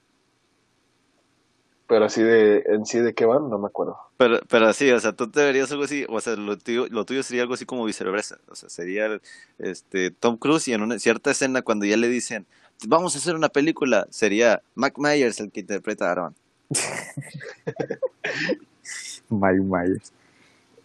Pero 1.88 2.06
así 2.06 2.24
de, 2.24 2.64
en 2.68 2.86
sí 2.86 3.00
de 3.00 3.14
qué 3.14 3.26
van, 3.26 3.50
no 3.50 3.60
me 3.60 3.68
acuerdo. 3.68 3.98
Pero, 4.18 4.40
pero 4.48 4.68
así, 4.68 4.90
o 4.90 5.00
sea, 5.00 5.12
tú 5.12 5.30
te 5.30 5.44
verías 5.44 5.70
algo 5.72 5.84
así, 5.84 6.06
o 6.08 6.22
sea, 6.22 6.36
lo 6.38 6.58
tuyo, 6.58 6.88
lo 6.90 7.06
tuyo 7.06 7.24
sería 7.24 7.42
algo 7.42 7.56
así 7.56 7.66
como 7.66 7.84
viceversa. 7.84 8.40
O 8.48 8.56
sea, 8.56 8.70
sería 8.70 9.20
este 9.60 10.12
Tom 10.12 10.38
Cruise 10.38 10.68
y 10.70 10.74
en 10.74 10.82
una 10.82 10.98
cierta 10.98 11.32
escena 11.32 11.62
cuando 11.62 11.86
ya 11.86 11.98
le 11.98 12.08
dicen, 12.08 12.48
vamos 12.88 13.16
a 13.16 13.18
hacer 13.18 13.36
una 13.36 13.50
película, 13.50 14.08
sería 14.10 14.64
Mac 14.76 14.98
Myers 14.98 15.42
el 15.42 15.52
que 15.52 15.60
interpreta 15.60 16.08
a 16.08 16.12
Aaron. 16.12 16.36
Mike 19.30 19.62
Myers. 19.62 20.14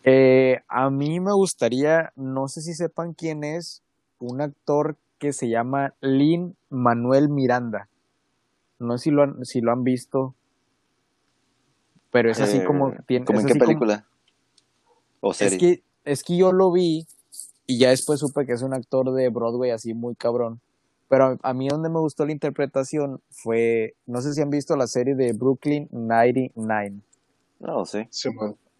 Eh, 0.05 0.61
a 0.69 0.91
mí 0.91 1.21
me 1.21 1.33
gustaría, 1.33 2.13
no 2.17 2.49
sé 2.49 2.63
si 2.63 2.75
sepan 2.75 3.15
quién 3.15 3.45
es, 3.45 3.83
un 4.19 4.41
actor 4.41 4.97
que 5.19 5.33
se 5.33 5.49
llama 5.49 5.95
Lin 6.01 6.57
Manuel 6.71 7.29
Miranda. 7.29 7.89
No 8.79 8.97
sé 8.97 9.05
si 9.05 9.11
lo 9.11 9.23
han, 9.23 9.45
si 9.45 9.61
lo 9.61 9.73
han 9.73 9.85
visto 9.85 10.35
pero 12.11 12.31
es 12.31 12.41
así 12.41 12.65
como... 12.65 12.91
Eh, 12.91 12.99
tiene, 13.07 13.27
¿Cómo 13.27 13.41
en 13.41 13.47
qué 13.47 13.55
película? 13.55 14.07
¿O 15.21 15.35
serie? 15.35 15.55
Es 15.55 15.61
que, 15.61 15.83
es 16.05 16.25
que 16.25 16.37
yo 16.37 16.53
lo 16.53 16.73
vi 16.73 17.07
y 17.67 17.79
ya 17.79 17.91
después 17.91 18.21
supe 18.21 18.47
que 18.47 18.53
es 18.53 18.63
un 18.63 18.73
actor 18.73 19.13
de 19.13 19.29
Broadway 19.29 19.71
así 19.71 19.95
muy 19.95 20.15
cabrón. 20.15 20.61
Pero 21.09 21.39
a, 21.43 21.55
mí 21.55 21.69
donde 21.69 21.89
me 21.89 21.99
gustó 22.01 22.27
la 22.27 22.33
interpretación 22.33 23.21
fue, 23.31 23.95
no 24.07 24.21
sé 24.21 24.35
si 24.35 24.43
han 24.43 24.51
visto 24.51 24.77
la 24.77 24.87
serie 24.87 25.15
de 25.15 25.33
Brooklyn 25.33 25.89
99. 25.91 27.01
No, 27.61 27.85
sí. 27.87 28.07
sí 28.11 28.29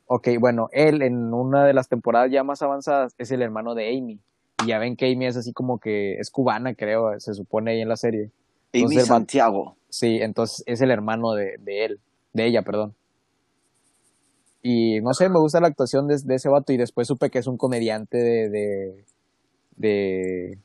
ok, 0.07 0.29
bueno, 0.39 0.69
él 0.73 1.03
en 1.03 1.33
una 1.33 1.65
de 1.65 1.75
las 1.75 1.89
temporadas 1.89 2.31
ya 2.31 2.45
más 2.45 2.63
avanzadas 2.63 3.15
es 3.19 3.31
el 3.31 3.43
hermano 3.43 3.75
de 3.75 3.97
Amy. 3.97 4.21
Y 4.63 4.69
ya 4.69 4.79
ven 4.79 4.97
que 4.97 5.11
Amy 5.11 5.27
es 5.27 5.37
así 5.37 5.53
como 5.53 5.79
que 5.79 6.15
es 6.19 6.31
cubana, 6.31 6.75
creo, 6.75 7.19
se 7.19 7.35
supone 7.35 7.73
ahí 7.73 7.81
en 7.81 7.89
la 7.89 7.97
serie. 7.97 8.31
Amy 8.75 8.97
Santiago. 9.01 9.77
Sí, 9.89 10.19
entonces 10.21 10.63
es 10.67 10.81
el 10.81 10.91
hermano 10.91 11.33
de, 11.33 11.57
de 11.61 11.85
él, 11.85 12.01
de 12.33 12.47
ella, 12.47 12.63
perdón. 12.63 12.95
Y 14.63 15.01
no 15.01 15.15
sé, 15.15 15.29
me 15.29 15.39
gusta 15.39 15.61
la 15.61 15.69
actuación 15.69 16.09
de, 16.09 16.17
ese 16.35 16.49
vato 16.49 16.73
y 16.73 16.77
después 16.77 17.07
supe 17.07 17.31
que 17.31 17.39
es 17.39 17.47
un 17.47 17.57
comediante 17.57 18.19
de, 18.19 18.49
de, 18.51 19.05
de, 19.77 20.59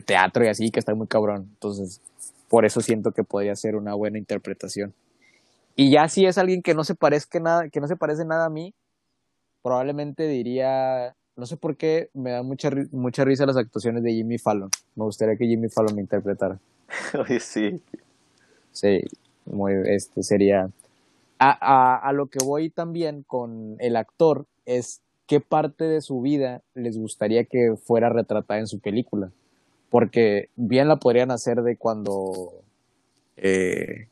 teatro 0.00 0.44
y 0.44 0.48
así, 0.48 0.70
que 0.70 0.80
está 0.80 0.94
muy 0.94 1.06
cabrón. 1.06 1.48
Entonces, 1.54 2.00
por 2.48 2.64
eso 2.64 2.80
siento 2.80 3.12
que 3.12 3.24
podría 3.24 3.54
ser 3.56 3.76
una 3.76 3.94
buena 3.94 4.18
interpretación. 4.18 4.94
Y 5.76 5.90
ya 5.90 6.08
si 6.08 6.26
es 6.26 6.36
alguien 6.36 6.62
que 6.62 6.74
no 6.74 6.84
se 6.84 6.94
parezca 6.94 7.40
nada, 7.40 7.68
que 7.68 7.80
no 7.80 7.88
se 7.88 7.96
parece 7.96 8.24
nada 8.24 8.46
a 8.46 8.50
mí, 8.50 8.74
probablemente 9.62 10.26
diría, 10.26 11.14
no 11.36 11.46
sé 11.46 11.56
por 11.56 11.76
qué, 11.76 12.10
me 12.12 12.32
da 12.32 12.42
mucha, 12.42 12.70
mucha 12.92 13.24
risa 13.24 13.46
las 13.46 13.56
actuaciones 13.56 14.02
de 14.02 14.12
Jimmy 14.12 14.38
Fallon. 14.38 14.70
Me 14.96 15.04
gustaría 15.04 15.36
que 15.36 15.46
Jimmy 15.46 15.68
Fallon 15.68 15.94
me 15.94 16.02
interpretara. 16.02 16.58
Oye, 17.18 17.40
sí. 17.40 17.80
Sí, 18.72 19.00
muy, 19.46 19.72
este 19.86 20.22
sería, 20.22 20.70
a, 21.38 21.96
a, 21.96 22.12
lo 22.12 22.26
que 22.26 22.38
voy 22.44 22.68
también 22.68 23.22
con 23.22 23.76
el 23.78 23.96
actor 23.96 24.46
es 24.66 25.00
qué 25.26 25.40
parte 25.40 25.84
de 25.84 26.02
su 26.02 26.20
vida 26.20 26.62
les 26.74 26.98
gustaría 26.98 27.44
que 27.44 27.76
fuera 27.82 28.10
retratada 28.10 28.60
en 28.60 28.66
su 28.66 28.78
película. 28.80 29.32
Porque 29.90 30.48
bien 30.56 30.88
la 30.88 30.96
podrían 30.96 31.30
hacer 31.30 31.62
de 31.62 31.76
cuando... 31.76 32.62
Eh, 33.36 34.08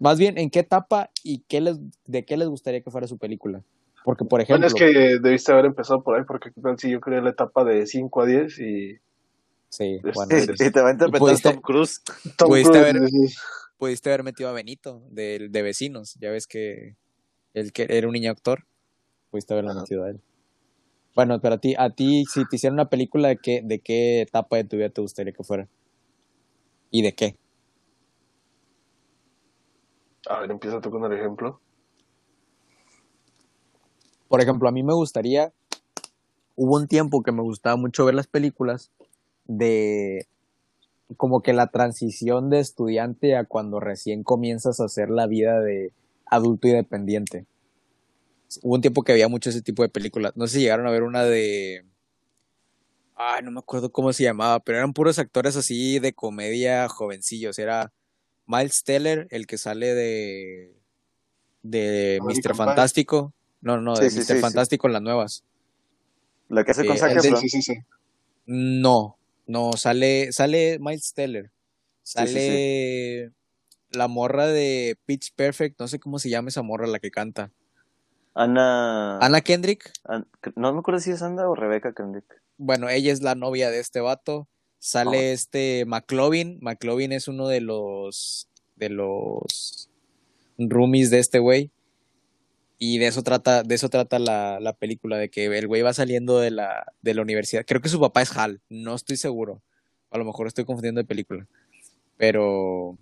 más 0.00 0.18
bien, 0.18 0.38
¿en 0.38 0.50
qué 0.50 0.60
etapa 0.60 1.10
y 1.22 1.40
qué 1.48 1.60
les, 1.60 1.78
de 2.06 2.24
qué 2.24 2.36
les 2.36 2.48
gustaría 2.48 2.80
que 2.80 2.90
fuera 2.90 3.06
su 3.06 3.18
película? 3.18 3.62
Porque, 4.04 4.24
por 4.24 4.40
ejemplo... 4.40 4.68
Bueno, 4.70 4.86
es 4.86 4.94
que 4.94 5.18
debiste 5.18 5.52
haber 5.52 5.66
empezado 5.66 6.02
por 6.02 6.16
ahí, 6.16 6.24
porque 6.26 6.50
si 6.78 6.90
yo 6.90 7.00
creé 7.00 7.20
la 7.20 7.30
etapa 7.30 7.64
de 7.64 7.86
5 7.86 8.22
a 8.22 8.26
10 8.26 8.58
y... 8.60 8.98
Sí, 9.68 10.00
bueno. 10.14 10.36
Y, 10.38 10.70
te 10.70 10.80
va 10.80 10.90
a 10.90 10.92
interpretar 10.92 11.40
Tom 11.40 11.60
Cruise. 11.60 12.02
Tom 12.36 12.48
Cruise, 12.48 12.68
haber, 12.68 13.00
pudiste 13.76 14.10
haber 14.10 14.22
metido 14.22 14.48
a 14.48 14.52
Benito 14.52 15.02
de, 15.10 15.48
de 15.50 15.62
vecinos. 15.62 16.14
Ya 16.20 16.30
ves 16.30 16.46
que 16.46 16.96
él 17.54 17.72
que 17.72 17.86
era 17.88 18.06
un 18.06 18.12
niño 18.12 18.30
actor, 18.30 18.64
pudiste 19.30 19.54
haberlo 19.54 19.74
metido 19.74 20.04
a 20.04 20.10
él. 20.10 20.20
Bueno, 21.14 21.40
pero 21.40 21.54
a 21.54 21.58
ti, 21.58 21.74
a 21.78 21.90
ti, 21.90 22.24
si 22.26 22.46
te 22.48 22.56
hicieran 22.56 22.74
una 22.74 22.88
película, 22.88 23.28
¿de 23.28 23.36
qué, 23.38 23.62
¿de 23.64 23.78
qué 23.80 24.22
etapa 24.22 24.56
de 24.56 24.64
tu 24.64 24.76
vida 24.76 24.88
te 24.90 25.00
gustaría 25.00 25.32
que 25.32 25.44
fuera? 25.44 25.68
¿Y 26.90 27.02
de 27.02 27.14
qué? 27.14 27.36
A 30.28 30.40
ver, 30.40 30.50
empieza 30.50 30.80
tú 30.80 30.90
con 30.90 31.04
el 31.04 31.12
ejemplo. 31.18 31.60
Por 34.28 34.40
ejemplo, 34.40 34.68
a 34.68 34.72
mí 34.72 34.82
me 34.82 34.94
gustaría 34.94 35.52
hubo 36.56 36.76
un 36.76 36.86
tiempo 36.86 37.22
que 37.22 37.32
me 37.32 37.42
gustaba 37.42 37.76
mucho 37.76 38.04
ver 38.04 38.14
las 38.14 38.26
películas 38.26 38.90
de 39.46 40.26
como 41.16 41.42
que 41.42 41.52
la 41.52 41.68
transición 41.68 42.50
de 42.50 42.60
estudiante 42.60 43.36
a 43.36 43.44
cuando 43.44 43.80
recién 43.80 44.22
comienzas 44.22 44.80
a 44.80 44.86
hacer 44.86 45.10
la 45.10 45.26
vida 45.26 45.60
de 45.60 45.92
adulto 46.26 46.68
independiente. 46.68 47.46
Hubo 48.62 48.74
un 48.74 48.80
tiempo 48.80 49.02
que 49.02 49.12
había 49.12 49.28
mucho 49.28 49.50
ese 49.50 49.62
tipo 49.62 49.82
de 49.82 49.88
películas. 49.88 50.32
No 50.36 50.46
sé 50.46 50.54
si 50.56 50.60
llegaron 50.62 50.86
a 50.86 50.90
ver 50.90 51.02
una 51.02 51.24
de... 51.24 51.84
Ay, 53.16 53.42
no 53.42 53.50
me 53.50 53.60
acuerdo 53.60 53.92
cómo 53.92 54.12
se 54.12 54.24
llamaba, 54.24 54.60
pero 54.60 54.78
eran 54.78 54.92
puros 54.92 55.18
actores 55.18 55.56
así 55.56 55.98
de 56.00 56.12
comedia 56.12 56.88
jovencillos. 56.88 57.58
Era 57.58 57.92
Miles 58.46 58.82
Teller, 58.84 59.26
el 59.30 59.46
que 59.46 59.56
sale 59.58 59.94
de... 59.94 60.74
de 61.62 62.18
American 62.20 62.50
Mr. 62.50 62.56
Pie. 62.56 62.66
Fantástico. 62.66 63.32
No, 63.60 63.80
no, 63.80 63.94
de 63.96 64.10
Sí, 64.10 64.16
sí, 64.16 64.20
Mr. 64.20 64.26
sí, 64.26 64.34
sí. 64.34 64.40
Fantástico 64.40 64.86
en 64.88 64.92
las 64.92 65.02
nuevas. 65.02 65.44
La 66.48 66.64
que 66.64 66.72
hace 66.72 66.84
con 66.86 66.96
Eh, 66.96 66.98
Zac 66.98 67.10
el 67.12 67.22
de- 67.22 67.28
Efron. 67.28 67.40
Sí, 67.40 67.48
sí, 67.48 67.62
sí. 67.62 67.74
No, 68.46 69.16
no, 69.46 69.72
sale, 69.74 70.32
sale 70.32 70.78
Miles 70.80 71.12
Teller. 71.14 71.50
Sí, 72.02 72.26
sí, 72.26 72.32
Sale 72.34 73.32
la 73.90 74.08
morra 74.08 74.46
de 74.48 74.98
Pitch 75.06 75.32
Perfect, 75.34 75.78
no 75.80 75.88
sé 75.88 75.98
cómo 75.98 76.18
se 76.18 76.28
llama 76.28 76.48
esa 76.48 76.62
morra 76.62 76.86
la 76.86 76.98
que 76.98 77.10
canta. 77.10 77.52
Ana... 78.34 79.18
Ana 79.18 79.40
Kendrick. 79.40 79.90
An- 80.04 80.26
No 80.56 80.72
me 80.72 80.80
acuerdo 80.80 81.00
si 81.00 81.10
es 81.10 81.22
Anda 81.22 81.48
o 81.48 81.54
Rebeca 81.54 81.92
Kendrick. 81.94 82.24
Bueno, 82.56 82.88
ella 82.88 83.12
es 83.12 83.22
la 83.22 83.34
novia 83.34 83.70
de 83.70 83.80
este 83.80 84.00
vato. 84.00 84.48
Sale 84.78 85.18
Oh. 85.30 85.32
este 85.32 85.84
McLovin. 85.86 86.58
McLovin 86.60 87.12
es 87.12 87.28
uno 87.28 87.48
de 87.48 87.60
los 87.60 88.48
de 88.76 88.88
los 88.90 89.88
roomies 90.58 91.10
de 91.10 91.20
este 91.20 91.38
güey. 91.38 91.70
Y 92.78 92.98
de 92.98 93.06
eso 93.06 93.22
trata, 93.22 93.62
de 93.62 93.74
eso 93.76 93.88
trata 93.88 94.18
la, 94.18 94.58
la 94.60 94.72
película, 94.74 95.16
de 95.16 95.30
que 95.30 95.46
el 95.46 95.68
güey 95.68 95.82
va 95.82 95.94
saliendo 95.94 96.38
de 96.40 96.50
la, 96.50 96.92
de 97.02 97.14
la 97.14 97.22
universidad. 97.22 97.64
Creo 97.66 97.80
que 97.80 97.88
su 97.88 98.00
papá 98.00 98.20
es 98.20 98.36
Hal, 98.36 98.60
no 98.68 98.94
estoy 98.96 99.16
seguro. 99.16 99.62
A 100.10 100.18
lo 100.18 100.24
mejor 100.24 100.48
estoy 100.48 100.64
confundiendo 100.64 101.00
de 101.00 101.06
película. 101.06 101.46
Pero 102.16 102.98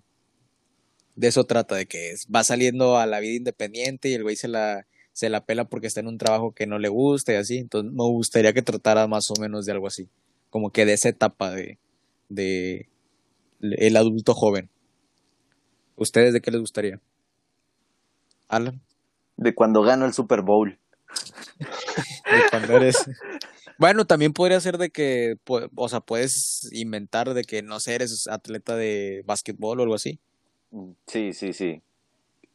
de 1.15 1.27
eso 1.27 1.43
trata, 1.45 1.75
de 1.75 1.85
que 1.87 2.13
va 2.33 2.43
saliendo 2.43 2.97
a 2.97 3.05
la 3.07 3.19
vida 3.19 3.33
independiente 3.35 4.09
y 4.09 4.13
el 4.13 4.23
güey 4.23 4.35
se 4.35 4.47
la, 4.47 4.85
se 5.13 5.29
la 5.29 5.45
pela 5.45 5.65
porque 5.65 5.87
está 5.87 5.99
en 6.01 6.07
un 6.07 6.17
trabajo 6.17 6.51
que 6.51 6.67
no 6.67 6.79
le 6.79 6.89
gusta 6.89 7.33
y 7.33 7.35
así. 7.35 7.57
Entonces 7.59 7.91
me 7.91 8.03
gustaría 8.03 8.53
que 8.53 8.61
tratara 8.61 9.07
más 9.07 9.29
o 9.31 9.35
menos 9.39 9.65
de 9.65 9.71
algo 9.71 9.87
así. 9.87 10.09
Como 10.49 10.71
que 10.71 10.85
de 10.85 10.93
esa 10.93 11.09
etapa 11.09 11.51
de, 11.51 11.77
de 12.29 12.89
el 13.61 13.95
adulto 13.95 14.33
joven. 14.33 14.69
¿Ustedes 15.95 16.33
de 16.33 16.41
qué 16.41 16.51
les 16.51 16.59
gustaría? 16.61 16.99
Alan, 18.49 18.81
De 19.37 19.55
cuando 19.55 19.81
gano 19.83 20.05
el 20.05 20.13
Super 20.13 20.41
Bowl. 20.41 20.77
de 21.59 22.49
cuando 22.49 22.73
eres. 22.75 23.05
Bueno, 23.79 24.05
también 24.05 24.33
podría 24.33 24.59
ser 24.59 24.77
de 24.77 24.89
que, 24.91 25.35
o 25.75 25.89
sea, 25.89 25.99
puedes 25.99 26.69
inventar 26.71 27.33
de 27.33 27.43
que, 27.43 27.63
no 27.63 27.79
sé, 27.79 27.95
eres 27.95 28.27
atleta 28.27 28.75
de 28.75 29.23
básquetbol 29.25 29.79
o 29.79 29.83
algo 29.83 29.95
así. 29.95 30.19
Mm, 30.71 30.91
Sí, 31.07 31.33
sí, 31.33 31.53
sí. 31.53 31.81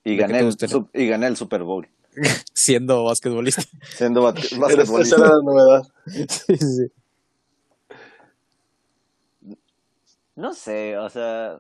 Y 0.04 0.10
¿De 0.10 0.16
qué 0.16 0.22
gané, 0.22 0.38
el, 0.40 0.56
y 0.94 1.06
gané 1.06 1.26
el 1.26 1.36
Super 1.36 1.62
Bowl. 1.64 1.88
Siendo 2.54 3.04
basquetbolista. 3.04 3.62
Siendo 3.96 4.20
Esa 4.36 4.58
basquetbolista. 4.58 5.16
era 5.16 5.28
la 5.28 5.42
novedad. 5.42 5.82
sí, 6.06 6.56
sí. 6.56 6.92
No 10.36 10.54
sé, 10.54 10.96
o 10.98 11.08
sea, 11.10 11.58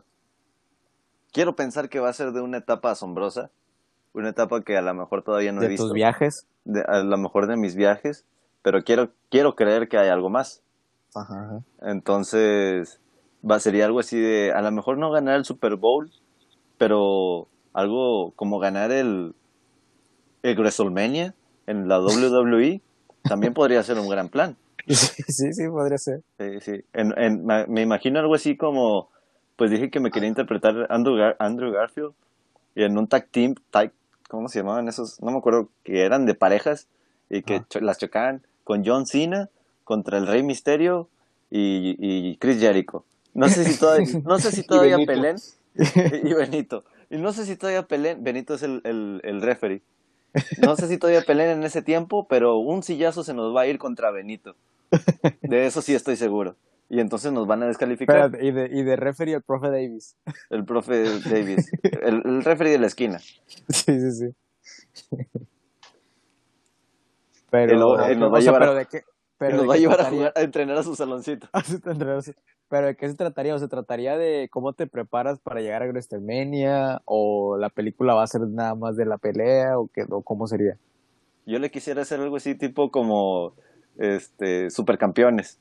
quiero 1.32 1.56
pensar 1.56 1.88
que 1.88 1.98
va 2.00 2.08
a 2.10 2.12
ser 2.12 2.32
de 2.32 2.40
una 2.40 2.58
etapa 2.58 2.92
asombrosa, 2.92 3.50
una 4.12 4.28
etapa 4.28 4.62
que 4.62 4.76
a 4.76 4.82
lo 4.82 4.94
mejor 4.94 5.22
todavía 5.22 5.52
no 5.52 5.60
he 5.60 5.64
De 5.64 5.68
visto, 5.70 5.84
tus 5.84 5.92
viajes. 5.92 6.46
de- 6.64 6.82
a 6.86 7.02
lo 7.02 7.18
mejor 7.18 7.48
de 7.48 7.56
mis 7.56 7.74
viajes, 7.74 8.24
pero 8.62 8.82
quiero 8.84 9.10
quiero 9.30 9.56
creer 9.56 9.88
que 9.88 9.98
hay 9.98 10.08
algo 10.10 10.30
más. 10.30 10.62
Ajá, 11.14 11.44
ajá. 11.44 11.60
Entonces, 11.90 13.00
va 13.48 13.58
sería 13.58 13.86
algo 13.86 13.98
así 14.00 14.18
de, 14.20 14.52
a 14.52 14.62
lo 14.62 14.70
mejor 14.70 14.96
no 14.98 15.10
ganar 15.10 15.36
el 15.36 15.44
Super 15.44 15.74
Bowl, 15.76 16.12
pero 16.76 17.48
algo 17.72 18.32
como 18.36 18.60
ganar 18.60 18.92
el 18.92 19.34
el 20.50 20.58
WrestleMania 20.58 21.34
en 21.66 21.88
la 21.88 22.00
WWE 22.00 22.80
también 23.22 23.54
podría 23.54 23.82
ser 23.82 23.98
un 23.98 24.08
gran 24.08 24.28
plan. 24.28 24.56
Sí, 24.88 25.22
sí, 25.28 25.52
sí, 25.52 25.68
podría 25.68 25.98
ser. 25.98 26.22
Sí, 26.38 26.60
sí. 26.62 26.84
En, 26.94 27.12
en- 27.18 27.44
me, 27.44 27.82
imagino 27.82 28.18
algo 28.20 28.34
así 28.34 28.56
como, 28.56 29.10
pues 29.56 29.70
dije 29.70 29.90
que 29.90 30.00
me 30.00 30.10
quería 30.10 30.28
interpretar 30.30 30.86
Andrew, 30.88 31.14
Gar- 31.16 31.36
Andrew 31.38 31.70
Garfield 31.72 32.12
y 32.74 32.84
en 32.84 32.96
un 32.96 33.06
tag 33.06 33.28
team, 33.30 33.54
tag, 33.70 33.92
¿cómo 34.30 34.48
se 34.48 34.60
llamaban 34.60 34.88
esos? 34.88 35.20
No 35.20 35.30
me 35.30 35.38
acuerdo, 35.38 35.68
que 35.84 36.04
eran 36.04 36.24
de 36.24 36.34
parejas 36.34 36.86
y 37.28 37.42
que 37.42 37.56
Ah. 37.56 37.66
cho- 37.68 37.80
las 37.80 37.98
chocaban 37.98 38.42
con 38.64 38.82
John 38.86 39.04
Cena 39.04 39.50
contra 39.84 40.16
el 40.16 40.26
Rey 40.26 40.42
Misterio 40.42 41.08
y, 41.50 41.96
y 41.98 42.36
Chris 42.38 42.58
Jericho. 42.58 43.04
No 43.34 43.48
sé 43.50 43.64
si 43.64 43.78
todavía, 43.78 44.06
no 44.24 44.38
sé 44.38 44.52
si 44.52 44.62
todavía 44.62 44.96
Benito. 44.96 45.12
peleen 45.12 45.36
y, 46.24 46.30
y 46.30 46.32
Benito. 46.34 46.84
Y 47.10 47.18
no 47.18 47.32
sé 47.34 47.44
si 47.44 47.56
todavía 47.56 47.82
peleen, 47.86 48.24
Benito 48.24 48.54
es 48.54 48.62
el, 48.62 48.80
el, 48.84 49.20
el 49.22 49.42
referee. 49.42 49.82
No 50.62 50.76
sé 50.76 50.88
si 50.88 50.98
todavía 50.98 51.22
peleen 51.22 51.50
en 51.50 51.62
ese 51.64 51.82
tiempo, 51.82 52.26
pero 52.28 52.58
un 52.58 52.82
sillazo 52.82 53.24
se 53.24 53.34
nos 53.34 53.54
va 53.54 53.62
a 53.62 53.66
ir 53.66 53.78
contra 53.78 54.10
Benito. 54.10 54.54
De 55.42 55.66
eso 55.66 55.82
sí 55.82 55.94
estoy 55.94 56.16
seguro. 56.16 56.56
Y 56.90 57.00
entonces 57.00 57.32
nos 57.32 57.46
van 57.46 57.62
a 57.62 57.66
descalificar 57.66 58.16
Espérate, 58.16 58.46
y 58.46 58.50
de, 58.50 58.68
y 58.72 58.82
de 58.82 58.96
referee 58.96 59.34
el 59.34 59.42
profe 59.42 59.68
Davis. 59.70 60.16
el 60.50 60.64
profe 60.64 61.02
Davis, 61.28 61.70
el, 62.02 62.22
el 62.24 62.42
referee 62.44 62.72
de 62.72 62.78
la 62.78 62.86
esquina. 62.86 63.18
Sí, 63.18 64.00
sí, 64.00 64.10
sí. 64.12 64.26
Pero, 67.50 67.76
nos 67.78 68.32
va 68.32 68.38
a 68.38 68.40
llevar 68.40 68.62
a- 68.62 68.66
pero 68.66 68.74
de 68.74 68.86
qué, 68.86 68.98
Y 68.98 69.02
pero 69.38 69.56
nos 69.56 69.62
de 69.62 69.68
va 69.68 69.74
a 69.74 69.76
qué 69.76 69.80
llevar 69.80 70.00
a, 70.36 70.40
entrenar 70.42 70.78
a 70.78 70.82
su 70.82 70.94
Pero 72.68 72.86
de 72.86 72.96
qué 72.96 73.08
se 73.08 73.14
trataría, 73.14 73.54
o 73.54 73.58
se 73.58 73.68
trataría 73.68 74.18
de 74.18 74.48
cómo 74.50 74.72
te 74.72 74.86
preparas 74.86 75.38
para 75.40 75.60
llegar 75.60 75.82
a 75.82 75.86
WrestleMania, 75.86 77.00
o 77.06 77.56
la 77.56 77.70
película 77.70 78.14
va 78.14 78.22
a 78.22 78.26
ser 78.26 78.42
nada 78.42 78.74
más 78.74 78.96
de 78.96 79.06
la 79.06 79.18
pelea, 79.18 79.78
o 79.78 79.88
qué, 79.88 80.04
o 80.08 80.22
cómo 80.22 80.46
sería. 80.46 80.76
Yo 81.46 81.58
le 81.58 81.70
quisiera 81.70 82.02
hacer 82.02 82.20
algo 82.20 82.36
así 82.36 82.54
tipo 82.54 82.90
como 82.90 83.54
este 83.96 84.70
supercampeones, 84.70 85.58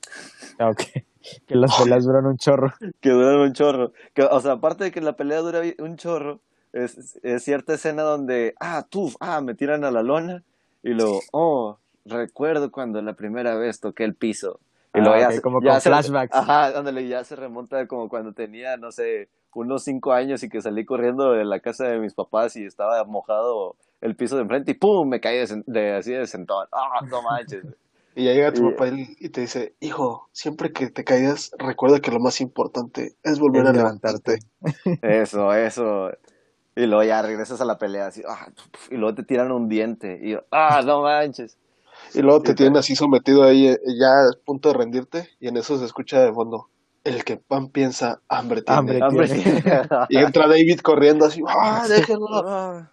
Ah, 0.59 0.69
ok. 0.69 0.81
Que 1.45 1.55
las 1.55 1.75
peleas 1.75 2.05
duran 2.05 2.25
un 2.25 2.37
chorro. 2.37 2.73
que 3.01 3.09
duran 3.09 3.39
un 3.39 3.51
chorro. 3.51 3.91
Que, 4.13 4.23
o 4.23 4.39
sea, 4.39 4.53
aparte 4.53 4.85
de 4.85 4.91
que 4.91 5.01
la 5.01 5.17
pelea 5.17 5.39
dura 5.39 5.61
un 5.79 5.97
chorro, 5.97 6.39
es, 6.71 7.19
es 7.21 7.43
cierta 7.43 7.73
escena 7.73 8.03
donde, 8.03 8.53
ah, 8.61 8.85
tú, 8.89 9.11
ah, 9.19 9.41
me 9.41 9.53
tiran 9.53 9.83
a 9.83 9.91
la 9.91 10.03
lona, 10.03 10.43
y 10.83 10.93
luego, 10.93 11.19
oh, 11.33 11.79
recuerdo 12.05 12.71
cuando 12.71 13.01
la 13.01 13.13
primera 13.13 13.55
vez 13.55 13.81
toqué 13.81 14.05
el 14.05 14.15
piso. 14.15 14.61
Y 14.93 14.99
Ah, 14.99 15.03
luego 15.03 15.17
ya 15.31 15.41
como 15.41 15.61
ya 15.61 15.71
con 15.73 15.81
se- 15.81 15.89
flashbacks. 15.89 16.35
Ajá, 16.35 16.77
ándale, 16.77 17.07
ya 17.07 17.23
se 17.23 17.35
remonta 17.35 17.87
como 17.87 18.09
cuando 18.09 18.33
tenía, 18.33 18.77
no 18.77 18.91
sé, 18.91 19.29
unos 19.53 19.83
cinco 19.83 20.13
años 20.13 20.43
y 20.43 20.49
que 20.49 20.61
salí 20.61 20.85
corriendo 20.85 21.31
de 21.33 21.43
la 21.45 21.59
casa 21.59 21.85
de 21.87 21.99
mis 21.99 22.13
papás 22.13 22.55
y 22.55 22.65
estaba 22.65 23.03
mojado 23.05 23.75
el 24.01 24.15
piso 24.15 24.35
de 24.35 24.43
enfrente 24.43 24.71
y 24.71 24.73
¡pum! 24.75 25.07
me 25.09 25.19
caí 25.19 25.43
de, 25.65 25.93
así 25.95 26.11
de 26.11 26.27
sentón. 26.27 26.67
¡Ah, 26.71 27.01
no 27.09 27.21
manches! 27.23 27.65
Y 28.15 28.25
ya 28.25 28.33
llega 28.33 28.51
tu 28.53 28.67
Y- 28.67 28.71
papá 28.71 28.87
y 28.89 29.29
te 29.29 29.41
dice, 29.41 29.73
hijo, 29.79 30.27
siempre 30.31 30.71
que 30.71 30.89
te 30.89 31.03
caigas, 31.03 31.51
recuerda 31.57 31.99
que 31.99 32.11
lo 32.11 32.19
más 32.19 32.39
importante 32.41 33.15
es 33.23 33.39
volver 33.39 33.63
Es 33.63 33.69
a 33.69 33.73
levantarte. 33.73 34.37
levantarte. 34.63 34.99
Eso, 35.21 35.53
eso. 35.53 36.09
Y 36.75 36.85
luego 36.85 37.03
ya 37.03 37.21
regresas 37.23 37.59
a 37.61 37.65
la 37.65 37.77
pelea 37.79 38.07
así, 38.07 38.21
¡ah! 38.27 38.47
y 38.91 38.95
luego 38.97 39.15
te 39.15 39.23
tiran 39.23 39.51
un 39.51 39.67
diente 39.69 40.19
y 40.21 40.31
yo, 40.31 40.43
¡ah, 40.51 40.81
no 40.85 41.01
manches! 41.01 41.57
Y 42.13 42.21
luego 42.21 42.41
te 42.41 42.53
tienen 42.53 42.77
así 42.77 42.95
sometido 42.95 43.43
ahí, 43.43 43.67
eh, 43.67 43.79
ya 43.99 44.07
a 44.07 44.31
punto 44.45 44.69
de 44.69 44.77
rendirte, 44.77 45.29
y 45.39 45.47
en 45.47 45.57
eso 45.57 45.77
se 45.77 45.85
escucha 45.85 46.21
de 46.21 46.33
fondo, 46.33 46.69
el 47.03 47.23
que 47.23 47.37
pan 47.37 47.69
piensa, 47.69 48.21
hambre 48.27 48.61
tiene. 48.61 48.79
Hambre. 48.79 48.99
Hambre. 49.03 49.27
Y 50.09 50.17
entra 50.17 50.47
David 50.47 50.79
corriendo 50.79 51.25
así, 51.25 51.41
¡ah, 51.47 51.85
déjenlo! 51.89 52.87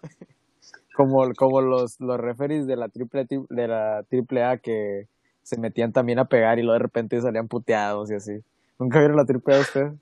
Como, 0.95 1.33
como 1.35 1.61
los, 1.61 1.99
los 1.99 2.17
referees 2.19 2.67
de 2.67 2.77
la 2.77 2.87
triple 2.87 3.25
de 3.49 3.67
la 3.67 4.03
triple 4.09 4.43
A 4.43 4.57
que 4.57 5.07
se 5.43 5.57
metían 5.59 5.91
también 5.91 6.19
a 6.19 6.25
pegar 6.25 6.57
y 6.57 6.61
luego 6.63 6.73
de 6.73 6.79
repente 6.83 7.21
salían 7.21 7.47
puteados 7.47 8.09
y 8.11 8.15
así. 8.15 8.39
¿Nunca 8.79 8.99
vieron 8.99 9.17
la 9.17 9.25
triple 9.25 9.55
A 9.55 9.59
ustedes? 9.59 9.93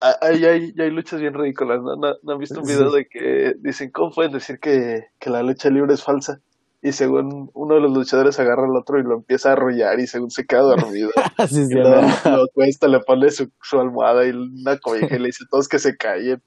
Ah, 0.00 0.16
Ahí 0.22 0.44
hay, 0.44 0.72
hay 0.78 0.90
luchas 0.90 1.20
bien 1.20 1.34
ridículas, 1.34 1.82
¿no? 1.82 1.96
¿No, 1.96 2.14
no 2.22 2.32
han 2.32 2.38
visto 2.38 2.60
un 2.60 2.66
Sí. 2.66 2.72
video 2.72 2.90
de 2.92 3.06
que 3.06 3.54
dicen, 3.58 3.90
¿cómo 3.90 4.12
pueden 4.12 4.32
decir 4.32 4.58
que, 4.60 5.06
que 5.18 5.28
la 5.30 5.42
lucha 5.42 5.68
libre 5.70 5.92
es 5.94 6.02
falsa? 6.04 6.40
Y 6.82 6.92
según 6.92 7.50
uno 7.52 7.74
de 7.74 7.80
los 7.82 7.92
luchadores 7.92 8.40
agarra 8.40 8.64
al 8.64 8.74
otro 8.76 8.98
y 8.98 9.02
lo 9.02 9.14
empieza 9.16 9.50
a 9.50 9.52
arrollar 9.52 10.00
y 10.00 10.06
según 10.06 10.30
se 10.30 10.46
queda 10.46 10.62
dormido. 10.62 11.10
Así 11.36 11.62
Y 11.68 11.74
lo, 11.74 11.90
lo 12.00 12.44
acuesta, 12.44 12.88
le 12.88 13.00
pone 13.00 13.30
su, 13.30 13.50
su 13.62 13.78
almohada 13.78 14.26
y 14.26 14.30
una 14.30 14.78
cobija 14.78 15.14
y 15.14 15.18
le 15.18 15.26
dice 15.26 15.44
todos 15.50 15.68
que 15.68 15.78
se 15.78 15.96
callen. 15.96 16.42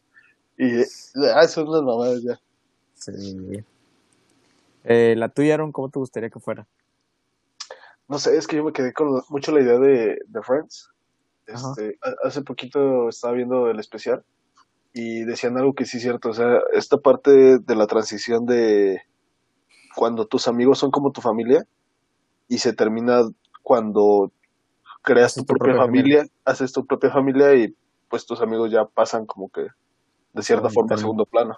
Y 0.58 0.82
ah, 1.36 1.48
son 1.48 1.68
unas 1.68 1.84
mamadas 1.84 2.24
ya. 2.24 2.40
Sí. 2.96 3.64
Eh, 4.86 5.14
la 5.18 5.30
tuya, 5.30 5.54
Aaron, 5.54 5.72
¿cómo 5.72 5.90
te 5.90 6.00
gustaría 6.00 6.30
que 6.30 6.40
fuera? 6.40 6.68
No 8.08 8.18
sé, 8.18 8.36
es 8.36 8.48
que 8.48 8.58
yo 8.58 8.64
me 8.64 8.74
quedé 8.74 8.92
con 8.92 9.22
mucho 9.30 9.52
la 9.52 9.62
idea 9.62 9.78
de, 9.80 10.18
de 10.28 10.42
Friends. 10.42 10.90
Este, 11.46 11.98
ha- 12.02 12.28
hace 12.28 12.42
poquito 12.42 13.10
estaba 13.10 13.34
viendo 13.34 13.70
el 13.70 13.80
especial 13.80 14.24
y 14.94 15.24
decían 15.26 15.58
algo 15.58 15.74
que 15.74 15.86
sí 15.86 15.98
es 15.98 16.04
cierto. 16.04 16.30
O 16.30 16.34
sea, 16.34 16.60
esta 16.74 16.98
parte 16.98 17.60
de 17.60 17.76
la 17.76 17.88
transición 17.88 18.46
de 18.46 19.02
cuando 19.96 20.26
tus 20.26 20.48
amigos 20.48 20.80
son 20.80 20.92
como 20.92 21.12
tu 21.12 21.22
familia, 21.22 21.66
y 22.48 22.58
se 22.60 22.74
termina 22.74 23.22
cuando 23.62 24.32
creas 25.02 25.36
tu, 25.36 25.46
propia, 25.46 25.74
propia 25.74 25.86
familia, 25.86 26.26
haces 26.46 26.72
tu 26.72 26.86
propia 26.86 27.10
familia 27.12 27.56
y 27.56 27.74
pues 28.10 28.26
tus 28.26 28.42
amigos 28.42 28.72
ya 28.72 28.86
pasan 28.86 29.26
como 29.26 29.50
que 29.50 29.68
de 30.34 30.44
cierta 30.44 30.70
forma 30.70 30.96
a 30.96 30.98
segundo 30.98 31.26
plano. 31.26 31.58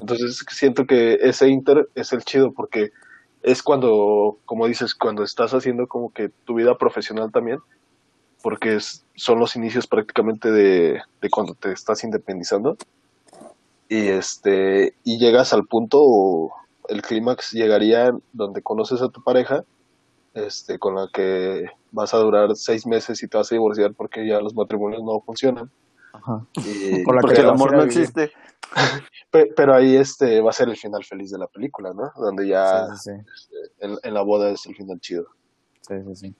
Entonces 0.00 0.44
siento 0.50 0.86
que 0.86 1.14
ese 1.14 1.48
inter 1.48 1.88
es 1.94 2.12
el 2.12 2.24
chido 2.24 2.52
porque 2.52 2.90
es 3.42 3.62
cuando, 3.62 4.38
como 4.44 4.66
dices, 4.66 4.94
cuando 4.94 5.22
estás 5.22 5.54
haciendo 5.54 5.86
como 5.86 6.12
que 6.12 6.30
tu 6.44 6.54
vida 6.54 6.76
profesional 6.76 7.30
también, 7.32 7.58
porque 8.42 8.76
es- 8.76 9.04
son 9.16 9.38
los 9.38 9.56
inicios 9.56 9.86
prácticamente 9.86 10.50
de, 10.50 11.00
de 11.20 11.30
cuando 11.30 11.54
te 11.54 11.72
estás 11.72 12.04
independizando. 12.04 12.76
Y 13.88 14.08
este 14.08 14.94
y 15.04 15.18
llegas 15.18 15.52
al 15.52 15.64
punto 15.66 16.50
el 16.88 17.02
clímax 17.02 17.52
llegaría 17.52 18.12
donde 18.32 18.62
conoces 18.62 19.00
a 19.02 19.08
tu 19.08 19.22
pareja 19.22 19.64
este 20.34 20.78
con 20.78 20.94
la 20.94 21.08
que 21.12 21.66
vas 21.90 22.12
a 22.14 22.18
durar 22.18 22.54
seis 22.56 22.86
meses 22.86 23.22
y 23.22 23.28
te 23.28 23.36
vas 23.38 23.50
a 23.50 23.54
divorciar 23.54 23.94
porque 23.94 24.26
ya 24.26 24.40
los 24.40 24.54
matrimonios 24.54 25.02
no 25.02 25.20
funcionan 25.20 25.70
Ajá. 26.12 26.44
y, 26.56 27.04
la 27.04 27.20
Porque 27.20 27.36
que 27.36 27.40
el 27.42 27.48
amor 27.50 27.72
no 27.72 27.82
existe. 27.82 28.30
pe- 29.30 29.52
pero 29.56 29.74
ahí 29.74 29.96
este 29.96 30.40
va 30.40 30.50
a 30.50 30.52
ser 30.52 30.68
el 30.68 30.76
final 30.76 31.04
feliz 31.04 31.30
de 31.30 31.38
la 31.38 31.46
película 31.46 31.92
no 31.94 32.10
donde 32.16 32.46
ya 32.48 32.88
Sí, 32.96 32.96
sí, 33.02 33.10
sí. 33.50 33.54
en, 33.80 33.96
en 34.02 34.14
la 34.14 34.22
boda 34.22 34.50
es 34.50 34.64
el 34.66 34.74
final 34.76 35.00
chido 35.00 35.26
Sí, 35.80 35.94
sí, 36.06 36.14
sí. 36.16 36.34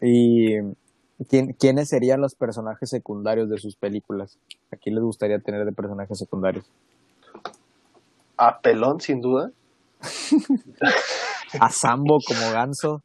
¿Y 0.00 0.56
quién, 1.28 1.52
quiénes 1.52 1.88
serían 1.88 2.20
los 2.20 2.34
personajes 2.34 2.88
secundarios 2.90 3.48
de 3.50 3.58
sus 3.58 3.76
películas? 3.76 4.38
¿A 4.72 4.76
quién 4.76 4.94
les 4.94 5.04
gustaría 5.04 5.38
tener 5.38 5.64
de 5.64 5.72
personajes 5.72 6.18
secundarios? 6.18 6.64
A 8.48 8.60
pelón 8.60 9.00
sin 9.00 9.20
duda 9.20 9.50
A 11.60 11.70
Sambo 11.70 12.18
como 12.26 12.52
ganso. 12.52 13.02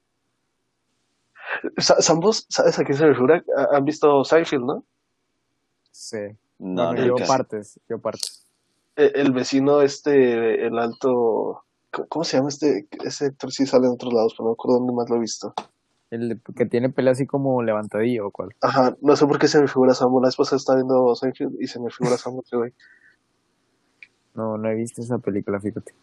Sa- 1.77 2.01
Sambos 2.01 2.45
sabes 2.49 2.77
a 2.79 2.83
qué 2.83 2.93
se 2.93 3.05
me 3.05 3.13
figura 3.13 3.43
¿Han 3.71 3.85
visto 3.85 4.23
Seinfeld 4.23 4.63
no 4.65 4.83
Sí. 5.91 6.17
No, 6.59 6.87
bueno, 6.87 7.05
yo 7.05 7.15
partes, 7.27 7.79
yo 7.89 7.99
partes. 7.99 8.45
Eh, 8.97 9.11
el 9.15 9.31
vecino 9.31 9.81
este 9.81 10.65
el 10.67 10.77
alto 10.79 11.63
¿cómo- 11.91 12.07
¿cómo 12.07 12.23
se 12.23 12.37
llama 12.37 12.49
este 12.49 12.87
ese 13.03 13.25
actor 13.27 13.51
sí 13.51 13.65
sale 13.65 13.87
en 13.87 13.93
otros 13.93 14.13
lados 14.13 14.33
pero 14.33 14.45
no 14.45 14.49
me 14.51 14.53
acuerdo 14.53 14.79
dónde 14.79 14.93
más 14.93 15.09
lo 15.09 15.15
he 15.17 15.19
visto 15.19 15.53
El 16.11 16.29
de- 16.29 16.39
que 16.55 16.65
tiene 16.65 16.89
pelea 16.89 17.11
así 17.13 17.25
como 17.25 17.61
levantadillo 17.63 18.27
o 18.27 18.31
cuál. 18.31 18.49
Ajá, 18.61 18.95
no 19.01 19.15
sé 19.15 19.25
por 19.25 19.37
qué 19.39 19.47
se 19.47 19.59
me 19.61 19.67
figura 19.67 19.93
Sambo. 19.93 20.21
La 20.21 20.29
esposa 20.29 20.55
está 20.55 20.75
viendo 20.75 21.13
Seinfeld 21.15 21.55
y 21.61 21.67
se 21.67 21.79
me 21.79 21.89
figura 21.89 22.17
Sambo, 22.17 22.43
güey. 22.51 22.73
No, 24.35 24.57
no 24.57 24.69
he 24.69 24.75
visto 24.75 25.01
esa 25.01 25.17
película, 25.17 25.59
fíjate. 25.59 25.93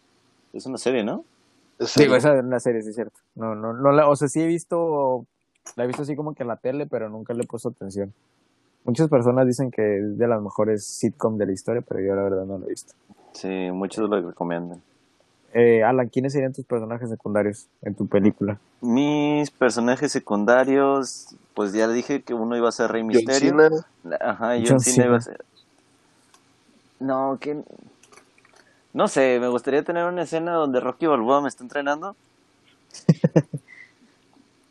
Es 0.53 0.65
una 0.65 0.77
serie, 0.77 1.03
¿no? 1.03 1.23
Es 1.79 1.95
Digo, 1.95 2.15
esa 2.15 2.35
es 2.37 2.43
una 2.43 2.59
serie, 2.59 2.81
sí 2.81 2.89
es 2.89 2.95
cierto. 2.95 3.17
No, 3.35 3.55
no, 3.55 3.73
no 3.73 3.91
la, 3.91 4.07
o 4.07 4.15
sea, 4.15 4.27
sí 4.27 4.41
he 4.41 4.47
visto, 4.47 5.25
la 5.75 5.83
he 5.83 5.87
visto 5.87 6.03
así 6.03 6.15
como 6.15 6.33
que 6.33 6.43
en 6.43 6.49
la 6.49 6.57
tele, 6.57 6.85
pero 6.85 7.09
nunca 7.09 7.33
le 7.33 7.43
he 7.43 7.47
puesto 7.47 7.69
atención. 7.69 8.13
Muchas 8.85 9.09
personas 9.09 9.47
dicen 9.47 9.71
que 9.71 9.99
es 9.99 10.17
de 10.17 10.27
las 10.27 10.41
mejores 10.41 10.85
sitcom 10.85 11.37
de 11.37 11.45
la 11.45 11.53
historia, 11.53 11.81
pero 11.87 12.01
yo 12.01 12.15
la 12.15 12.23
verdad 12.23 12.45
no 12.45 12.57
lo 12.57 12.65
he 12.65 12.69
visto. 12.69 12.93
Sí, 13.31 13.69
muchos 13.71 14.09
lo 14.09 14.21
recomiendan. 14.21 14.81
Eh, 15.53 15.83
Alan, 15.83 16.09
¿quiénes 16.09 16.33
serían 16.33 16.51
tus 16.51 16.65
personajes 16.65 17.09
secundarios 17.09 17.67
en 17.83 17.93
tu 17.93 18.07
película? 18.07 18.59
Mis 18.81 19.51
personajes 19.51 20.11
secundarios, 20.11 21.35
pues 21.53 21.73
ya 21.73 21.87
dije 21.87 22.23
que 22.23 22.33
uno 22.33 22.57
iba 22.57 22.69
a 22.69 22.71
ser 22.71 22.91
Rey 22.91 23.01
John 23.01 23.07
Misterio. 23.09 23.49
Cena. 23.51 24.17
Ajá, 24.19 24.55
John, 24.55 24.65
John 24.67 24.79
Cena 24.79 25.05
iba 25.05 25.17
a 25.17 25.21
ser. 25.21 25.45
No, 26.99 27.37
que. 27.39 27.63
No 28.93 29.07
sé, 29.07 29.39
me 29.39 29.47
gustaría 29.47 29.83
tener 29.83 30.05
una 30.05 30.21
escena 30.21 30.53
donde 30.53 30.79
Rocky 30.79 31.07
Balboa 31.07 31.41
me 31.41 31.49
está 31.49 31.63
entrenando. 31.63 32.15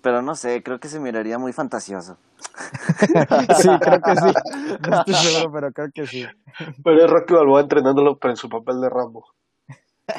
Pero 0.03 0.21
no 0.23 0.35
sé, 0.35 0.63
creo 0.63 0.81
que 0.81 0.89
se 0.89 0.99
miraría 0.99 1.39
muy 1.39 1.53
fantasioso. 1.53 2.17
sí, 3.59 3.69
creo 3.81 4.03
que 4.03 4.17
sí. 4.17 4.33
No 4.81 4.99
estoy 4.99 5.15
seguro, 5.15 5.53
pero 5.53 5.73
creo 5.73 5.93
que 5.93 6.07
sí. 6.09 6.27
Pero 6.83 7.05
es 7.05 7.11
Rocky 7.11 7.35
Balboa 7.35 7.61
entrenándolo, 7.61 8.17
pero 8.17 8.33
en 8.33 8.37
su 8.37 8.49
papel 8.49 8.81
de 8.81 8.91
Rambo. 8.91 9.27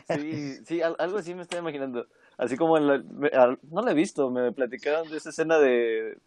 Sí, 0.07 0.55
sí, 0.65 0.81
al- 0.81 0.95
algo 0.99 1.17
así 1.17 1.35
me 1.35 1.41
estoy 1.41 1.59
imaginando. 1.59 2.07
Así 2.37 2.55
como 2.55 2.77
en 2.77 2.87
la- 2.87 3.03
me- 3.11 3.27
al- 3.29 3.59
no 3.69 3.81
la 3.81 3.91
he 3.91 3.93
visto, 3.93 4.31
me 4.31 4.53
platicaron 4.53 5.09
de 5.09 5.17
esa 5.17 5.29
escena 5.31 5.59
de, 5.59 6.17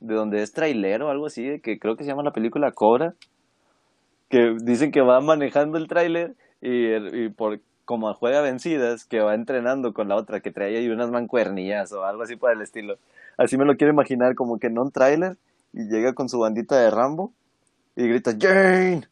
de 0.00 0.14
donde 0.14 0.42
es 0.42 0.52
trailero 0.52 1.06
o 1.08 1.10
algo 1.10 1.26
así, 1.26 1.44
de 1.44 1.60
que 1.62 1.78
creo 1.78 1.96
que 1.96 2.04
se 2.04 2.10
llama 2.10 2.22
la 2.22 2.32
película 2.32 2.72
Cobra, 2.72 3.14
que 4.28 4.54
dicen 4.62 4.92
que 4.92 5.00
va 5.00 5.20
manejando 5.22 5.78
el 5.78 5.88
tráiler 5.88 6.34
y, 6.62 7.28
por 7.30 7.60
como 7.84 8.14
juega 8.14 8.40
vencidas, 8.40 9.04
que 9.04 9.20
va 9.20 9.34
entrenando 9.34 9.92
con 9.92 10.08
la 10.08 10.16
otra, 10.16 10.40
que 10.40 10.52
trae 10.52 10.76
ahí 10.78 10.88
unas 10.88 11.10
mancuernillas 11.10 11.92
o 11.92 12.04
algo 12.04 12.22
así 12.22 12.36
por 12.36 12.52
el 12.52 12.62
estilo. 12.62 12.96
Así 13.36 13.58
me 13.58 13.64
lo 13.64 13.76
quiero 13.76 13.92
imaginar, 13.92 14.34
como 14.36 14.58
que 14.58 14.68
en 14.68 14.78
un 14.78 14.90
tráiler 14.92 15.36
y 15.72 15.88
llega 15.88 16.14
con 16.14 16.28
su 16.28 16.38
bandita 16.38 16.80
de 16.80 16.90
Rambo 16.90 17.32
y 17.96 18.06
grita 18.08 18.32
¡Jane! 18.40 19.02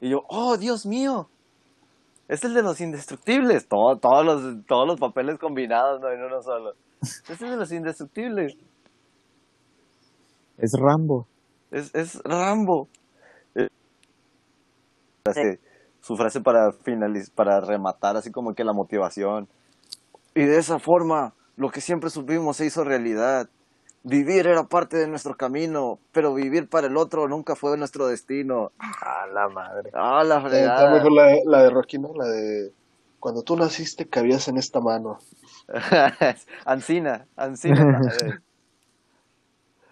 Y 0.00 0.10
yo, 0.10 0.24
¡oh, 0.28 0.56
Dios 0.56 0.86
mío! 0.86 1.28
Es 2.28 2.44
el 2.44 2.54
de 2.54 2.62
los 2.62 2.80
indestructibles. 2.80 3.68
Todo- 3.68 3.96
todos, 3.98 4.24
los, 4.24 4.66
todos 4.66 4.86
los 4.86 4.98
papeles 4.98 5.38
combinados, 5.38 6.00
no 6.00 6.10
en 6.10 6.22
uno 6.22 6.42
solo. 6.42 6.74
Es 7.02 7.42
el 7.42 7.50
de 7.50 7.56
los 7.56 7.72
indestructibles. 7.72 8.56
Es 10.56 10.72
Rambo. 10.78 11.26
Es, 11.70 11.94
es 11.94 12.22
Rambo. 12.24 12.88
Eh, 15.26 15.32
frase- 15.32 15.58
su 16.02 16.16
frase 16.18 16.40
para 16.42 16.70
finaliz 16.72 17.30
para 17.30 17.58
rematar, 17.62 18.14
así 18.18 18.30
como 18.30 18.54
que 18.54 18.62
la 18.62 18.74
motivación. 18.74 19.48
Y 20.34 20.42
de 20.44 20.58
esa 20.58 20.78
forma, 20.78 21.32
lo 21.56 21.70
que 21.70 21.80
siempre 21.80 22.10
supimos 22.10 22.58
se 22.58 22.66
hizo 22.66 22.84
realidad. 22.84 23.48
Vivir 24.02 24.46
era 24.46 24.64
parte 24.64 24.98
de 24.98 25.06
nuestro 25.08 25.34
camino, 25.38 25.98
pero 26.12 26.34
vivir 26.34 26.68
para 26.68 26.88
el 26.88 26.98
otro 26.98 27.26
nunca 27.26 27.56
fue 27.56 27.78
nuestro 27.78 28.06
destino. 28.06 28.72
A 28.78 29.26
la 29.32 29.48
madre. 29.48 29.90
Ah, 29.94 30.22
la 30.24 30.36
Está 30.36 30.48
fregada. 30.50 30.90
mejor 30.92 31.12
la, 31.12 31.22
de- 31.28 31.42
la 31.46 31.62
de 31.62 31.70
Rocky, 31.70 31.98
¿no? 31.98 32.12
La 32.14 32.26
de 32.26 32.72
cuando 33.18 33.40
tú 33.42 33.56
naciste 33.56 34.06
cabías 34.06 34.46
en 34.48 34.58
esta 34.58 34.80
mano. 34.80 35.20
Ancina, 36.66 37.26
Ancina. 37.36 37.98
eh. 38.22 38.32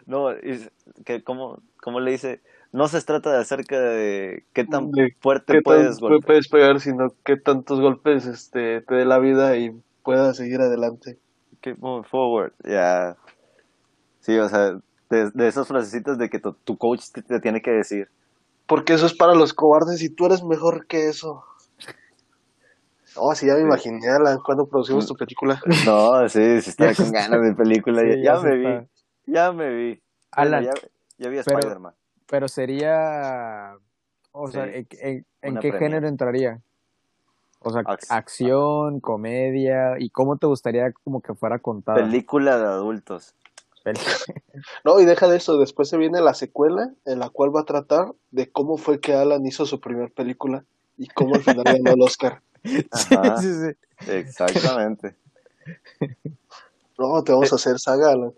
No, 0.04 0.32
y 0.32 0.68
que 1.06 1.22
¿cómo, 1.24 1.60
cómo 1.80 2.00
le 2.00 2.10
dice? 2.10 2.42
No 2.72 2.88
se 2.88 3.00
trata 3.02 3.30
de 3.32 3.38
acerca 3.38 3.78
de 3.78 4.44
qué 4.54 4.64
tan 4.64 4.90
De 4.92 5.14
fuerte 5.20 5.52
¿Qué 5.54 5.62
puedes 5.62 5.96
tan- 5.96 6.00
golpear. 6.00 6.26
puedes 6.26 6.48
pegar, 6.48 6.80
sino 6.80 7.12
qué 7.24 7.36
tantos 7.36 7.80
golpes 7.80 8.24
este, 8.26 8.80
te 8.80 8.94
dé 8.94 9.04
la 9.04 9.18
vida 9.18 9.56
y 9.58 9.78
puedas 10.02 10.38
seguir 10.38 10.60
adelante? 10.60 11.18
Keep 11.60 11.78
moving 11.78 12.04
forward. 12.04 12.52
Ya. 12.64 13.16
Sí, 14.20 14.38
o 14.38 14.48
sea, 14.48 14.78
de, 15.10 15.30
de 15.32 15.48
esas 15.48 15.68
frasecitas 15.68 16.16
de 16.16 16.30
que 16.30 16.38
tu, 16.38 16.54
tu 16.54 16.78
coach 16.78 17.04
te, 17.12 17.22
te 17.22 17.40
tiene 17.40 17.60
que 17.60 17.70
decir. 17.72 18.08
Porque 18.66 18.94
eso 18.94 19.04
es 19.06 19.12
para 19.14 19.34
los 19.34 19.52
cobardes 19.52 20.02
y 20.02 20.08
tú 20.08 20.26
eres 20.26 20.42
mejor 20.42 20.86
que 20.86 21.08
eso. 21.08 21.44
Oh, 23.16 23.34
sí, 23.34 23.46
ya 23.46 23.54
me 23.54 23.60
imaginé, 23.60 24.08
Alan, 24.08 24.38
cuando 24.44 24.66
producimos 24.66 25.06
tu 25.06 25.14
película. 25.14 25.60
No, 25.84 26.26
sí, 26.30 26.60
sí 26.62 26.70
estaba 26.70 26.92
con 26.96 27.12
ganas 27.12 27.42
de 27.42 27.54
película. 27.54 28.00
Sí, 28.00 28.22
ya 28.22 28.40
me 28.40 28.56
vi. 28.56 28.88
Ya 29.26 29.52
me 29.52 29.68
vi. 29.74 29.88
Bueno, 30.34 30.56
Alan, 30.56 30.64
ya, 30.64 30.72
ya 31.18 31.28
vi 31.28 31.36
a 31.36 31.40
Spider-Man. 31.42 31.94
Pero 32.26 32.48
sería, 32.48 33.76
o 34.32 34.48
sea, 34.50 34.64
Sí. 34.66 34.70
¿en, 34.74 34.86
en- 35.00 35.26
en 35.42 35.50
Una 35.52 35.60
qué 35.60 35.70
premia. 35.70 35.88
género 35.88 36.08
entraría? 36.08 36.60
O 37.60 37.70
sea, 37.70 37.82
Ac- 37.82 38.06
acción, 38.08 39.00
comedia, 39.00 39.96
¿y 39.98 40.10
cómo 40.10 40.36
te 40.36 40.46
gustaría 40.46 40.92
como 41.04 41.20
que 41.20 41.34
fuera 41.34 41.58
contada? 41.60 41.98
Película 41.98 42.58
de 42.58 42.64
adultos. 42.64 43.34
No, 44.84 45.00
y 45.00 45.04
deja 45.04 45.26
de 45.28 45.36
eso, 45.38 45.58
después 45.58 45.88
se 45.88 45.96
viene 45.96 46.20
la 46.20 46.34
secuela 46.34 46.92
en 47.04 47.18
la 47.18 47.30
cual 47.30 47.54
va 47.54 47.62
a 47.62 47.64
tratar 47.64 48.12
de 48.30 48.50
cómo 48.50 48.76
fue 48.76 49.00
que 49.00 49.12
Alan 49.14 49.44
hizo 49.46 49.66
su 49.66 49.80
primer 49.80 50.12
película 50.12 50.64
y 50.96 51.08
cómo 51.08 51.34
al 51.34 51.42
final 51.42 51.64
ganó 51.64 51.92
el 51.94 52.02
Oscar. 52.02 52.42
Ajá, 52.92 53.38
sí, 53.38 53.48
sí. 53.52 54.10
exactamente. 54.10 55.16
No, 56.98 57.24
te 57.24 57.32
vamos 57.32 57.50
a 57.52 57.56
hacer 57.56 57.78
saga, 57.80 58.10
Alan. 58.12 58.32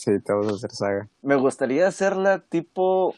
Sí, 0.00 0.18
te 0.18 0.32
vamos 0.32 0.50
a 0.50 0.56
hacer 0.56 0.72
saga. 0.72 1.08
Me 1.20 1.36
gustaría 1.36 1.86
hacerla 1.86 2.38
tipo. 2.38 3.14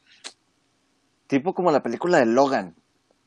Tipo 1.28 1.54
como 1.54 1.70
la 1.70 1.80
película 1.80 2.18
de 2.18 2.26
Logan. 2.26 2.74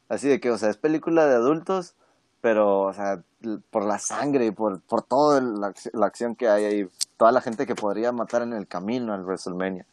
Así 0.09 0.27
de 0.27 0.41
que, 0.41 0.51
o 0.51 0.57
sea, 0.57 0.69
es 0.69 0.75
película 0.75 1.25
de 1.25 1.35
adultos, 1.35 1.95
pero, 2.41 2.81
o 2.81 2.93
sea, 2.93 3.23
por 3.69 3.85
la 3.85 3.97
sangre 3.97 4.47
y 4.47 4.51
por, 4.51 4.81
por 4.81 5.03
toda 5.03 5.39
la, 5.39 5.73
la 5.93 6.05
acción 6.05 6.35
que 6.35 6.49
hay 6.49 6.65
ahí. 6.65 6.89
Toda 7.15 7.31
la 7.31 7.39
gente 7.39 7.65
que 7.65 7.75
podría 7.75 8.11
matar 8.11 8.41
en 8.41 8.51
el 8.51 8.67
camino 8.67 9.13
al 9.13 9.23
WrestleMania. 9.23 9.85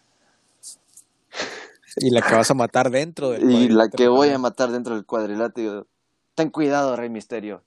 Y 1.99 2.11
la 2.11 2.21
que 2.21 2.35
vas 2.35 2.51
a 2.51 2.55
matar 2.55 2.91
dentro 2.91 3.31
del 3.31 3.49
Y 3.49 3.69
la 3.69 3.89
que 3.89 4.09
voy 4.09 4.31
a 4.31 4.39
matar 4.39 4.73
dentro 4.73 4.97
del 4.97 5.07
cuadrilátero. 5.07 5.87
Ten 6.35 6.51
cuidado, 6.51 6.97
Rey 6.97 7.11
Misterio. 7.11 7.63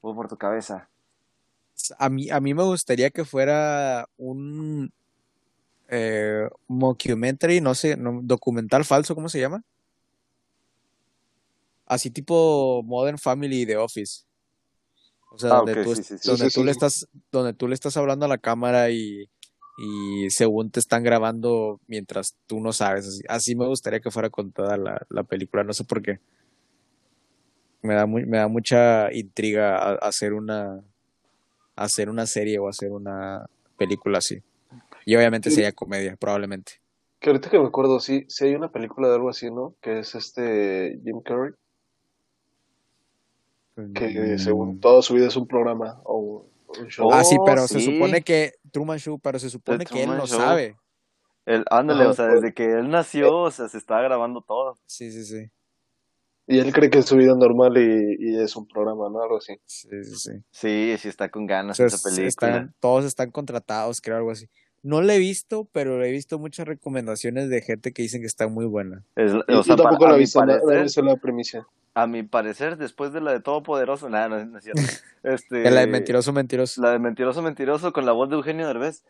Voy 0.00 0.14
por 0.14 0.28
tu 0.28 0.36
cabeza. 0.36 0.88
A 1.98 2.08
mí, 2.08 2.30
a 2.30 2.40
mí 2.40 2.54
me 2.54 2.62
gustaría 2.62 3.10
que 3.10 3.24
fuera 3.24 4.06
un 4.16 4.92
eh, 5.88 6.48
mockumentary, 6.68 7.60
no 7.60 7.74
sé, 7.74 7.96
no, 7.96 8.20
documental 8.22 8.84
falso, 8.84 9.14
¿cómo 9.14 9.28
se 9.28 9.40
llama? 9.40 9.62
Así 11.86 12.10
tipo 12.10 12.82
Modern 12.84 13.18
Family 13.18 13.64
de 13.64 13.76
Office. 13.76 14.22
O 15.30 15.38
sea, 15.38 15.50
Ah, 15.50 15.56
donde, 15.58 15.82
tú, 15.82 15.94
sí, 15.94 16.02
sí, 16.02 16.18
sí. 16.18 16.28
donde 16.28 16.44
Sí, 16.46 16.50
sí, 16.50 16.60
tú 16.60 16.64
le 16.64 16.70
estás, 16.70 17.06
donde 17.30 17.52
tú 17.54 17.68
le 17.68 17.74
estás 17.74 17.96
hablando 17.96 18.26
a 18.26 18.28
la 18.28 18.38
cámara 18.38 18.90
y, 18.90 19.28
y 19.78 20.30
según 20.30 20.70
te 20.70 20.80
están 20.80 21.02
grabando 21.02 21.80
mientras 21.86 22.36
tú 22.46 22.60
no 22.60 22.72
sabes. 22.72 23.06
Así, 23.06 23.22
así 23.28 23.56
me 23.56 23.66
gustaría 23.66 24.00
que 24.00 24.10
fuera 24.10 24.30
contada 24.30 24.76
la, 24.76 25.06
la 25.10 25.22
película, 25.24 25.64
no 25.64 25.72
sé 25.72 25.84
por 25.84 26.02
qué. 26.02 26.20
Me 27.82 27.94
da, 27.94 28.06
muy, 28.06 28.24
me 28.26 28.38
da 28.38 28.46
mucha 28.48 29.12
intriga 29.12 29.76
a- 29.76 29.94
hacer 29.96 30.34
una, 30.34 30.82
hacer 31.76 32.08
una 32.10 32.26
serie 32.26 32.58
o 32.58 32.68
hacer 32.68 32.92
una 32.92 33.46
película 33.76 34.18
así. 34.18 34.42
Y 35.04 35.16
obviamente 35.16 35.50
Sí. 35.50 35.56
sería 35.56 35.72
comedia, 35.72 36.16
probablemente. 36.16 36.74
Que 37.18 37.30
ahorita 37.30 37.50
que 37.50 37.58
me 37.58 37.66
acuerdo, 37.66 38.00
sí, 38.00 38.24
sí 38.28 38.44
hay 38.46 38.54
una 38.54 38.70
película 38.70 39.08
de 39.08 39.14
algo 39.14 39.30
así, 39.30 39.50
¿no? 39.50 39.74
Que 39.80 40.00
es 40.00 40.14
este 40.14 40.98
Jim 41.04 41.20
Carrey, 41.22 41.52
que 43.94 44.38
según 44.38 44.76
Mm. 44.76 44.80
toda 44.80 45.02
su 45.02 45.14
vida 45.14 45.28
es 45.28 45.36
un 45.36 45.46
programa 45.46 46.00
o 46.04 46.46
un 46.78 46.86
show. 46.88 47.10
Ah, 47.12 47.24
sí, 47.24 47.36
Oh, 47.40 47.44
pero 47.44 47.66
se 47.66 47.80
sí. 47.80 47.92
supone 47.94 48.22
que 48.22 48.52
Truman 48.70 48.98
Show, 48.98 49.18
pero 49.18 49.38
se 49.38 49.50
supone 49.50 49.84
que 49.84 50.02
él 50.02 50.10
no 50.10 50.26
Show. 50.26 50.38
sabe. 50.40 50.76
El, 51.46 51.64
ándale, 51.70 52.06
o 52.06 52.12
sea, 52.14 52.26
desde 52.26 52.54
que 52.54 52.64
él 52.64 52.88
nació, 52.88 53.36
o 53.36 53.50
sea, 53.50 53.68
se 53.68 53.76
está 53.78 54.00
grabando 54.00 54.42
todo. 54.42 54.78
Sí, 54.86 55.10
sí, 55.10 55.24
sí. 55.24 55.50
Y 56.46 56.58
él 56.58 56.72
cree 56.72 56.90
que 56.90 56.98
es 56.98 57.06
su 57.06 57.16
vida 57.16 57.34
normal 57.36 57.76
y, 57.78 58.16
y 58.18 58.36
es 58.36 58.56
un 58.56 58.66
programa, 58.66 59.08
¿no? 59.10 59.22
Algo 59.22 59.38
así. 59.38 59.54
Sí, 59.64 59.88
sí, 60.02 60.14
sí. 60.16 60.30
Sí, 60.50 60.94
sí 60.98 61.08
está 61.08 61.28
con 61.28 61.44
O 61.44 61.46
ganas 61.46 61.76
sea, 61.76 61.86
esa 61.86 61.96
es- 61.96 62.02
película. 62.02 62.26
están, 62.26 62.74
todos 62.80 63.04
están 63.04 63.30
contratados, 63.30 64.00
creo, 64.00 64.16
algo 64.16 64.30
así. 64.32 64.48
No 64.82 65.00
la 65.00 65.14
he 65.14 65.18
visto, 65.18 65.68
pero 65.72 66.04
he 66.04 66.10
visto 66.10 66.40
muchas 66.40 66.66
recomendaciones 66.66 67.48
de 67.48 67.62
gente 67.62 67.92
que 67.92 68.02
dicen 68.02 68.20
que 68.20 68.26
está 68.26 68.48
muy 68.48 68.66
buena. 68.66 69.04
Es- 69.14 69.32
Y- 69.46 69.52
o 69.54 69.62
sea, 69.62 69.76
yo 69.76 69.82
tampoco 69.84 70.04
la 70.06 70.10
a 70.10 70.14
he 70.14 70.16
mi 70.18 70.22
visto, 70.24 70.40
parecer, 70.40 71.04
la 71.04 71.16
premisa. 71.16 71.66
a 71.94 72.06
mi 72.08 72.24
parecer, 72.24 72.76
después 72.76 73.12
de 73.12 73.20
la 73.20 73.30
de 73.32 73.40
Todopoderoso, 73.40 74.08
nada, 74.08 74.28
no, 74.28 74.44
no 74.44 74.58
es 74.58 74.64
cierto. 74.64 74.82
Este, 75.22 75.70
la 75.70 75.82
de 75.82 75.86
mentiroso, 75.86 76.32
mentiroso. 76.32 76.82
la 76.82 76.90
de 76.90 76.98
Mentiroso 76.98 77.42
Mentiroso 77.42 77.92
con 77.92 78.04
la 78.04 78.10
voz 78.10 78.28
de 78.28 78.34
Eugenio 78.34 78.66
Derbez. 78.66 79.04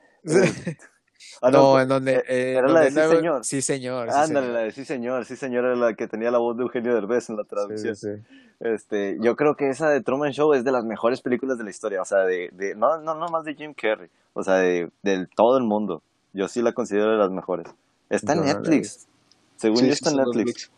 Ah, 1.40 1.50
no, 1.50 1.72
co- 1.72 1.80
en 1.80 1.88
donde... 1.88 2.12
eh, 2.14 2.24
eh, 2.28 2.52
era 2.52 2.68
donde 2.68 2.72
la 2.72 2.80
de 2.80 2.90
Sí, 2.90 3.16
señor. 3.16 3.44
Sí, 3.44 3.62
señor. 3.62 4.08
sí, 4.10 4.14
Ándale, 4.16 4.40
señor. 4.46 4.52
la 4.54 4.60
de 4.60 4.70
Sí 4.72 4.84
Señor, 4.84 5.24
Sí 5.24 5.36
Señor 5.36 5.64
era 5.64 5.76
la 5.76 5.94
que 5.94 6.06
tenía 6.08 6.30
la 6.30 6.38
voz 6.38 6.56
de 6.56 6.62
Eugenio 6.62 6.94
Derbez 6.94 7.30
en 7.30 7.36
la 7.36 7.44
traducción. 7.44 7.96
sí, 7.96 8.08
sí. 8.16 8.22
Este, 8.60 9.18
yo 9.20 9.34
creo 9.34 9.56
que 9.56 9.68
esa 9.70 9.88
de 9.90 10.00
Truman 10.02 10.32
Show 10.32 10.54
es 10.54 10.62
de 10.64 10.70
las 10.70 10.84
mejores 10.84 11.20
películas 11.20 11.58
de 11.58 11.64
la 11.64 11.70
historia, 11.70 12.00
o 12.00 12.04
sea, 12.04 12.18
de, 12.20 12.48
de 12.52 12.76
no, 12.76 12.98
no, 12.98 13.14
no 13.16 13.28
más 13.28 13.44
de 13.44 13.54
Jim 13.56 13.74
Carrey, 13.74 14.08
o 14.34 14.44
sea, 14.44 14.54
de, 14.54 14.90
de 15.02 15.26
todo 15.34 15.58
el 15.58 15.64
mundo. 15.64 16.02
Yo 16.32 16.46
sí 16.46 16.62
la 16.62 16.72
considero 16.72 17.10
de 17.10 17.18
las 17.18 17.30
mejores. 17.30 17.66
Está 18.08 18.32
en 18.34 18.38
Yo 18.38 18.44
no 18.44 18.52
Netflix. 18.54 19.08
Según 19.56 19.84
yo 19.84 19.92
está 19.92 20.10
en 20.10 20.16
Netflix. 20.18 20.70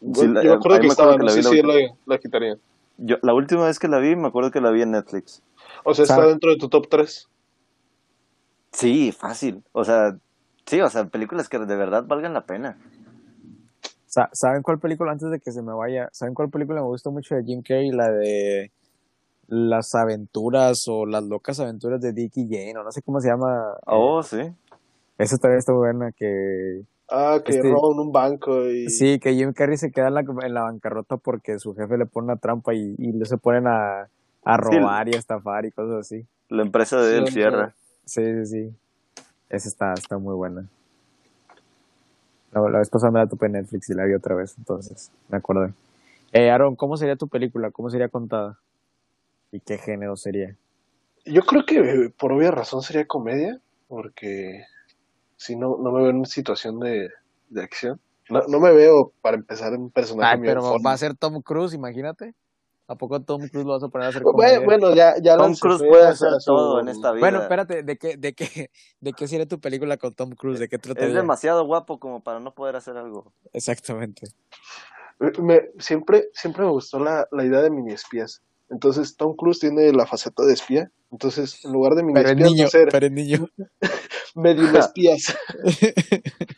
Yo 0.00 0.24
la- 0.26 0.42
me 0.42 0.52
acuerdo 0.52 0.74
ahí 0.76 0.80
que 0.82 0.86
estaba, 0.88 1.12
que 1.12 1.18
no 1.18 1.24
la 1.24 1.30
sé 1.32 1.42
si 1.42 1.62
la, 1.62 1.74
la 2.06 2.18
quitarían. 2.18 2.58
Yo, 2.98 3.16
la 3.22 3.34
última 3.34 3.66
vez 3.66 3.78
que 3.78 3.86
la 3.88 3.98
vi, 3.98 4.16
me 4.16 4.28
acuerdo 4.28 4.50
que 4.50 4.60
la 4.60 4.70
vi 4.70 4.82
en 4.82 4.90
Netflix. 4.90 5.42
O 5.84 5.94
sea, 5.94 6.04
está 6.04 6.26
dentro 6.26 6.50
de 6.50 6.56
tu 6.56 6.68
top 6.68 6.88
3. 6.88 7.28
Sí, 8.72 9.12
fácil. 9.12 9.62
O 9.72 9.84
sea, 9.84 10.16
sí, 10.66 10.80
o 10.80 10.88
sea, 10.90 11.04
películas 11.06 11.48
que 11.48 11.58
de 11.58 11.76
verdad 11.76 12.04
valgan 12.06 12.34
la 12.34 12.44
pena. 12.46 12.78
Sa- 14.06 14.30
¿Saben 14.32 14.62
cuál 14.62 14.78
película, 14.78 15.12
antes 15.12 15.30
de 15.30 15.40
que 15.40 15.52
se 15.52 15.62
me 15.62 15.72
vaya, 15.74 16.08
¿saben 16.12 16.34
cuál 16.34 16.48
película 16.50 16.80
me 16.80 16.86
gustó 16.86 17.10
mucho 17.10 17.34
de 17.34 17.44
Jim 17.44 17.62
Carrey? 17.62 17.90
La 17.90 18.10
de 18.10 18.70
las 19.48 19.94
aventuras 19.94 20.84
o 20.88 21.06
las 21.06 21.24
locas 21.24 21.58
aventuras 21.60 22.00
de 22.00 22.12
Dick 22.12 22.32
y 22.36 22.44
Jane, 22.48 22.78
o 22.78 22.84
no 22.84 22.92
sé 22.92 23.02
cómo 23.02 23.20
se 23.20 23.28
llama. 23.28 23.74
Oh, 23.86 24.22
sí. 24.22 24.40
Esa 25.18 25.36
también 25.38 25.58
está 25.58 25.72
buena, 25.72 26.12
que 26.12 26.82
Ah, 27.10 27.40
que 27.42 27.52
Este- 27.52 27.70
roban 27.70 27.98
un 27.98 28.12
banco 28.12 28.68
y... 28.68 28.90
sí, 28.90 29.18
que 29.18 29.32
Jim 29.34 29.54
Carrey 29.54 29.78
se 29.78 29.90
queda 29.90 30.08
en 30.08 30.14
la, 30.14 30.20
en 30.20 30.52
la 30.54 30.62
bancarrota 30.64 31.16
porque 31.16 31.58
su 31.58 31.74
jefe 31.74 31.96
le 31.96 32.04
pone 32.04 32.26
una 32.26 32.36
trampa 32.36 32.74
y, 32.74 32.94
y 32.98 33.12
le 33.12 33.24
se 33.24 33.38
ponen 33.38 33.66
a, 33.66 34.02
a 34.44 34.56
Sí. 34.56 34.60
robar 34.78 35.08
y 35.08 35.14
a 35.14 35.18
estafar 35.18 35.64
y 35.64 35.70
cosas 35.72 36.00
así. 36.00 36.26
La 36.50 36.60
empresa 36.62 37.00
de 37.00 37.12
Sí, 37.12 37.16
él 37.18 37.26
sí. 37.28 37.32
cierra. 37.32 37.74
Sí, 38.08 38.24
sí, 38.24 38.46
sí. 38.46 38.74
Esa 39.50 39.68
está, 39.68 39.92
está 39.92 40.16
muy 40.16 40.34
buena. 40.34 40.66
La, 42.52 42.62
la 42.62 42.78
vez 42.78 42.88
pasada 42.88 43.12
me 43.12 43.18
la 43.18 43.26
topé 43.26 43.46
en 43.46 43.52
Netflix 43.52 43.90
y 43.90 43.94
la 43.94 44.06
vi 44.06 44.14
otra 44.14 44.34
vez, 44.34 44.54
entonces 44.56 45.10
me 45.28 45.36
acordé. 45.36 45.74
Eh, 46.32 46.50
Aaron, 46.50 46.74
¿cómo 46.74 46.96
sería 46.96 47.16
tu 47.16 47.28
película? 47.28 47.70
¿Cómo 47.70 47.90
sería 47.90 48.08
contada? 48.08 48.58
¿Y 49.52 49.60
qué 49.60 49.76
género 49.76 50.16
sería? 50.16 50.56
Yo 51.26 51.42
creo 51.42 51.66
que 51.66 51.80
eh, 51.80 52.10
por 52.18 52.32
obvia 52.32 52.50
razón 52.50 52.80
sería 52.80 53.06
comedia, 53.06 53.60
porque 53.88 54.64
si 55.36 55.54
no, 55.56 55.76
no 55.78 55.92
me 55.92 56.00
veo 56.00 56.10
en 56.10 56.24
situación 56.24 56.80
de, 56.80 57.10
de 57.50 57.62
acción. 57.62 58.00
No, 58.30 58.40
no 58.48 58.58
me 58.58 58.72
veo, 58.72 59.12
para 59.20 59.36
empezar, 59.36 59.74
un 59.74 59.90
personaje 59.90 60.34
Ay, 60.34 60.40
pero 60.42 60.62
va 60.82 60.92
a 60.92 60.98
ser 60.98 61.14
Tom 61.14 61.42
Cruise, 61.42 61.74
imagínate. 61.74 62.34
¿A 62.90 62.94
poco 62.96 63.20
Tom 63.20 63.46
Cruise 63.48 63.66
lo 63.66 63.74
vas 63.74 63.82
a 63.84 63.88
poner 63.88 64.06
a 64.06 64.08
hacer 64.10 64.22
Bueno, 64.22 64.38
comedia? 64.38 64.64
bueno, 64.64 64.94
ya, 64.94 65.14
ya 65.22 65.36
Tom 65.36 65.54
Cruise 65.54 65.82
puede 65.86 66.06
hacer 66.06 66.30
todo 66.44 66.80
en 66.80 66.88
esta 66.88 67.12
vida. 67.12 67.20
Bueno, 67.20 67.42
espérate, 67.42 67.82
¿de 67.82 67.96
qué, 67.98 68.16
de 68.16 68.32
qué, 68.32 68.70
de 69.00 69.12
qué 69.12 69.28
sería 69.28 69.46
tu 69.46 69.60
película 69.60 69.98
con 69.98 70.14
Tom 70.14 70.30
Cruise? 70.30 70.58
¿De 70.58 70.68
qué 70.68 70.76
es 70.76 71.12
demasiado 71.14 71.66
guapo 71.66 72.00
como 72.00 72.22
para 72.22 72.40
no 72.40 72.54
poder 72.54 72.76
hacer 72.76 72.96
algo. 72.96 73.32
Exactamente. 73.52 74.28
Me- 75.38 75.68
siempre, 75.78 76.28
siempre 76.32 76.64
me 76.64 76.70
gustó 76.70 76.98
la, 76.98 77.28
la 77.30 77.44
idea 77.44 77.60
de 77.60 77.70
mini 77.70 77.92
espías. 77.92 78.40
Entonces, 78.70 79.16
Tom 79.16 79.34
Cruise 79.36 79.58
tiene 79.60 79.92
la 79.92 80.06
faceta 80.06 80.44
de 80.44 80.54
espía. 80.54 80.90
Entonces, 81.10 81.62
en 81.64 81.72
lugar 81.72 81.94
de 81.94 82.02
mini 82.02 82.14
Pero 82.14 82.28
espías, 82.30 82.48
va 82.48 82.52
niño, 82.52 82.66
a 82.66 82.70
ser 82.70 82.88
pero 82.90 83.06
el 83.06 83.14
niño. 83.14 83.46
medio 84.34 84.78
espías. 84.78 85.36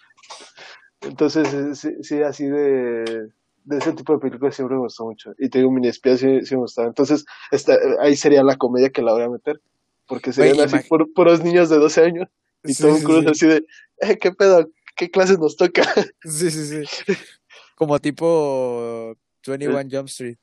Entonces, 1.01 1.53
eh, 1.55 1.75
sí, 1.75 1.95
sí, 2.03 2.23
así 2.23 2.47
de, 2.47 3.31
de 3.71 3.79
ese 3.79 3.93
tipo 3.93 4.13
de 4.13 4.19
películas 4.19 4.55
siempre 4.55 4.77
me 4.77 4.83
gustó 4.83 5.05
mucho. 5.05 5.33
Y 5.39 5.49
te 5.49 5.59
digo, 5.59 5.71
mini 5.71 5.89
espías 5.89 6.21
sí, 6.21 6.45
sí 6.45 6.55
me 6.55 6.63
gustaba. 6.63 6.89
Entonces, 6.89 7.25
esta, 7.51 7.77
ahí 8.01 8.17
sería 8.17 8.43
la 8.43 8.57
comedia 8.57 8.91
que 8.91 9.01
la 9.03 9.13
voy 9.13 9.23
a 9.23 9.29
meter. 9.31 9.61
Porque 10.07 10.33
serían 10.33 10.57
Güey, 10.57 10.67
así 10.67 10.89
pur- 10.89 11.11
puros 11.15 11.43
niños 11.43 11.71
de 11.71 11.79
12 11.79 12.03
años. 12.05 12.29
Y 12.65 12.75
Sí, 12.75 12.83
Tom 12.83 12.97
sí, 12.97 13.27
así 13.31 13.47
de, 13.47 13.65
eh, 14.01 14.19
¿qué 14.19 14.33
pedo? 14.33 14.69
¿Qué 14.97 15.11
clases 15.11 15.39
nos 15.39 15.57
toca? 15.57 15.83
Sí, 16.25 16.51
sí, 16.51 16.85
sí. 16.85 17.15
Como 17.77 17.99
tipo 18.01 19.15
21 19.47 19.89
Jump 19.91 20.09
Street. 20.09 20.37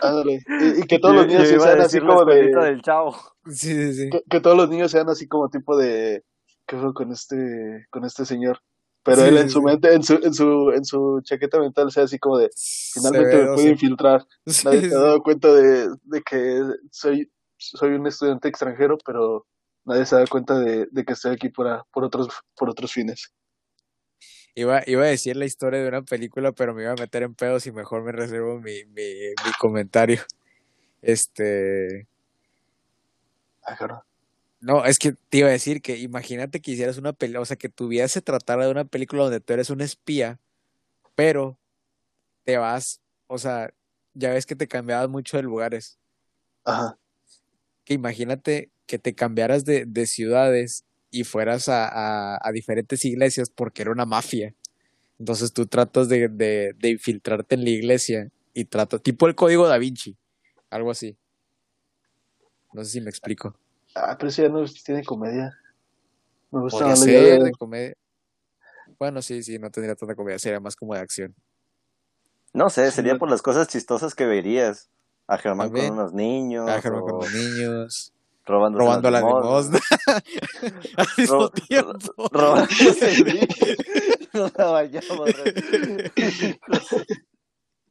Ándale. 0.00 0.40
Y, 0.60 0.80
y 0.80 0.82
que 0.84 0.98
todos 0.98 1.14
los 1.14 1.26
niños 1.26 1.48
sean 1.48 1.80
así 1.80 1.98
como 2.00 2.24
de... 2.24 2.32
escuelita 2.34 2.64
del 2.64 2.80
chavo. 2.80 3.14
Sí, 3.46 3.68
sí, 3.74 3.92
sí. 3.94 4.10
que, 4.10 4.22
que 4.30 4.40
todos 4.40 4.56
los 4.56 4.70
niños 4.70 4.90
sean 4.90 5.08
así 5.10 5.26
como 5.28 5.50
tipo 5.50 5.76
de 5.76 6.24
¿qué 6.66 6.78
fue 6.78 6.94
con 6.94 7.12
este 7.12 7.86
con 7.90 8.04
este 8.04 8.24
señor? 8.24 8.60
Pero 9.04 9.22
Sí, 9.22 9.28
él 9.28 9.38
en 9.38 9.50
su 9.50 9.62
mente, 9.62 9.92
en 9.94 10.02
su, 10.02 10.14
en 10.14 10.34
su, 10.34 10.70
en 10.72 10.84
su 10.84 11.20
chaqueta 11.22 11.60
mental 11.60 11.90
sea 11.92 12.04
así 12.04 12.18
como 12.18 12.38
de 12.38 12.50
finalmente 12.92 13.36
me 13.38 13.48
pude 13.48 13.70
infiltrar. 13.70 14.26
Sí, 14.46 14.64
Nadie 14.64 14.80
se 14.88 14.94
ha 14.94 14.98
dado 14.98 15.22
cuenta 15.22 15.52
de, 15.54 15.88
de 16.04 16.22
que 16.22 16.62
soy, 16.90 17.30
soy 17.58 17.90
un 17.94 18.06
estudiante 18.06 18.48
extranjero, 18.48 18.98
pero 19.04 19.46
nadie 19.84 20.06
se 20.06 20.16
da 20.16 20.26
cuenta 20.26 20.58
de, 20.58 20.86
de 20.90 21.04
que 21.04 21.12
estoy 21.14 21.32
aquí 21.34 21.48
por, 21.50 21.68
a- 21.68 21.84
por 21.92 22.04
otros, 22.04 22.28
por 22.56 22.70
otros 22.70 22.92
fines. 22.92 23.32
Iba, 24.54 24.82
iba 24.86 25.02
a 25.04 25.06
decir 25.08 25.36
la 25.36 25.46
historia 25.46 25.80
de 25.82 25.88
una 25.88 26.02
película, 26.02 26.52
pero 26.52 26.74
me 26.74 26.82
iba 26.82 26.92
a 26.92 26.96
meter 26.96 27.24
en 27.24 27.34
pedos 27.34 27.66
y 27.66 27.72
mejor 27.72 28.02
me 28.04 28.12
reservo 28.12 28.60
mi, 28.60 28.84
mi, 28.86 29.02
mi 29.44 29.52
comentario. 29.58 30.20
Este. 31.02 32.08
Ah, 33.62 33.76
cabrón. 33.76 34.00
No, 34.64 34.82
es 34.86 34.98
que 34.98 35.12
te 35.12 35.38
iba 35.38 35.48
a 35.48 35.52
decir 35.52 35.82
que 35.82 35.98
imagínate 35.98 36.60
que 36.62 36.70
hicieras 36.70 36.96
una 36.96 37.12
película, 37.12 37.42
o 37.42 37.44
sea, 37.44 37.58
que 37.58 37.68
tu 37.68 37.86
vida 37.88 38.08
se 38.08 38.22
tratara 38.22 38.64
de 38.64 38.70
una 38.70 38.86
película 38.86 39.24
donde 39.24 39.40
tú 39.40 39.52
eres 39.52 39.68
un 39.68 39.82
espía, 39.82 40.40
pero 41.14 41.58
te 42.44 42.56
vas, 42.56 43.02
o 43.26 43.36
sea, 43.36 43.74
ya 44.14 44.30
ves 44.30 44.46
que 44.46 44.56
te 44.56 44.66
cambiabas 44.66 45.10
mucho 45.10 45.36
de 45.36 45.42
lugares. 45.42 45.98
Ajá. 46.64 46.96
Que 47.84 47.92
imagínate 47.92 48.70
que 48.86 48.98
te 48.98 49.14
cambiaras 49.14 49.66
de, 49.66 49.84
de 49.84 50.06
ciudades 50.06 50.86
y 51.10 51.24
fueras 51.24 51.68
a, 51.68 51.86
a, 51.86 52.38
a 52.42 52.52
diferentes 52.52 53.04
iglesias 53.04 53.50
porque 53.50 53.82
era 53.82 53.92
una 53.92 54.06
mafia. 54.06 54.54
Entonces 55.18 55.52
tú 55.52 55.66
tratas 55.66 56.08
de, 56.08 56.28
de, 56.28 56.72
de 56.78 56.88
infiltrarte 56.88 57.54
en 57.54 57.64
la 57.64 57.70
iglesia 57.70 58.30
y 58.54 58.64
tratas, 58.64 59.02
tipo 59.02 59.26
el 59.26 59.34
código 59.34 59.68
da 59.68 59.76
Vinci, 59.76 60.16
algo 60.70 60.90
así. 60.90 61.18
No 62.72 62.82
sé 62.82 62.92
si 62.92 63.00
me 63.02 63.10
explico. 63.10 63.58
Ah, 63.94 64.16
pero 64.18 64.28
eso 64.28 64.42
ya 64.42 64.48
no 64.48 64.64
tiene 64.84 65.04
comedia. 65.04 65.56
Me 66.50 66.60
gusta 66.60 66.86
más 66.86 67.00
ser 67.00 67.42
de- 67.42 67.52
comedia. 67.52 67.94
Bueno, 68.98 69.22
sí, 69.22 69.42
sí, 69.42 69.58
no 69.58 69.70
tendría 69.70 69.94
tanta 69.94 70.14
comedia, 70.14 70.38
sería 70.38 70.60
más 70.60 70.76
como 70.76 70.94
de 70.94 71.00
acción. 71.00 71.34
No 72.52 72.70
sé, 72.70 72.90
Sí, 72.90 72.96
sería 72.96 73.14
no- 73.14 73.18
por 73.18 73.30
las 73.30 73.42
cosas 73.42 73.66
chistosas 73.68 74.14
que 74.14 74.26
verías. 74.26 74.88
A 75.26 75.38
Germán 75.38 75.68
También. 75.68 75.88
con 75.88 75.98
unos 75.98 76.12
niños. 76.12 76.68
Ah, 76.68 76.80
Germán 76.82 77.02
o 77.02 77.06
con 77.06 77.18
los 77.20 77.32
niños, 77.34 78.12
robando 78.44 78.78
robando 78.78 79.10
la 79.10 79.20
limosna. 79.20 79.80
Al 80.96 81.06
mismo 81.16 81.34
Ro- 81.36 81.50
tiempo. 81.50 82.28
Robándose. 82.30 83.46
No 84.34 84.50
la 84.56 84.64
vayamos. 84.66 85.30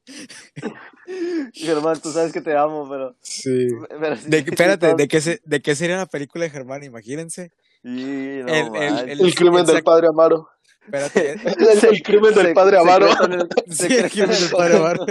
Germán, 1.54 2.00
tú 2.00 2.10
sabes 2.12 2.32
que 2.32 2.40
te 2.40 2.56
amo, 2.56 2.88
pero. 2.88 3.16
Sí. 3.22 3.68
pero 3.88 4.16
sí- 4.16 4.28
De, 4.28 4.38
espérate, 4.38 4.94
¿de 4.94 5.08
qué, 5.08 5.20
se, 5.20 5.40
¿de 5.44 5.60
qué 5.60 5.74
sería 5.74 5.96
la 5.96 6.06
película 6.06 6.44
de 6.44 6.50
Germán? 6.50 6.82
Imagínense. 6.82 7.52
Sí, 7.82 8.40
no 8.42 8.48
El- 8.48 8.66
el- 8.66 8.70
manches. 8.70 9.20
El 9.20 9.34
crimen 9.34 9.60
el 9.60 9.66
del 9.66 9.82
padre 9.82 10.06
Amaro. 10.08 10.48
Espérate. 10.84 11.32
El, 11.32 11.94
el 11.94 12.02
crimen 12.02 12.34
del 12.34 12.52
padre 12.54 12.78
Amaro. 12.78 13.08
el- 13.08 13.48
Sí, 13.68 13.88
secreto 13.88 14.04
el 14.04 14.10
crimen 14.10 14.30
en 14.30 14.34
el 14.36 14.40
del 14.42 14.50
padre 14.50 14.76
Amaro. 14.76 15.06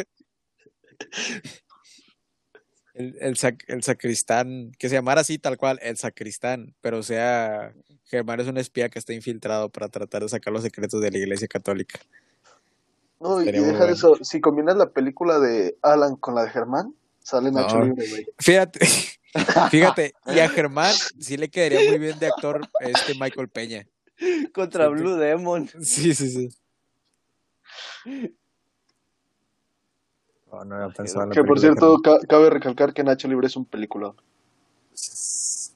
el, 2.93 3.17
el, 3.19 3.35
sac- 3.35 3.63
el 3.67 3.83
sacristán, 3.83 4.71
que 4.77 4.89
se 4.89 4.95
llamara 4.95 5.21
así 5.21 5.39
tal 5.39 5.57
cual, 5.57 5.79
el 5.81 5.97
sacristán, 5.97 6.75
pero 6.81 6.99
o 6.99 7.03
sea, 7.03 7.73
Germán 8.05 8.39
es 8.39 8.47
un 8.47 8.57
espía 8.57 8.89
que 8.89 8.99
está 8.99 9.13
infiltrado 9.13 9.69
para 9.69 9.89
tratar 9.89 10.21
de 10.21 10.29
sacar 10.29 10.53
los 10.53 10.61
secretos 10.63 11.01
de 11.01 11.09
la 11.11 11.17
iglesia 11.17 11.47
católica. 11.47 11.99
No, 13.23 13.41
y 13.41 13.45
muy 13.45 13.51
deja 13.53 13.63
de 13.71 13.71
bueno. 13.77 13.93
eso. 13.93 14.15
Si 14.21 14.41
combinas 14.41 14.75
la 14.75 14.89
película 14.89 15.39
de 15.39 15.77
Alan 15.81 16.17
con 16.17 16.35
la 16.35 16.43
de 16.43 16.49
Germán, 16.49 16.93
sale 17.19 17.51
Nacho 17.51 17.79
No. 17.79 17.85
Libre, 17.85 18.05
güey. 18.09 18.27
Fíjate, 18.37 18.79
fíjate, 19.71 20.13
y 20.25 20.39
a 20.39 20.49
Germán 20.49 20.93
sí 21.19 21.37
le 21.37 21.49
quedaría 21.49 21.89
muy 21.89 21.99
bien 21.99 22.19
de 22.19 22.27
actor 22.27 22.61
este 22.81 23.13
Michael 23.13 23.47
Peña. 23.47 23.87
Contra 24.53 24.89
Blue 24.89 25.15
Demon. 25.15 25.69
Sí, 25.81 26.13
sí, 26.13 26.29
sí. 26.29 26.49
Oh, 30.49 30.63
no 30.65 30.75
había 30.75 30.93
pensado 30.93 31.23
en 31.23 31.29
la 31.29 31.33
Que 31.35 31.43
por 31.43 31.59
cierto, 31.59 31.99
ca- 32.01 32.19
cabe 32.27 32.49
recalcar 32.49 32.93
que 32.93 33.03
Nacho 33.03 33.27
Libre 33.27 33.47
es 33.47 33.55
un 33.55 33.65
película. 33.65 34.13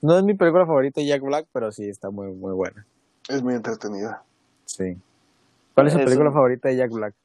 No 0.02 0.18
es 0.18 0.24
mi 0.24 0.34
película 0.36 0.66
favorita 0.66 1.02
Jack 1.02 1.22
Black, 1.22 1.48
pero 1.52 1.72
sí 1.72 1.88
está 1.90 2.10
muy, 2.12 2.28
muy 2.28 2.54
buena. 2.54 2.86
Es 3.30 3.42
muy 3.42 3.56
entretenida. 3.56 4.24
Sí. 4.66 4.98
¿Cuál 5.74 5.88
es 5.88 5.94
su 5.94 6.00
película 6.00 6.32
favorita 6.32 6.70
de 6.70 6.76
Jack 6.76 6.92
Black? 6.92 7.16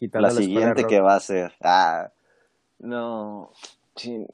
Quitando 0.00 0.28
La 0.28 0.34
siguiente 0.34 0.84
que 0.86 1.00
va 1.00 1.14
a 1.14 1.20
ser. 1.20 1.52
Ah, 1.62 2.10
no. 2.80 3.52
Sí. 3.94 4.26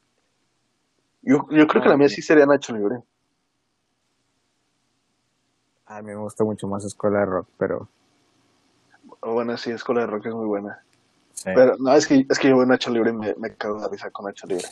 Yo, 1.23 1.45
yo 1.51 1.67
creo 1.67 1.83
que 1.83 1.89
la 1.89 1.97
mía 1.97 2.09
sí 2.09 2.23
sería 2.23 2.47
Nacho 2.47 2.73
Libre. 2.73 3.01
A 5.87 6.01
mí 6.01 6.09
me 6.09 6.17
gusta 6.17 6.45
mucho 6.45 6.69
más 6.69 6.85
Escuela 6.85 7.19
de 7.21 7.27
Rock, 7.27 7.49
pero... 7.59 7.89
Bueno, 9.21 9.57
sí, 9.57 9.73
Escuela 9.73 10.03
de 10.03 10.07
Rock 10.07 10.27
es 10.27 10.35
muy 10.35 10.47
buena. 10.47 10.83
Sí. 11.33 11.51
Pero 11.55 11.77
no, 11.79 11.93
es 11.95 12.07
que, 12.07 12.25
es 12.29 12.39
que 12.39 12.49
yo 12.49 12.57
veo 12.57 12.67
Nacho 12.67 12.91
Libre 12.91 13.11
y 13.11 13.14
me, 13.14 13.35
me 13.35 13.55
cago 13.55 13.81
de 13.81 13.89
risa 13.89 14.11
con 14.11 14.27
Nacho 14.27 14.47
Libre. 14.47 14.67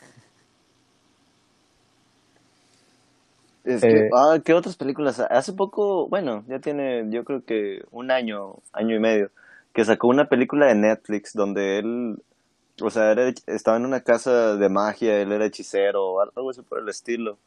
Es 3.65 3.83
Eh, 3.83 3.89
que, 3.89 4.11
ah, 4.15 4.39
¿qué 4.45 4.55
otras 4.55 4.77
películas? 4.77 5.19
Hace 5.19 5.53
poco, 5.55 6.07
bueno, 6.09 6.45
ya 6.47 6.61
tiene, 6.61 7.07
yo 7.11 7.25
creo 7.25 7.45
que 7.45 7.85
un 7.91 8.11
año, 8.13 8.57
año 8.73 8.95
y 8.95 9.01
medio, 9.01 9.31
que 9.75 9.85
sacó 9.85 10.09
una 10.09 10.29
película 10.29 10.67
de 10.69 10.77
Netflix 10.77 11.33
donde 11.35 11.79
él, 11.81 12.23
o 12.83 12.91
sea, 12.91 13.13
era, 13.13 13.33
estaba 13.47 13.77
en 13.77 13.87
una 13.87 14.03
casa 14.03 14.57
de 14.57 14.69
magia, 14.71 15.21
él 15.21 15.33
era 15.33 15.47
hechicero 15.47 16.05
o 16.15 16.21
algo 16.21 16.51
así 16.51 16.63
por 16.63 16.81
el 16.81 16.89
estilo. 16.89 17.39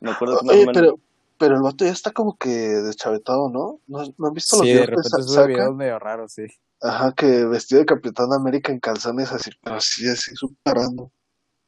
Me 0.00 0.10
acuerdo 0.10 0.38
que 0.38 0.46
más 0.46 0.54
o 0.56 0.58
Oye, 0.58 0.66
menos- 0.66 0.82
pero, 0.82 1.00
pero 1.38 1.56
el 1.56 1.62
vato 1.62 1.84
ya 1.84 1.92
está 1.92 2.12
como 2.12 2.36
que 2.36 2.48
deschavetado, 2.50 3.48
¿no? 3.50 3.80
¿No, 3.86 4.04
no 4.18 4.26
han 4.28 4.34
visto 4.34 4.56
los 4.56 4.66
Sí, 4.66 4.72
de 4.74 4.86
videos 4.86 4.88
repente 4.88 5.22
saca? 5.22 5.52
videos 5.52 5.76
medio 5.76 5.98
raros, 5.98 6.32
sí. 6.32 6.46
Ajá, 6.82 7.12
que 7.14 7.44
vestido 7.46 7.80
de 7.80 7.86
Capitán 7.86 8.32
América 8.32 8.72
en 8.72 8.80
calzones 8.80 9.32
así, 9.32 9.50
pero 9.62 9.80
sí, 9.80 10.08
así 10.08 10.34
súper 10.34 10.74
random. 10.74 11.08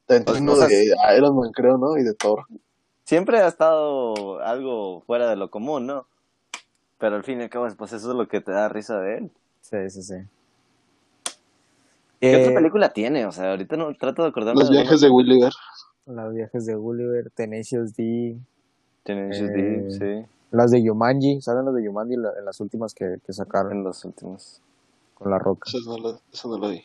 También 0.07 0.25
Pues, 0.25 0.37
tiene 0.37 0.51
uno 0.51 0.53
o 0.53 0.55
sea, 0.57 0.67
de 0.67 1.17
Iron 1.17 1.37
Man, 1.37 1.51
creo, 1.53 1.77
¿no? 1.77 1.97
Y 1.97 2.03
de 2.03 2.13
Thor. 2.15 2.45
siempre 3.05 3.39
ha 3.39 3.47
estado 3.47 4.39
algo 4.41 5.01
fuera 5.01 5.29
de 5.29 5.35
lo 5.35 5.49
común, 5.49 5.87
¿no? 5.87 6.07
Pero 6.99 7.15
al 7.17 7.23
fin 7.23 7.39
y 7.41 7.43
al 7.43 7.49
cabo, 7.49 7.67
pues 7.77 7.93
eso 7.93 8.11
es 8.11 8.17
lo 8.17 8.27
que 8.27 8.41
te 8.41 8.51
da 8.51 8.69
risa 8.69 8.99
de 8.99 9.17
él. 9.19 9.31
Sí, 9.65 9.89
sí, 9.89 10.03
sí. 10.03 10.13
¿Qué 12.19 12.31
Eh, 12.33 12.37
otra 12.37 12.53
película 12.53 12.93
tiene? 12.93 13.25
O 13.25 13.31
sea, 13.31 13.49
ahorita 13.49 13.75
no 13.77 13.91
trato 13.95 14.21
de 14.21 14.29
acordarme 14.29 14.59
Los 14.59 14.69
de 14.69 14.75
viajes 14.77 15.01
de 15.01 15.09
Gulliver. 15.09 15.51
Los 16.05 16.33
viajes 16.35 16.65
de 16.67 16.75
Gulliver, 16.75 17.31
Tenacious 17.31 17.95
D, 17.95 18.37
Tenacious 19.03 19.49
Eh, 19.49 19.53
D, 19.53 19.91
sí, 20.23 20.29
las 20.51 20.69
de 20.69 20.83
Yumanji, 20.83 21.41
¿saben 21.41 21.65
las 21.65 21.73
de 21.73 21.83
Yumanji? 21.83 22.15
La- 22.15 22.33
en 22.37 22.45
las 22.45 22.59
últimas 22.59 22.93
que, 22.93 23.17
que 23.25 23.33
sacaron 23.33 23.71
en 23.71 23.83
los 23.83 24.05
últimos. 24.05 24.61
con 25.15 25.31
la 25.31 25.39
roca. 25.39 25.67
Eso 25.67 25.79
no 25.89 25.97
lo, 25.97 26.21
eso 26.31 26.47
no 26.49 26.57
lo 26.59 26.69
vi. 26.69 26.83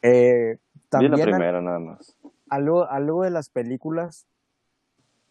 Eh, 0.00 0.56
Vi 0.56 0.60
también 0.88 1.10
la 1.10 1.16
al- 1.18 1.22
primera 1.24 1.60
nada 1.60 1.78
más. 1.78 2.16
algo, 2.48 2.88
algo 2.88 3.22
de 3.24 3.30
las 3.30 3.50
películas, 3.50 4.26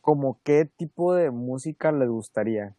como 0.02 0.40
qué 0.44 0.66
tipo 0.66 1.16
de 1.16 1.32
música 1.32 1.92
les 1.92 2.08
gustaría. 2.10 2.76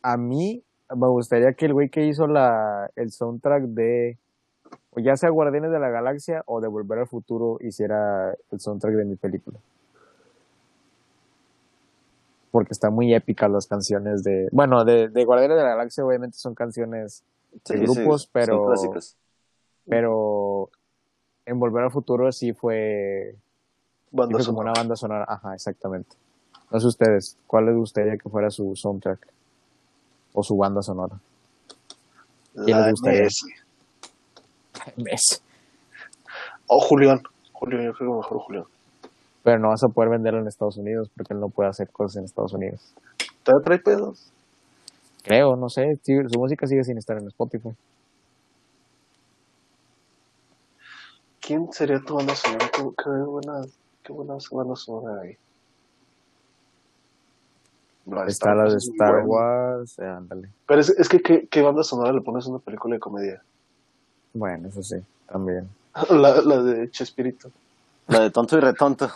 A 0.00 0.16
mí 0.16 0.64
me 0.96 1.08
gustaría 1.08 1.52
que 1.54 1.66
el 1.66 1.72
güey 1.72 1.88
que 1.88 2.06
hizo 2.06 2.26
la, 2.26 2.90
el 2.96 3.10
soundtrack 3.10 3.64
de, 3.64 4.18
o 4.90 5.00
ya 5.00 5.16
sea 5.16 5.30
Guardianes 5.30 5.70
de 5.70 5.78
la 5.80 5.90
Galaxia 5.90 6.42
o 6.46 6.60
de 6.60 6.68
Volver 6.68 7.00
al 7.00 7.06
Futuro, 7.06 7.58
hiciera 7.60 8.34
el 8.50 8.60
soundtrack 8.60 8.94
de 8.94 9.04
mi 9.04 9.16
película. 9.16 9.58
Porque 12.50 12.72
están 12.72 12.92
muy 12.92 13.14
épicas 13.14 13.50
las 13.50 13.66
canciones 13.66 14.22
de, 14.22 14.48
bueno, 14.52 14.84
de, 14.84 15.08
de 15.08 15.24
Guardianes 15.24 15.56
de 15.56 15.62
la 15.62 15.70
Galaxia 15.70 16.04
obviamente 16.04 16.36
son 16.36 16.54
canciones 16.54 17.24
Sí, 17.64 17.74
de 17.74 17.78
sí, 17.78 17.84
grupos, 17.84 18.22
son 18.22 18.30
pero, 18.32 18.92
pero 19.86 20.70
en 21.46 21.58
Volver 21.58 21.84
al 21.84 21.90
Futuro 21.90 22.30
sí 22.32 22.52
fue 22.52 23.36
Banda 24.10 24.38
Sí, 24.38 24.44
fue 24.44 24.52
como 24.52 24.60
una 24.60 24.72
banda 24.72 24.94
sonora, 24.96 25.24
ajá, 25.26 25.54
exactamente. 25.54 26.16
No 26.70 26.80
sé 26.80 26.86
ustedes, 26.86 27.38
¿cuál 27.46 27.66
les 27.66 27.76
gustaría 27.76 28.16
que 28.16 28.28
fuera 28.28 28.50
su 28.50 28.76
soundtrack? 28.76 29.26
O 30.32 30.42
su 30.42 30.56
banda 30.56 30.82
sonora. 30.82 31.18
¿Quién 32.54 32.78
les 32.78 32.90
gustaría? 32.90 33.22
Messi. 33.22 33.46
Messi. 34.96 35.36
O 36.66 36.80
Julián. 36.80 37.20
Julián, 37.52 37.84
yo 37.84 37.92
creo 37.92 38.10
que 38.10 38.16
mejor 38.16 38.38
Julián. 38.38 38.64
Pero 39.42 39.58
no 39.58 39.68
vas 39.68 39.82
a 39.82 39.88
poder 39.88 40.10
venderlo 40.10 40.40
en 40.40 40.46
Estados 40.46 40.76
Unidos 40.76 41.10
porque 41.14 41.34
él 41.34 41.40
no 41.40 41.48
puede 41.48 41.68
hacer 41.68 41.90
cosas 41.90 42.16
en 42.16 42.24
Estados 42.24 42.52
Unidos. 42.52 42.94
¿Te 43.42 43.52
trae 43.64 43.78
pedos? 43.78 44.30
Creo, 45.22 45.56
no 45.56 45.68
sé, 45.68 45.98
su 46.04 46.38
música 46.38 46.66
sigue 46.66 46.84
sin 46.84 46.98
estar 46.98 47.18
en 47.18 47.26
Spotify. 47.28 47.70
¿Quién 51.40 51.72
sería 51.72 52.00
tu 52.00 52.14
banda 52.14 52.34
sonora? 52.34 52.70
Qué, 52.72 52.82
qué 52.82 53.10
buena, 53.10 53.62
qué 54.02 54.12
buena 54.12 54.34
banda 54.50 54.76
sonora 54.76 55.22
hay. 55.22 55.36
La 58.06 58.26
Está 58.26 58.54
la 58.54 58.64
de 58.64 58.76
es 58.76 58.88
Star 58.88 59.12
buena. 59.24 59.26
Wars, 59.26 59.98
eh, 59.98 60.04
ándale. 60.06 60.48
Pero 60.66 60.80
es, 60.80 60.90
es 60.90 61.08
que, 61.08 61.20
¿qué, 61.22 61.46
¿qué 61.46 61.62
banda 61.62 61.82
sonora 61.84 62.12
le 62.12 62.20
pones 62.20 62.46
a 62.46 62.50
una 62.50 62.58
película 62.58 62.94
de 62.96 63.00
comedia? 63.00 63.42
Bueno, 64.34 64.68
eso 64.68 64.82
sí, 64.82 64.96
también. 65.30 65.68
La, 66.10 66.40
la 66.40 66.62
de 66.62 66.90
Chespirito. 66.90 67.50
La 68.08 68.20
de 68.20 68.30
tonto 68.30 68.56
y 68.56 68.60
retonto. 68.60 69.08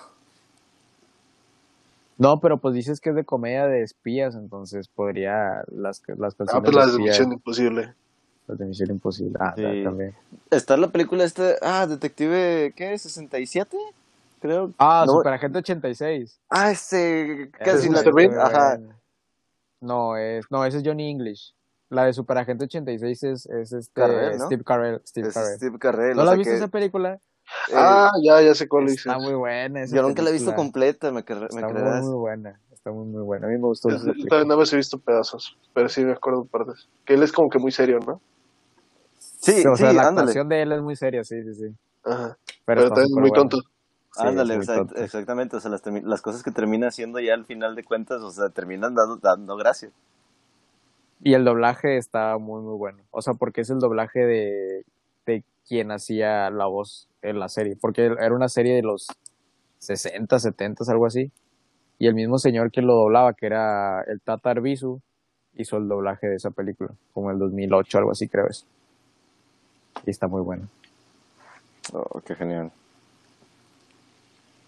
No, 2.18 2.40
pero 2.40 2.56
pues 2.58 2.74
dices 2.74 3.00
que 3.00 3.10
es 3.10 3.16
de 3.16 3.24
comedia 3.24 3.66
de 3.66 3.82
espías, 3.82 4.34
entonces 4.34 4.88
podría 4.88 5.62
las, 5.68 6.02
las 6.16 6.34
Ah, 6.34 6.36
canciones 6.38 6.62
pues 6.72 6.74
de 6.74 6.80
la 6.80 6.86
de 6.92 6.98
Misión 6.98 7.32
Imposible. 7.32 7.94
las 8.46 8.58
de 8.58 8.64
Misión 8.64 8.90
Imposible. 8.90 9.36
Ah, 9.40 9.52
Sí. 9.56 9.82
también. 9.84 10.14
Está 10.50 10.76
la 10.78 10.88
película 10.88 11.24
esta, 11.24 11.56
ah, 11.60 11.86
Detective, 11.86 12.72
¿qué? 12.74 12.94
¿67? 12.94 13.76
Creo. 14.40 14.72
Ah, 14.78 15.04
No, 15.06 15.14
Superagente 15.14 15.58
86. 15.58 16.40
Ah, 16.48 16.70
ese, 16.70 17.42
Esa 17.42 17.50
casi 17.58 17.86
es 17.88 17.90
la, 18.04 18.12
muy 18.12 18.26
ajá. 18.26 18.78
No, 19.80 20.16
es, 20.16 20.44
no, 20.50 20.64
ese 20.64 20.78
es 20.78 20.82
Johnny 20.84 21.10
English. 21.10 21.54
La 21.88 22.04
de 22.04 22.12
Superagente 22.12 22.64
86 22.64 23.22
es, 23.22 23.46
es 23.46 23.72
este 23.72 24.00
Carrell, 24.00 24.38
¿no? 24.38 24.46
Steve 24.46 24.64
Carell. 24.64 25.02
Steve 25.06 25.28
Es 25.28 25.34
Carell. 25.34 25.56
Steve 25.56 25.78
Carell. 25.78 26.16
¿No 26.16 26.24
la 26.24 26.34
visto 26.34 26.50
que, 26.50 26.56
esa 26.56 26.68
película? 26.68 27.14
eh, 27.68 27.74
Ah, 27.76 28.10
ya, 28.22 28.42
ya 28.42 28.54
sé 28.54 28.66
cuál 28.68 28.86
dices. 28.86 29.06
Está 29.06 29.18
muy 29.18 29.34
buena 29.34 29.82
esa 29.82 29.94
yo 29.94 30.02
nunca 30.02 30.22
la 30.22 30.30
he 30.30 30.32
visto 30.32 30.54
completa, 30.54 31.12
me, 31.12 31.24
cre- 31.24 31.40
me 31.40 31.46
Está 31.46 31.68
muy, 31.68 31.72
creerás. 31.72 32.04
muy 32.04 32.14
buena. 32.14 32.60
Está 32.72 32.90
muy, 32.90 33.06
muy 33.06 33.22
buena. 33.22 33.46
A 33.46 33.50
mí 33.50 33.56
me 33.56 33.62
gustó 33.66 33.88
Yo 33.90 33.98
también 34.28 34.58
más 34.58 34.72
he 34.72 34.76
visto 34.76 34.98
pedazos, 34.98 35.56
pero 35.72 35.88
sí 35.88 36.04
me 36.04 36.12
acuerdo 36.12 36.42
de 36.42 36.48
partes. 36.48 36.88
Que 37.04 37.14
él 37.14 37.22
es 37.22 37.30
como 37.30 37.48
que 37.48 37.58
muy 37.58 37.70
serio, 37.70 38.00
¿no? 38.04 38.20
Sí, 39.18 39.64
o 39.64 39.76
sea, 39.76 39.90
sí, 39.90 39.96
la 39.96 40.02
ándale. 40.02 40.08
actuación 40.22 40.48
de 40.48 40.62
él 40.62 40.72
es 40.72 40.82
muy 40.82 40.96
seria, 40.96 41.22
sí, 41.22 41.40
sí, 41.44 41.54
sí. 41.54 41.76
Ajá. 42.02 42.36
Pero, 42.64 42.88
también 42.88 43.08
súper 43.08 43.20
muy 43.22 43.30
buena. 43.30 43.48
tonto. 43.48 43.68
Ándale, 44.18 44.56
exact- 44.56 44.96
exactamente. 44.98 45.56
O 45.56 45.60
sea, 45.60 45.70
las, 45.70 45.82
las 45.86 46.22
cosas 46.22 46.42
que 46.42 46.50
termina 46.50 46.88
haciendo 46.88 47.18
ya 47.20 47.34
al 47.34 47.44
final 47.44 47.74
de 47.74 47.84
cuentas, 47.84 48.22
o 48.22 48.30
sea, 48.30 48.48
terminan 48.50 48.94
dando, 48.94 49.16
dando 49.16 49.56
gracia. 49.56 49.90
Y 51.22 51.34
el 51.34 51.44
doblaje 51.44 51.96
está 51.96 52.36
muy, 52.38 52.60
muy 52.62 52.76
bueno. 52.76 52.98
O 53.10 53.22
sea, 53.22 53.34
porque 53.34 53.62
es 53.62 53.70
el 53.70 53.78
doblaje 53.78 54.20
de, 54.20 54.84
de 55.26 55.42
quien 55.66 55.90
hacía 55.90 56.50
la 56.50 56.66
voz 56.66 57.08
en 57.22 57.38
la 57.38 57.48
serie. 57.48 57.76
Porque 57.80 58.04
era 58.06 58.34
una 58.34 58.48
serie 58.48 58.74
de 58.74 58.82
los 58.82 59.06
60, 59.78 60.38
70, 60.38 60.84
algo 60.88 61.06
así. 61.06 61.30
Y 61.98 62.06
el 62.08 62.14
mismo 62.14 62.38
señor 62.38 62.70
que 62.70 62.82
lo 62.82 62.94
doblaba, 62.94 63.32
que 63.32 63.46
era 63.46 64.02
el 64.02 64.20
Tata 64.20 64.50
Arbizu, 64.50 65.00
hizo 65.56 65.78
el 65.78 65.88
doblaje 65.88 66.26
de 66.26 66.36
esa 66.36 66.50
película. 66.50 66.90
Como 67.14 67.30
en 67.30 67.34
el 67.36 67.40
2008, 67.40 67.98
algo 67.98 68.10
así, 68.10 68.28
creo 68.28 68.46
es. 68.48 68.66
Y 70.04 70.10
está 70.10 70.28
muy 70.28 70.42
bueno. 70.42 70.68
Oh, 71.94 72.20
qué 72.20 72.34
genial. 72.34 72.70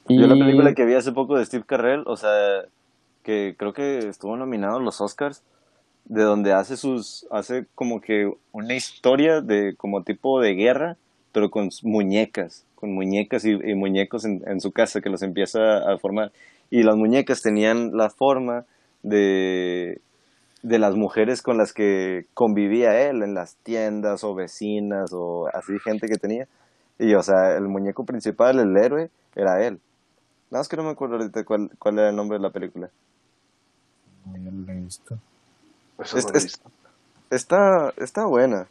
Yo 0.09 0.27
la 0.27 0.35
película 0.35 0.75
que 0.75 0.85
vi 0.85 0.95
hace 0.95 1.13
poco 1.13 1.37
de 1.37 1.45
Steve 1.45 1.65
Carell, 1.67 2.03
o 2.07 2.17
sea, 2.17 2.65
que 3.23 3.55
creo 3.59 3.73
que 3.73 3.99
estuvo 4.09 4.37
nominado 4.37 4.77
a 4.77 4.81
los 4.81 5.01
Oscars, 5.01 5.43
de 6.07 6.23
donde 6.23 6.53
hace 6.53 6.77
sus, 6.77 7.27
hace 7.31 7.67
como 7.75 8.01
que 8.01 8.33
una 8.53 8.75
historia 8.75 9.41
de 9.41 9.75
como 9.77 10.03
tipo 10.03 10.41
de 10.41 10.55
guerra, 10.55 10.97
pero 11.33 11.51
con 11.51 11.71
muñecas, 11.83 12.65
con 12.75 12.95
muñecas 12.95 13.45
y, 13.45 13.51
y 13.51 13.75
muñecos 13.75 14.25
en, 14.25 14.43
en 14.47 14.61
su 14.61 14.73
casa 14.73 15.01
que 15.01 15.11
los 15.11 15.23
empieza 15.23 15.91
a 15.91 15.99
formar. 15.99 16.33
Y 16.71 16.83
las 16.83 16.97
muñecas 16.97 17.43
tenían 17.43 17.97
la 17.97 18.11
forma 18.11 18.65
de, 19.03 20.01
de 20.63 20.79
las 20.79 20.95
mujeres 20.95 21.43
con 21.43 21.59
las 21.59 21.73
que 21.73 22.27
convivía 22.35 23.09
él 23.09 23.23
en 23.23 23.35
las 23.35 23.57
tiendas 23.57 24.25
o 24.25 24.35
vecinas 24.35 25.11
o 25.13 25.49
así 25.55 25.79
gente 25.79 26.09
que 26.09 26.17
tenía. 26.17 26.49
Y, 26.99 27.15
o 27.15 27.23
sea, 27.23 27.57
el 27.57 27.69
muñeco 27.69 28.05
principal, 28.05 28.59
el 28.59 28.77
héroe, 28.77 29.11
era 29.37 29.65
él. 29.65 29.79
Nada 30.51 30.61
más 30.61 30.68
que 30.68 30.76
no 30.76 30.82
me 30.84 30.90
acuerdo 30.90 31.16
ahorita 31.16 31.44
cuál, 31.44 31.70
cuál 31.78 31.99
era 31.99 32.11
el 32.11 32.16
nombre 32.16 32.38
de 32.38 32.42
la 32.42 32.51
película. 32.51 32.90
Ya 34.26 34.51
lo 34.51 34.72
he 34.72 34.76
visto. 34.76 35.18
Eso 35.99 36.16
Es- 36.18 36.24
no 36.24 36.30
lo 36.30 36.34
he 36.34 36.38
es- 36.38 36.44
visto. 36.44 36.70
Está, 37.30 37.92
está 37.99 38.24
buena. 38.24 38.66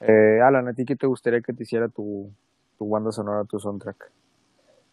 Eh, 0.00 0.40
Alan, 0.42 0.68
¿a 0.68 0.72
ti 0.74 0.84
qué 0.84 0.96
te 0.96 1.06
gustaría 1.06 1.40
que 1.40 1.52
te 1.52 1.62
hiciera 1.62 1.88
tu, 1.88 2.30
tu 2.78 2.88
banda 2.88 3.12
sonora, 3.12 3.44
tu 3.44 3.58
soundtrack? 3.60 4.10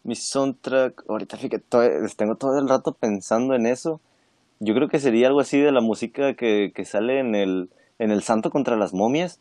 Mi 0.04 0.14
soundtrack, 0.14 1.04
ahorita 1.08 1.36
fíjate, 1.36 1.58
to- 1.68 1.82
tengo 2.16 2.36
todo 2.36 2.58
el 2.58 2.68
rato 2.68 2.92
pensando 2.94 3.54
en 3.54 3.66
eso. 3.66 4.00
Yo 4.60 4.74
creo 4.74 4.88
que 4.88 5.00
sería 5.00 5.26
algo 5.28 5.40
así 5.40 5.60
de 5.60 5.72
la 5.72 5.80
música 5.80 6.34
que, 6.34 6.72
que 6.74 6.84
sale 6.84 7.18
en 7.18 7.34
el, 7.34 7.70
en 7.98 8.10
el 8.12 8.22
Santo 8.22 8.50
contra 8.50 8.76
las 8.76 8.94
momias. 8.94 9.40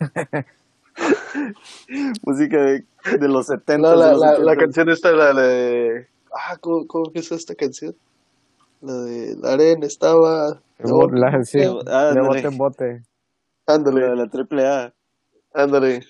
música 2.26 2.56
de, 2.62 2.86
de 3.18 3.28
los 3.28 3.46
70. 3.46 3.78
No, 3.78 3.90
de 3.90 3.96
la, 3.96 4.12
los 4.12 4.20
la, 4.20 4.26
la 4.38 4.52
80. 4.52 4.56
canción 4.56 4.88
esta, 4.90 5.12
la 5.12 5.32
de... 5.34 6.08
Ah, 6.34 6.56
¿cómo, 6.58 6.86
cómo 6.86 7.06
empieza 7.06 7.34
esta 7.34 7.54
canción? 7.54 7.94
La 8.80 8.94
de 8.94 9.36
la 9.36 9.52
arena 9.52 9.86
estaba... 9.86 10.62
No, 10.78 11.06
La- 11.08 11.44
sí, 11.44 11.58
Ah, 11.86 12.12
de 12.12 12.20
bote 12.20 12.46
en 12.48 12.58
bote. 12.58 13.02
ándale, 13.66 14.08
La, 14.08 14.14
la 14.16 14.28
triple 14.28 14.66
A. 14.66 14.94
ándale. 15.54 16.02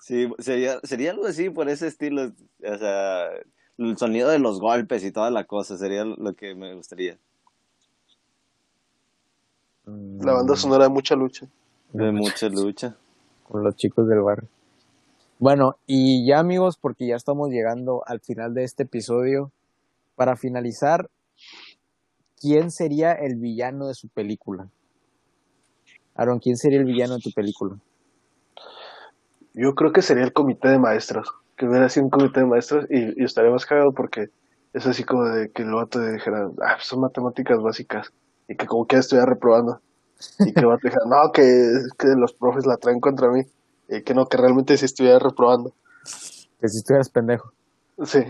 Sí, 0.00 0.30
sería, 0.38 0.78
sería 0.84 1.10
algo 1.10 1.26
así 1.26 1.50
por 1.50 1.68
ese 1.68 1.86
estilo. 1.86 2.32
O 2.64 2.78
sea, 2.78 3.28
el 3.76 3.96
sonido 3.98 4.30
de 4.30 4.38
los 4.38 4.60
golpes 4.60 5.04
y 5.04 5.12
toda 5.12 5.30
la 5.30 5.44
cosa 5.44 5.76
sería 5.76 6.04
lo 6.04 6.34
que 6.34 6.54
me 6.54 6.74
gustaría. 6.74 7.18
La 9.84 10.32
banda 10.34 10.56
sonora 10.56 10.84
de 10.84 10.90
mucha 10.90 11.14
lucha. 11.16 11.46
De 11.92 12.12
mucha 12.12 12.48
lucha. 12.48 12.96
con 13.44 13.62
los 13.62 13.74
chicos 13.76 14.06
del 14.06 14.20
barrio. 14.20 14.48
Bueno, 15.38 15.76
y 15.86 16.26
ya 16.26 16.38
amigos, 16.38 16.76
porque 16.76 17.06
ya 17.06 17.16
estamos 17.16 17.48
llegando 17.48 18.02
al 18.06 18.20
final 18.20 18.52
de 18.54 18.64
este 18.64 18.82
episodio, 18.82 19.52
para 20.16 20.36
finalizar, 20.36 21.08
¿quién 22.40 22.70
sería 22.70 23.12
el 23.12 23.36
villano 23.36 23.86
de 23.86 23.94
su 23.94 24.08
película? 24.08 24.68
Aaron, 26.14 26.40
¿quién 26.40 26.56
sería 26.56 26.80
el 26.80 26.84
villano 26.84 27.14
de 27.14 27.20
tu 27.20 27.30
película? 27.30 27.76
Yo 29.54 29.74
creo 29.74 29.92
que 29.92 30.02
sería 30.02 30.24
el 30.24 30.32
comité 30.32 30.68
de 30.68 30.78
maestros. 30.78 31.30
Que 31.56 31.66
hubiera 31.66 31.88
sido 31.88 32.04
un 32.04 32.10
comité 32.10 32.40
de 32.40 32.46
maestros 32.46 32.86
y, 32.90 33.20
y 33.20 33.24
estaría 33.24 33.50
más 33.50 33.64
cagado 33.64 33.92
porque 33.92 34.26
es 34.72 34.86
así 34.86 35.04
como 35.04 35.24
de 35.24 35.50
que 35.50 35.62
el 35.62 35.72
vato 35.72 36.00
dijera, 36.00 36.50
ah, 36.62 36.76
son 36.80 37.00
matemáticas 37.00 37.58
básicas. 37.60 38.12
Y 38.48 38.56
que 38.56 38.66
como 38.66 38.86
que 38.86 38.96
estuviera 38.96 39.26
reprobando. 39.26 39.80
Y 40.40 40.52
que 40.52 40.60
el 40.60 40.66
vato 40.66 40.80
dijera, 40.84 41.04
no, 41.06 41.30
que, 41.32 41.72
que 41.98 42.08
los 42.08 42.32
profes 42.32 42.66
la 42.66 42.76
traen 42.76 43.00
contra 43.00 43.28
mí. 43.30 43.42
Que 44.04 44.14
no, 44.14 44.26
que 44.26 44.36
realmente 44.36 44.76
sí 44.76 44.84
estuviera 44.84 45.18
reprobando. 45.18 45.72
Que 46.60 46.68
si 46.68 46.78
estuvieras 46.78 47.08
pendejo. 47.08 47.52
Sí. 48.04 48.20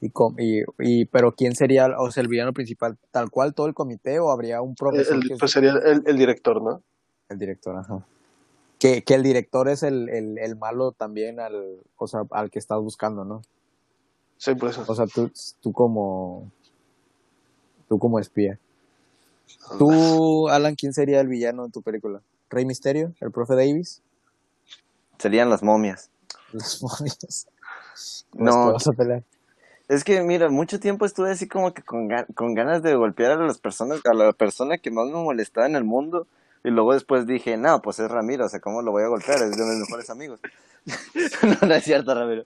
Y, 0.00 0.10
com- 0.10 0.34
y, 0.38 0.62
y- 0.78 1.04
pero 1.04 1.32
¿quién 1.32 1.54
sería, 1.54 1.88
o 1.98 2.10
sea, 2.10 2.22
el 2.22 2.28
villano 2.28 2.52
principal? 2.54 2.96
¿Tal 3.10 3.30
cual 3.30 3.52
todo 3.54 3.66
el 3.66 3.74
comité 3.74 4.18
o 4.18 4.30
habría 4.30 4.62
un 4.62 4.74
profesor 4.74 5.16
El- 5.16 5.36
pues 5.38 5.50
sería 5.50 5.72
el, 5.72 6.02
el 6.06 6.16
director, 6.16 6.62
¿no? 6.62 6.82
el 7.28 7.38
director? 7.38 7.76
Ajá. 7.76 8.04
Que, 8.78 9.02
que 9.02 9.14
el 9.14 9.22
director 9.22 9.68
es 9.68 9.82
el, 9.82 10.08
el, 10.08 10.38
el 10.38 10.56
malo 10.56 10.92
también 10.92 11.38
al, 11.38 11.80
o 11.96 12.06
sea, 12.08 12.22
al 12.30 12.50
que 12.50 12.58
estás 12.58 12.80
buscando, 12.80 13.24
¿no? 13.26 13.42
Sí, 14.38 14.54
por 14.54 14.70
eso. 14.70 14.84
O 14.88 14.94
sea, 14.94 15.06
tú, 15.06 15.30
tú 15.60 15.70
como, 15.72 16.50
tú 17.90 17.98
como 17.98 18.20
espía. 18.20 18.56
Tú, 19.78 20.48
Alan, 20.48 20.76
¿quién 20.76 20.94
sería 20.94 21.20
el 21.20 21.26
villano 21.26 21.64
en 21.64 21.72
tu 21.72 21.82
película? 21.82 22.20
¿Rey 22.48 22.64
Misterio? 22.64 23.12
¿El 23.20 23.32
profe 23.32 23.56
Davis? 23.56 24.00
Serían 25.18 25.50
las 25.50 25.62
momias. 25.62 26.08
Los 26.52 26.82
momios. 26.82 27.46
No. 28.32 28.52
¿Cómo 28.52 28.66
te 28.68 28.72
vas 28.74 28.86
a 28.86 28.92
pelear? 28.92 29.22
Es 29.88 30.04
que, 30.04 30.22
mira, 30.22 30.48
mucho 30.48 30.78
tiempo 30.78 31.04
estuve 31.04 31.32
así 31.32 31.48
como 31.48 31.74
que 31.74 31.82
con, 31.82 32.08
ga- 32.08 32.32
con 32.34 32.54
ganas 32.54 32.82
de 32.82 32.94
golpear 32.94 33.32
a 33.32 33.36
las 33.44 33.58
personas, 33.58 34.00
a 34.04 34.14
la 34.14 34.32
persona 34.32 34.78
que 34.78 34.90
más 34.92 35.06
me 35.08 35.14
molestaba 35.14 35.66
en 35.66 35.74
el 35.74 35.82
mundo. 35.84 36.28
Y 36.62 36.70
luego 36.70 36.94
después 36.94 37.26
dije, 37.26 37.56
no, 37.56 37.82
pues 37.82 37.98
es 37.98 38.08
Ramiro, 38.08 38.46
o 38.46 38.48
sea, 38.48 38.60
¿cómo 38.60 38.80
lo 38.82 38.92
voy 38.92 39.02
a 39.02 39.08
golpear? 39.08 39.42
Es 39.42 39.56
de 39.56 39.64
mis 39.64 39.80
mejores 39.80 40.08
amigos. 40.08 40.40
no, 41.42 41.68
no 41.68 41.74
es 41.74 41.84
cierto, 41.84 42.14
Ramiro. 42.14 42.44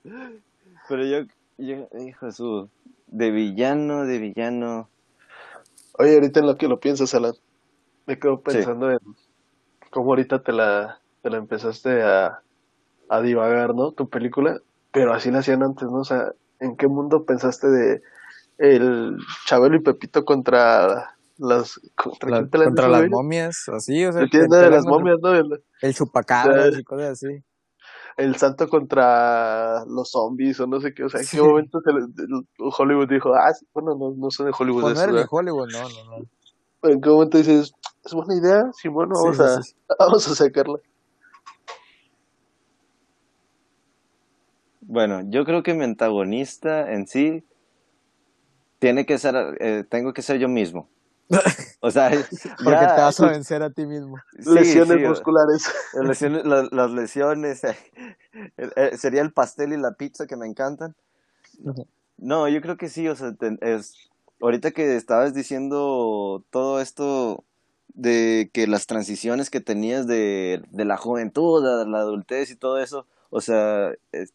Pero 0.89 1.05
yo, 1.05 1.27
yo, 1.59 1.87
hijo 1.99 2.25
de 2.25 2.31
su, 2.31 2.67
de 3.07 3.29
villano, 3.31 4.05
de 4.05 4.17
villano. 4.17 4.89
Oye, 5.97 6.15
ahorita 6.15 6.39
en 6.39 6.47
lo 6.47 6.55
que 6.57 6.67
lo 6.67 6.79
piensas, 6.79 7.13
Alan, 7.15 7.33
me 8.05 8.19
quedo 8.19 8.37
Sí. 8.37 8.43
pensando 8.43 8.91
en 8.91 8.99
cómo 9.91 10.11
ahorita 10.11 10.43
te 10.43 10.51
la, 10.51 10.99
te 11.21 11.29
la 11.29 11.37
empezaste 11.37 12.01
a, 12.03 12.41
a 13.09 13.21
divagar, 13.21 13.73
¿no? 13.75 13.91
Tu 13.91 14.09
película, 14.09 14.59
pero 14.91 15.13
así 15.13 15.31
la 15.31 15.39
hacían 15.39 15.63
antes, 15.63 15.87
¿no? 15.87 15.99
O 15.99 16.03
sea, 16.03 16.31
¿en 16.59 16.75
qué 16.75 16.87
mundo 16.87 17.25
pensaste 17.25 17.67
de 17.67 18.01
el 18.57 19.17
Chabelo 19.45 19.75
y 19.75 19.81
Pepito 19.81 20.23
contra 20.23 21.15
las 21.37 21.79
contra, 21.95 22.29
La- 22.29 22.99
las 23.01 23.09
momias, 23.09 23.67
así, 23.69 24.05
o 24.05 24.13
sea, 24.13 24.21
El 24.21 24.29
te- 24.29 24.47
de 24.47 24.69
las 24.69 24.85
momias, 24.85 25.17
¿no? 25.21 25.33
El, 25.33 25.63
El 25.81 25.93
chupacabras 25.93 26.77
y 26.77 26.83
cosas 26.83 27.11
así. 27.11 27.43
El 28.17 28.35
santo 28.37 28.69
contra 28.69 29.83
los 29.85 30.11
zombies 30.11 30.59
o 30.59 30.67
no 30.67 30.79
sé 30.79 30.93
qué, 30.93 31.03
o 31.03 31.09
sea, 31.09 31.19
¿en 31.21 31.27
Sí. 31.27 31.37
qué 31.37 31.43
momento 31.43 31.79
se 31.81 31.91
le- 31.91 31.99
el- 31.99 32.47
Hollywood 32.57 33.09
dijo, 33.09 33.33
ah, 33.35 33.53
sí, 33.53 33.65
bueno, 33.73 33.95
no, 33.95 34.13
no 34.15 34.31
son 34.31 34.45
de 34.47 34.53
Hollywood 34.57 34.81
Pues 34.83 34.95
no 34.95 35.01
eso, 35.01 35.11
¿verdad? 35.13 35.27
Hollywood, 35.29 35.67
no, 35.71 35.89
no, 35.89 36.03
no. 36.19 36.89
¿En 36.89 37.01
qué 37.01 37.09
momento 37.09 37.37
dices, 37.37 37.73
es 38.03 38.13
buena 38.13 38.35
idea? 38.35 38.69
Sí, 38.73 38.87
bueno, 38.87 39.15
vamos, 39.15 39.37
sí, 39.37 39.43
a, 39.43 39.61
sí. 39.61 39.73
vamos 39.99 40.27
a 40.29 40.35
sacarla. 40.35 40.77
Bueno, 44.81 45.21
yo 45.29 45.45
creo 45.45 45.63
que 45.63 45.73
mi 45.73 45.83
antagonista 45.83 46.91
en 46.93 47.07
sí 47.07 47.43
tiene 48.79 49.05
que 49.05 49.17
ser, 49.17 49.35
eh, 49.59 49.83
tengo 49.89 50.13
que 50.13 50.21
ser 50.21 50.37
yo 50.37 50.47
mismo. 50.47 50.87
O 51.81 51.91
sea, 51.91 52.09
Porque 52.63 52.71
ya- 52.71 52.95
te 52.95 53.01
vas 53.01 53.19
a 53.19 53.27
vencer 53.27 53.61
a 53.63 53.69
ti 53.69 53.85
mismo. 53.85 54.21
sí, 54.31 54.49
Lesiones 54.49 54.97
sí, 54.97 55.03
musculares. 55.07 55.63
Las 55.93 56.05
lesiones, 56.07 56.45
la- 56.45 56.67
las 56.71 56.91
lesiones, 56.91 57.63
eh, 57.63 57.75
eh, 58.57 58.97
sería 58.97 59.21
el 59.21 59.31
pastel 59.33 59.73
y 59.73 59.77
la 59.77 59.91
pizza 59.93 60.25
que 60.27 60.35
me 60.35 60.47
encantan. 60.47 60.95
No, 62.17 62.47
yo 62.47 62.61
creo 62.61 62.77
que 62.77 62.89
sí, 62.89 63.07
o 63.07 63.15
sea, 63.15 63.33
te- 63.33 63.57
es, 63.61 63.93
ahorita 64.41 64.71
que 64.71 64.95
estabas 64.95 65.33
diciendo 65.33 66.43
todo 66.49 66.81
esto 66.81 67.43
de 67.93 68.49
que 68.53 68.67
las 68.67 68.87
transiciones 68.87 69.49
que 69.49 69.61
tenías 69.61 70.07
de, 70.07 70.61
de 70.71 70.85
la 70.85 70.97
juventud 70.97 71.65
a 71.65 71.85
la 71.85 71.99
adultez 71.99 72.51
y 72.51 72.55
todo 72.55 72.79
eso, 72.79 73.05
o 73.29 73.41
sea, 73.41 73.93
es- 74.11 74.33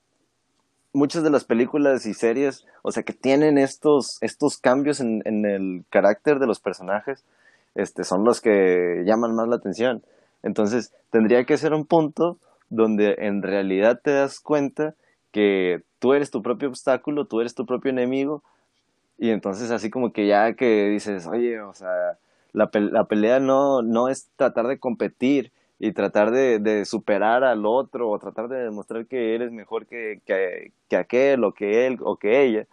muchas 0.93 1.22
de 1.22 1.30
las 1.30 1.45
películas 1.45 2.07
y 2.07 2.14
series, 2.14 2.66
o 2.82 2.93
sea, 2.93 3.03
que 3.03 3.12
tienen 3.12 3.59
estos, 3.59 4.18
estos 4.22 4.59
cambios 4.59 5.01
en, 5.01 5.22
en 5.24 5.45
el 5.47 5.84
carácter 5.91 6.38
de 6.38 6.47
los 6.47 6.61
personajes, 6.61 7.24
este, 7.74 8.05
son 8.05 8.24
los 8.24 8.41
que 8.41 9.03
llaman 9.05 9.34
más 9.34 9.49
la 9.49 9.57
atención. 9.57 10.03
Entonces, 10.43 10.93
tendría 11.11 11.45
que 11.45 11.59
ser 11.59 11.72
un 11.72 11.86
punto 11.86 12.38
donde 12.68 13.16
en 13.18 13.43
realidad 13.43 14.01
te 14.03 14.12
das 14.12 14.41
cuenta 14.41 14.95
que 15.32 15.82
tú 15.99 16.14
eres 16.14 16.30
tu 16.30 16.43
propio 16.43 16.68
obstáculo, 16.68 17.26
tú 17.26 17.41
eres 17.41 17.55
tu 17.55 17.66
propio 17.66 17.91
enemigo, 17.91 18.43
y 19.18 19.30
entonces 19.30 19.70
así 19.70 19.91
como 19.91 20.12
que 20.12 20.26
ya 20.26 20.55
que 20.55 20.88
dices, 20.88 21.26
oye, 21.26 21.61
o 21.61 21.74
sea, 21.74 22.18
la, 22.53 22.70
la 22.72 23.05
pelea 23.05 23.38
no, 23.38 23.82
no 23.82 24.09
es 24.09 24.28
tratar 24.36 24.66
de 24.66 24.78
competir 24.78 25.53
y 25.83 25.93
tratar 25.93 26.31
de, 26.31 26.59
de 26.59 26.85
superar 26.85 27.43
al 27.43 27.64
otro 27.64 28.11
o 28.11 28.18
tratar 28.18 28.49
de 28.49 28.64
demostrar 28.64 29.07
que 29.07 29.35
eres 29.35 29.51
mejor 29.51 29.87
que, 29.87 30.20
que, 30.26 30.72
que 30.91 30.97
aquel 30.97 31.43
o 31.43 31.55
que 31.55 31.87
él 31.87 31.97
o 32.03 32.16
que 32.16 32.45
ella, 32.45 32.66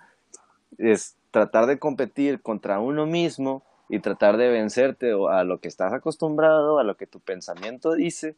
es 0.78 1.16
tratar 1.32 1.68
de 1.68 1.80
competir 1.80 2.42
contra 2.42 2.82
uno 2.82 3.06
mismo 3.06 3.64
y 3.88 4.00
tratar 4.00 4.36
de 4.36 4.50
vencerte 4.50 5.14
a 5.30 5.46
lo 5.46 5.60
que 5.60 5.70
estás 5.70 5.94
acostumbrado, 5.94 6.80
a 6.80 6.84
lo 6.84 6.98
que 6.98 7.08
tu 7.08 7.22
pensamiento 7.22 7.94
dice. 7.94 8.36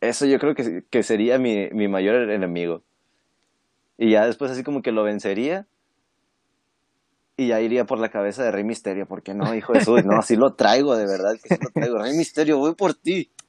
Eso 0.00 0.26
yo 0.26 0.40
creo 0.40 0.56
que, 0.56 0.82
que 0.90 1.04
sería 1.04 1.38
mi, 1.38 1.68
mi 1.70 1.86
mayor 1.86 2.28
enemigo. 2.28 2.82
Y 3.98 4.10
ya 4.10 4.26
después 4.26 4.50
así 4.50 4.64
como 4.64 4.82
que 4.82 4.90
lo 4.90 5.04
vencería 5.04 5.68
y 7.42 7.48
ya 7.48 7.60
iría 7.60 7.84
por 7.84 7.98
la 7.98 8.10
cabeza 8.10 8.44
de 8.44 8.50
Rey 8.50 8.64
Misterio, 8.64 9.06
porque 9.06 9.34
no, 9.34 9.54
hijo 9.54 9.72
de 9.72 9.84
su, 9.84 9.96
no, 9.98 10.22
sí 10.22 10.36
lo 10.36 10.54
traigo, 10.54 10.96
de 10.96 11.06
verdad 11.06 11.34
que 11.42 11.54
sí 11.54 11.60
lo 11.62 11.70
traigo. 11.70 11.98
Rey 11.98 12.16
Misterio, 12.16 12.58
voy 12.58 12.74
por 12.74 12.94
ti. 12.94 13.30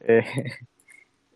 Eh, 0.00 0.24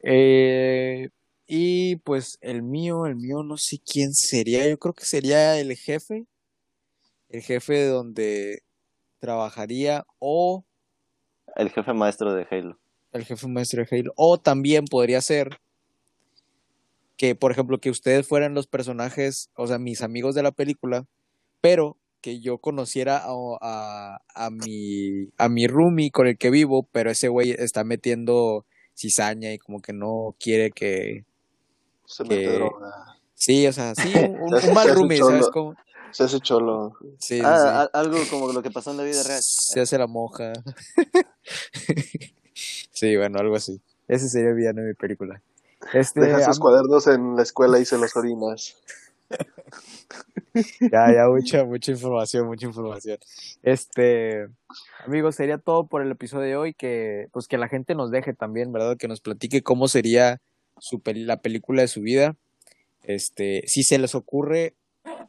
eh, 0.05 1.09
y 1.49 1.97
pues 1.97 2.39
el 2.41 2.63
mío, 2.63 3.07
el 3.07 3.17
mío 3.17 3.43
no 3.43 3.57
sé 3.57 3.79
quién 3.85 4.15
sería, 4.15 4.69
yo 4.69 4.79
creo 4.79 4.95
que 4.95 5.05
sería 5.05 5.59
el 5.59 5.77
jefe, 5.77 6.27
el 7.29 7.43
jefe 7.43 7.75
de 7.75 7.87
donde 7.89 8.63
trabajaría 9.19 10.07
o 10.21 10.65
El 11.57 11.71
jefe 11.71 11.93
maestro 11.93 12.33
de 12.35 12.47
Halo. 12.51 12.79
el 13.13 13.25
jefe 13.25 13.49
maestro 13.49 13.85
de 13.85 13.99
Halo, 13.99 14.13
o 14.17 14.39
también 14.39 14.85
podría 14.87 15.21
ser 15.21 15.61
que, 17.17 17.35
por 17.35 17.53
ejemplo, 17.53 17.79
que 17.79 17.91
ustedes 17.91 18.27
fueran 18.27 18.55
los 18.55 18.67
personajes, 18.67 19.51
o 19.55 19.67
sea, 19.67 19.79
mis 19.79 20.03
amigos 20.03 20.35
de 20.35 20.43
la 20.43 20.53
película, 20.53 21.07
pero 21.63 21.97
que 22.21 22.41
yo 22.41 22.59
conociera 22.59 23.23
a, 23.25 23.31
a, 23.63 24.21
a 24.35 24.51
mi 24.51 25.29
a 25.39 25.49
mi 25.49 25.67
roomie 25.67 26.11
con 26.11 26.27
el 26.27 26.37
que 26.37 26.51
vivo, 26.51 26.87
pero 26.93 27.11
ese 27.11 27.29
güey 27.29 27.53
está 27.53 27.83
metiendo 27.85 28.67
cizaña 28.95 29.53
y 29.53 29.59
como 29.59 29.81
que 29.81 29.93
no 29.95 30.37
quiere 30.39 30.71
que 30.71 31.25
Se 32.05 32.23
que- 32.25 32.29
mete 32.37 32.53
droga. 32.55 33.17
sí, 33.35 33.67
o 33.67 33.73
sea, 33.73 33.95
sí, 33.95 34.13
un, 34.41 34.51
mal 34.75 34.95
roomie. 34.95 35.19
¿sabes 35.19 35.49
cómo? 35.49 35.75
Se 36.13 36.25
hace 36.25 36.41
cholo. 36.41 36.93
Sí, 37.19 37.41
Ah, 37.43 37.89
sí. 37.91 37.99
algo 37.99 38.19
como 38.31 38.53
lo 38.53 38.63
que 38.63 38.71
pasó 38.71 38.91
en 38.91 38.99
la 38.99 39.03
vida 39.05 39.23
real. 39.23 39.41
Se 39.43 39.81
hace 39.81 39.97
la 39.97 40.07
moja. 40.07 40.53
sí, 42.91 43.17
bueno, 43.17 43.39
algo 43.39 43.57
así. 43.57 43.81
Ese 44.09 44.29
sería 44.29 44.51
el 44.51 44.57
villano 44.57 44.83
de 44.83 44.89
mi 44.89 44.95
película. 44.95 45.43
Este, 45.95 46.21
Deja 46.21 46.39
sus 46.45 46.57
am- 46.57 46.61
cuadernos 46.61 47.07
en 47.07 47.35
la 47.37 47.43
escuela 47.43 47.79
y 47.79 47.85
se 47.85 47.99
los 47.99 48.15
orinas. 48.17 48.77
Ya, 50.81 51.13
ya, 51.13 51.29
mucha, 51.29 51.65
mucha 51.65 51.93
información, 51.93 52.47
mucha 52.47 52.67
información. 52.67 53.19
Este, 53.63 54.49
amigos, 55.07 55.37
sería 55.37 55.59
todo 55.59 55.87
por 55.87 56.03
el 56.03 56.11
episodio 56.11 56.47
de 56.47 56.57
hoy. 56.57 56.75
Que, 56.75 57.29
pues, 57.33 57.49
que 57.49 57.57
la 57.57 57.69
gente 57.69 57.95
nos 57.95 58.11
deje 58.11 58.35
también, 58.35 58.71
¿verdad? 58.73 58.97
Que 58.99 59.09
nos 59.09 59.21
platique 59.21 59.63
cómo 59.63 59.89
sería 59.89 60.41
su 60.79 61.01
la 61.05 61.41
película 61.41 61.83
de 61.83 61.89
su 61.89 62.03
vida. 62.03 62.37
Este, 63.03 63.65
si 63.67 63.83
se 63.83 63.99
les 63.99 64.15
ocurre, 64.15 64.75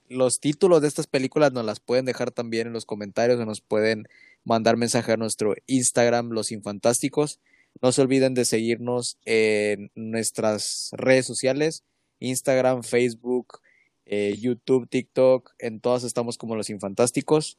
los 0.10 0.39
títulos 0.39 0.82
de 0.82 0.88
estas 0.88 1.08
películas 1.08 1.54
nos 1.54 1.66
las 1.66 1.80
pueden 1.80 2.06
dejar 2.06 2.32
también 2.32 2.68
en 2.68 2.74
los 2.74 2.86
comentarios 2.86 3.39
o 3.39 3.45
nos 3.45 3.62
pueden 3.62 4.08
mandar 4.43 4.78
mensaje 4.78 5.14
a 5.14 5.18
nuestro 5.18 5.56
Instagram, 5.68 6.30
Los 6.30 6.51
Infantásticos. 6.51 7.39
No 7.82 7.91
se 7.91 8.01
olviden 8.01 8.34
de 8.34 8.45
seguirnos 8.45 9.18
en 9.26 9.91
nuestras 9.95 10.89
redes 10.93 11.26
sociales, 11.26 11.84
Instagram, 12.20 12.84
Facebook, 12.84 13.60
eh, 14.06 14.36
YouTube, 14.39 14.88
TikTok, 14.89 15.51
en 15.60 15.80
todas 15.80 16.04
estamos 16.04 16.38
como 16.38 16.56
Los 16.56 16.70
Infantásticos. 16.70 17.58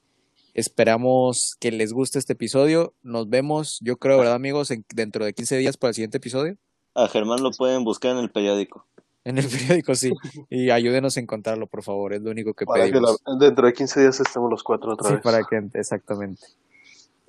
Esperamos 0.55 1.57
que 1.59 1.73
les 1.73 1.93
guste 1.93 2.19
este 2.19 2.35
episodio. 2.35 2.95
Nos 3.03 3.29
vemos, 3.29 3.79
yo 3.83 3.97
creo, 3.97 4.19
¿verdad, 4.19 4.35
amigos? 4.35 4.71
En- 4.71 4.85
dentro 4.95 5.25
de 5.25 5.33
15 5.35 5.57
días 5.57 5.77
para 5.77 5.91
el 5.91 5.95
siguiente 5.95 6.19
episodio. 6.19 6.57
A 6.95 7.09
Germán 7.09 7.43
lo 7.43 7.51
pueden 7.51 7.83
buscar 7.83 8.13
en 8.13 8.19
el 8.19 8.31
periódico. 8.31 8.87
En 9.25 9.39
el 9.39 9.47
periódico, 9.83 9.95
sí. 9.97 10.13
Y 10.51 10.71
ayúdenos 10.71 11.17
a 11.17 11.21
encontrarlo, 11.21 11.67
por 11.67 11.83
favor. 11.83 12.13
Es 12.15 12.23
lo 12.23 12.31
único 12.31 12.55
que 12.55 12.67
Para 12.67 12.85
que 12.85 12.93
pedimos. 12.93 13.21
la- 13.27 13.37
dentro 13.47 13.67
de 13.67 13.73
15 13.73 14.01
días 14.01 14.21
estemos 14.21 14.49
los 14.51 14.63
cuatro 14.63 14.93
otra 14.93 15.09
Sí, 15.09 15.15
vez. 15.15 15.23
para 15.23 15.43
que, 15.45 15.61
exactamente. 15.79 16.47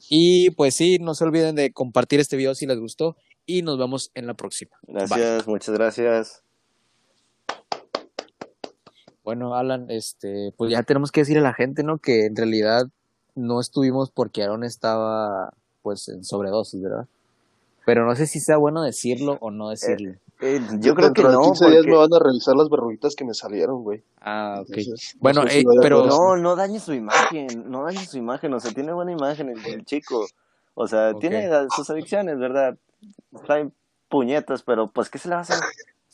Y 0.07 0.51
pues 0.51 0.75
sí, 0.75 0.99
no 0.99 1.15
se 1.15 1.23
olviden 1.23 1.55
de 1.55 1.71
compartir 1.73 2.19
este 2.19 2.37
video 2.37 2.53
si 2.53 2.67
les 2.67 2.77
gustó 2.79 3.17
y 3.47 3.63
nos 3.63 3.79
vemos 3.79 4.11
en 4.13 4.27
la 4.27 4.35
próxima. 4.35 4.71
Bye. 4.83 5.07
Gracias, 5.07 5.47
muchas 5.47 5.73
gracias. 5.73 6.43
Bueno, 9.25 9.55
Alan, 9.55 9.87
este, 9.89 10.53
pues 10.55 10.71
ya 10.71 10.83
tenemos 10.83 11.11
que 11.11 11.21
decir 11.21 11.37
a 11.39 11.41
la 11.41 11.53
gente, 11.53 11.83
¿no? 11.83 11.97
Que 11.97 12.27
en 12.27 12.35
realidad 12.35 12.85
no 13.33 13.59
estuvimos 13.59 14.11
porque 14.11 14.43
Aaron 14.43 14.63
estaba, 14.63 15.51
pues, 15.81 16.07
en 16.09 16.23
sobredosis, 16.23 16.81
¿verdad? 16.81 17.07
Pero 17.85 18.05
no 18.05 18.15
sé 18.15 18.27
si 18.27 18.39
sea 18.39 18.57
bueno 18.57 18.83
decirlo 18.83 19.37
o 19.41 19.49
no 19.51 19.69
decirlo. 19.69 20.13
Eh, 20.41 20.61
yo 20.79 20.95
creo 20.95 21.11
que 21.13 21.21
Dentro 21.23 21.29
de 21.29 21.33
no, 21.33 21.41
15 21.43 21.65
días 21.65 21.77
porque... 21.77 21.91
me 21.91 21.97
van 21.97 22.13
a 22.13 22.19
revisar 22.19 22.55
las 22.55 22.69
verruguitas 22.69 23.15
que 23.15 23.25
me 23.25 23.33
salieron, 23.33 23.83
güey. 23.83 24.03
ah, 24.21 24.59
ok. 24.61 24.69
Entonces, 24.69 25.15
Bueno, 25.19 25.41
no 25.43 25.47
sé 25.47 25.53
si 25.53 25.59
eh, 25.61 25.79
pero- 25.81 26.05
No, 26.05 26.37
no 26.37 26.55
dañe 26.55 26.79
su 26.79 26.93
imagen, 26.93 27.47
no 27.69 27.83
dañe 27.83 28.05
su 28.05 28.17
imagen, 28.17 28.53
o 28.53 28.59
sea, 28.59 28.71
tiene 28.73 28.93
buena 28.93 29.11
imagen 29.11 29.49
el, 29.49 29.65
el 29.65 29.85
chico. 29.85 30.27
O 30.75 30.87
sea, 30.87 31.13
tiene 31.15 31.49
sus 31.75 31.89
adicciones, 31.89 32.37
¿verdad? 32.37 32.77
Trae 33.45 33.69
puñetas, 34.09 34.61
pero 34.61 34.87
pues, 34.87 35.09
¿qué 35.09 35.17
se 35.17 35.29
le 35.29 35.35
va 35.35 35.39
a 35.39 35.43
hacer? 35.43 35.57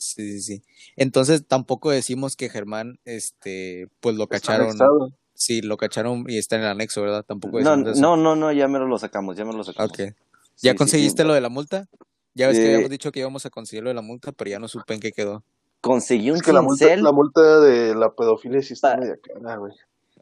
Sí, 0.02 0.40
sí, 0.40 0.42
sí. 0.42 0.64
Entonces 0.96 1.46
tampoco 1.48 1.92
decimos 1.92 2.36
que 2.36 2.50
Germán, 2.50 3.00
este, 3.06 3.88
pues 4.00 4.16
lo 4.16 4.24
Está 4.24 4.38
cacharon. 4.38 4.70
anexado. 4.70 5.12
Sí, 5.36 5.62
lo 5.62 5.78
cacharon 5.78 6.26
y 6.28 6.40
está 6.40 6.56
en 6.56 6.64
el 6.64 6.70
anexo, 6.70 7.04
¿verdad? 7.04 7.24
Tampoco 7.24 7.60
No, 7.60 7.70
decimos 7.78 7.92
eso. 7.92 8.02
no, 8.02 8.18
no, 8.18 8.36
no, 8.36 8.52
ya 8.52 8.68
me 8.68 8.80
lo 8.80 8.98
sacamos, 8.98 9.38
ya 9.38 9.46
me 9.46 9.54
lo 9.54 9.64
sacamos. 9.64 9.92
Ok. 9.92 9.98
Sí, 10.56 10.68
¿Ya 10.68 10.72
sí, 10.72 10.78
conseguiste 10.78 11.22
sí. 11.22 11.28
lo 11.28 11.36
de 11.36 11.42
la 11.42 11.50
multa? 11.50 11.88
Ya 12.34 12.48
ves 12.48 12.58
que 12.58 12.66
habíamos 12.66 12.90
dicho 12.90 13.12
que 13.12 13.20
íbamos 13.20 13.46
a 13.46 13.52
conseguir 13.52 13.84
lo 13.84 13.90
de 13.92 13.94
la 13.94 14.02
multa, 14.02 14.32
pero 14.32 14.50
ya 14.50 14.58
no 14.58 14.68
supe 14.68 14.96
en 14.96 15.00
qué 15.02 15.12
quedó. 15.12 15.44
Conseguí 15.82 16.32
un 16.32 16.38
Es 16.38 16.42
que 16.44 16.54
la 16.54 16.62
multa, 16.64 16.86
cincel, 16.86 17.04
la 17.04 17.12
multa 17.12 17.60
de 17.60 17.94
la 17.94 18.12
pedofilia 18.16 18.62
sí 18.64 18.74
está 18.74 18.94
Pa- 18.96 19.02
media 19.02 19.18
cara, 19.22 19.58
güey. 19.58 19.74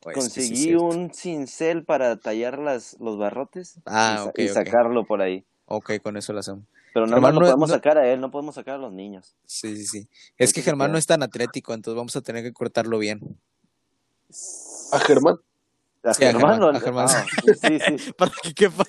Pues, 0.01 0.15
conseguí 0.15 0.75
un 0.75 1.13
cincel 1.13 1.85
para 1.85 2.17
tallar 2.17 2.59
las, 2.59 2.97
los 2.99 3.17
barrotes 3.17 3.79
Ah, 3.85 4.31
y, 4.35 4.47
sacarlo 4.49 5.05
por 5.05 5.21
ahí. 5.21 5.45
Ok, 5.65 5.91
con 6.01 6.17
eso 6.17 6.33
lo 6.33 6.39
hacemos. 6.39 6.65
Pero 6.93 7.05
nada 7.05 7.17
Germán 7.17 7.35
lo 7.35 7.41
no 7.41 7.45
podemos 7.47 7.69
no- 7.69 7.75
sacar 7.75 7.97
a 7.97 8.07
él, 8.07 8.19
no 8.21 8.31
podemos 8.31 8.55
sacar 8.55 8.75
a 8.75 8.79
los 8.79 8.91
niños. 8.91 9.35
Sí, 9.45 9.75
sí, 9.77 9.85
sí. 9.85 10.09
Es 10.37 10.53
que 10.53 10.61
Germán 10.61 10.91
no 10.91 10.97
es 10.97 11.05
tan 11.05 11.23
atlético, 11.23 11.73
entonces 11.73 11.97
vamos 11.97 12.15
a 12.15 12.21
tener 12.21 12.43
que 12.43 12.53
cortarlo 12.53 12.97
bien. 12.99 13.19
A 14.91 14.99
Germán. 14.99 15.39
A 16.03 16.13
Sí, 16.13 16.23
a 16.23 16.27
Germán, 16.31 16.53
Germán, 16.53 16.59
lo- 16.73 16.77
a 16.77 16.79
Germán. 16.79 17.07
ah, 17.09 17.25
sí, 17.61 17.79
sí. 17.97 18.13
Para 18.17 18.31
que 18.41 18.53
quepa. 18.53 18.83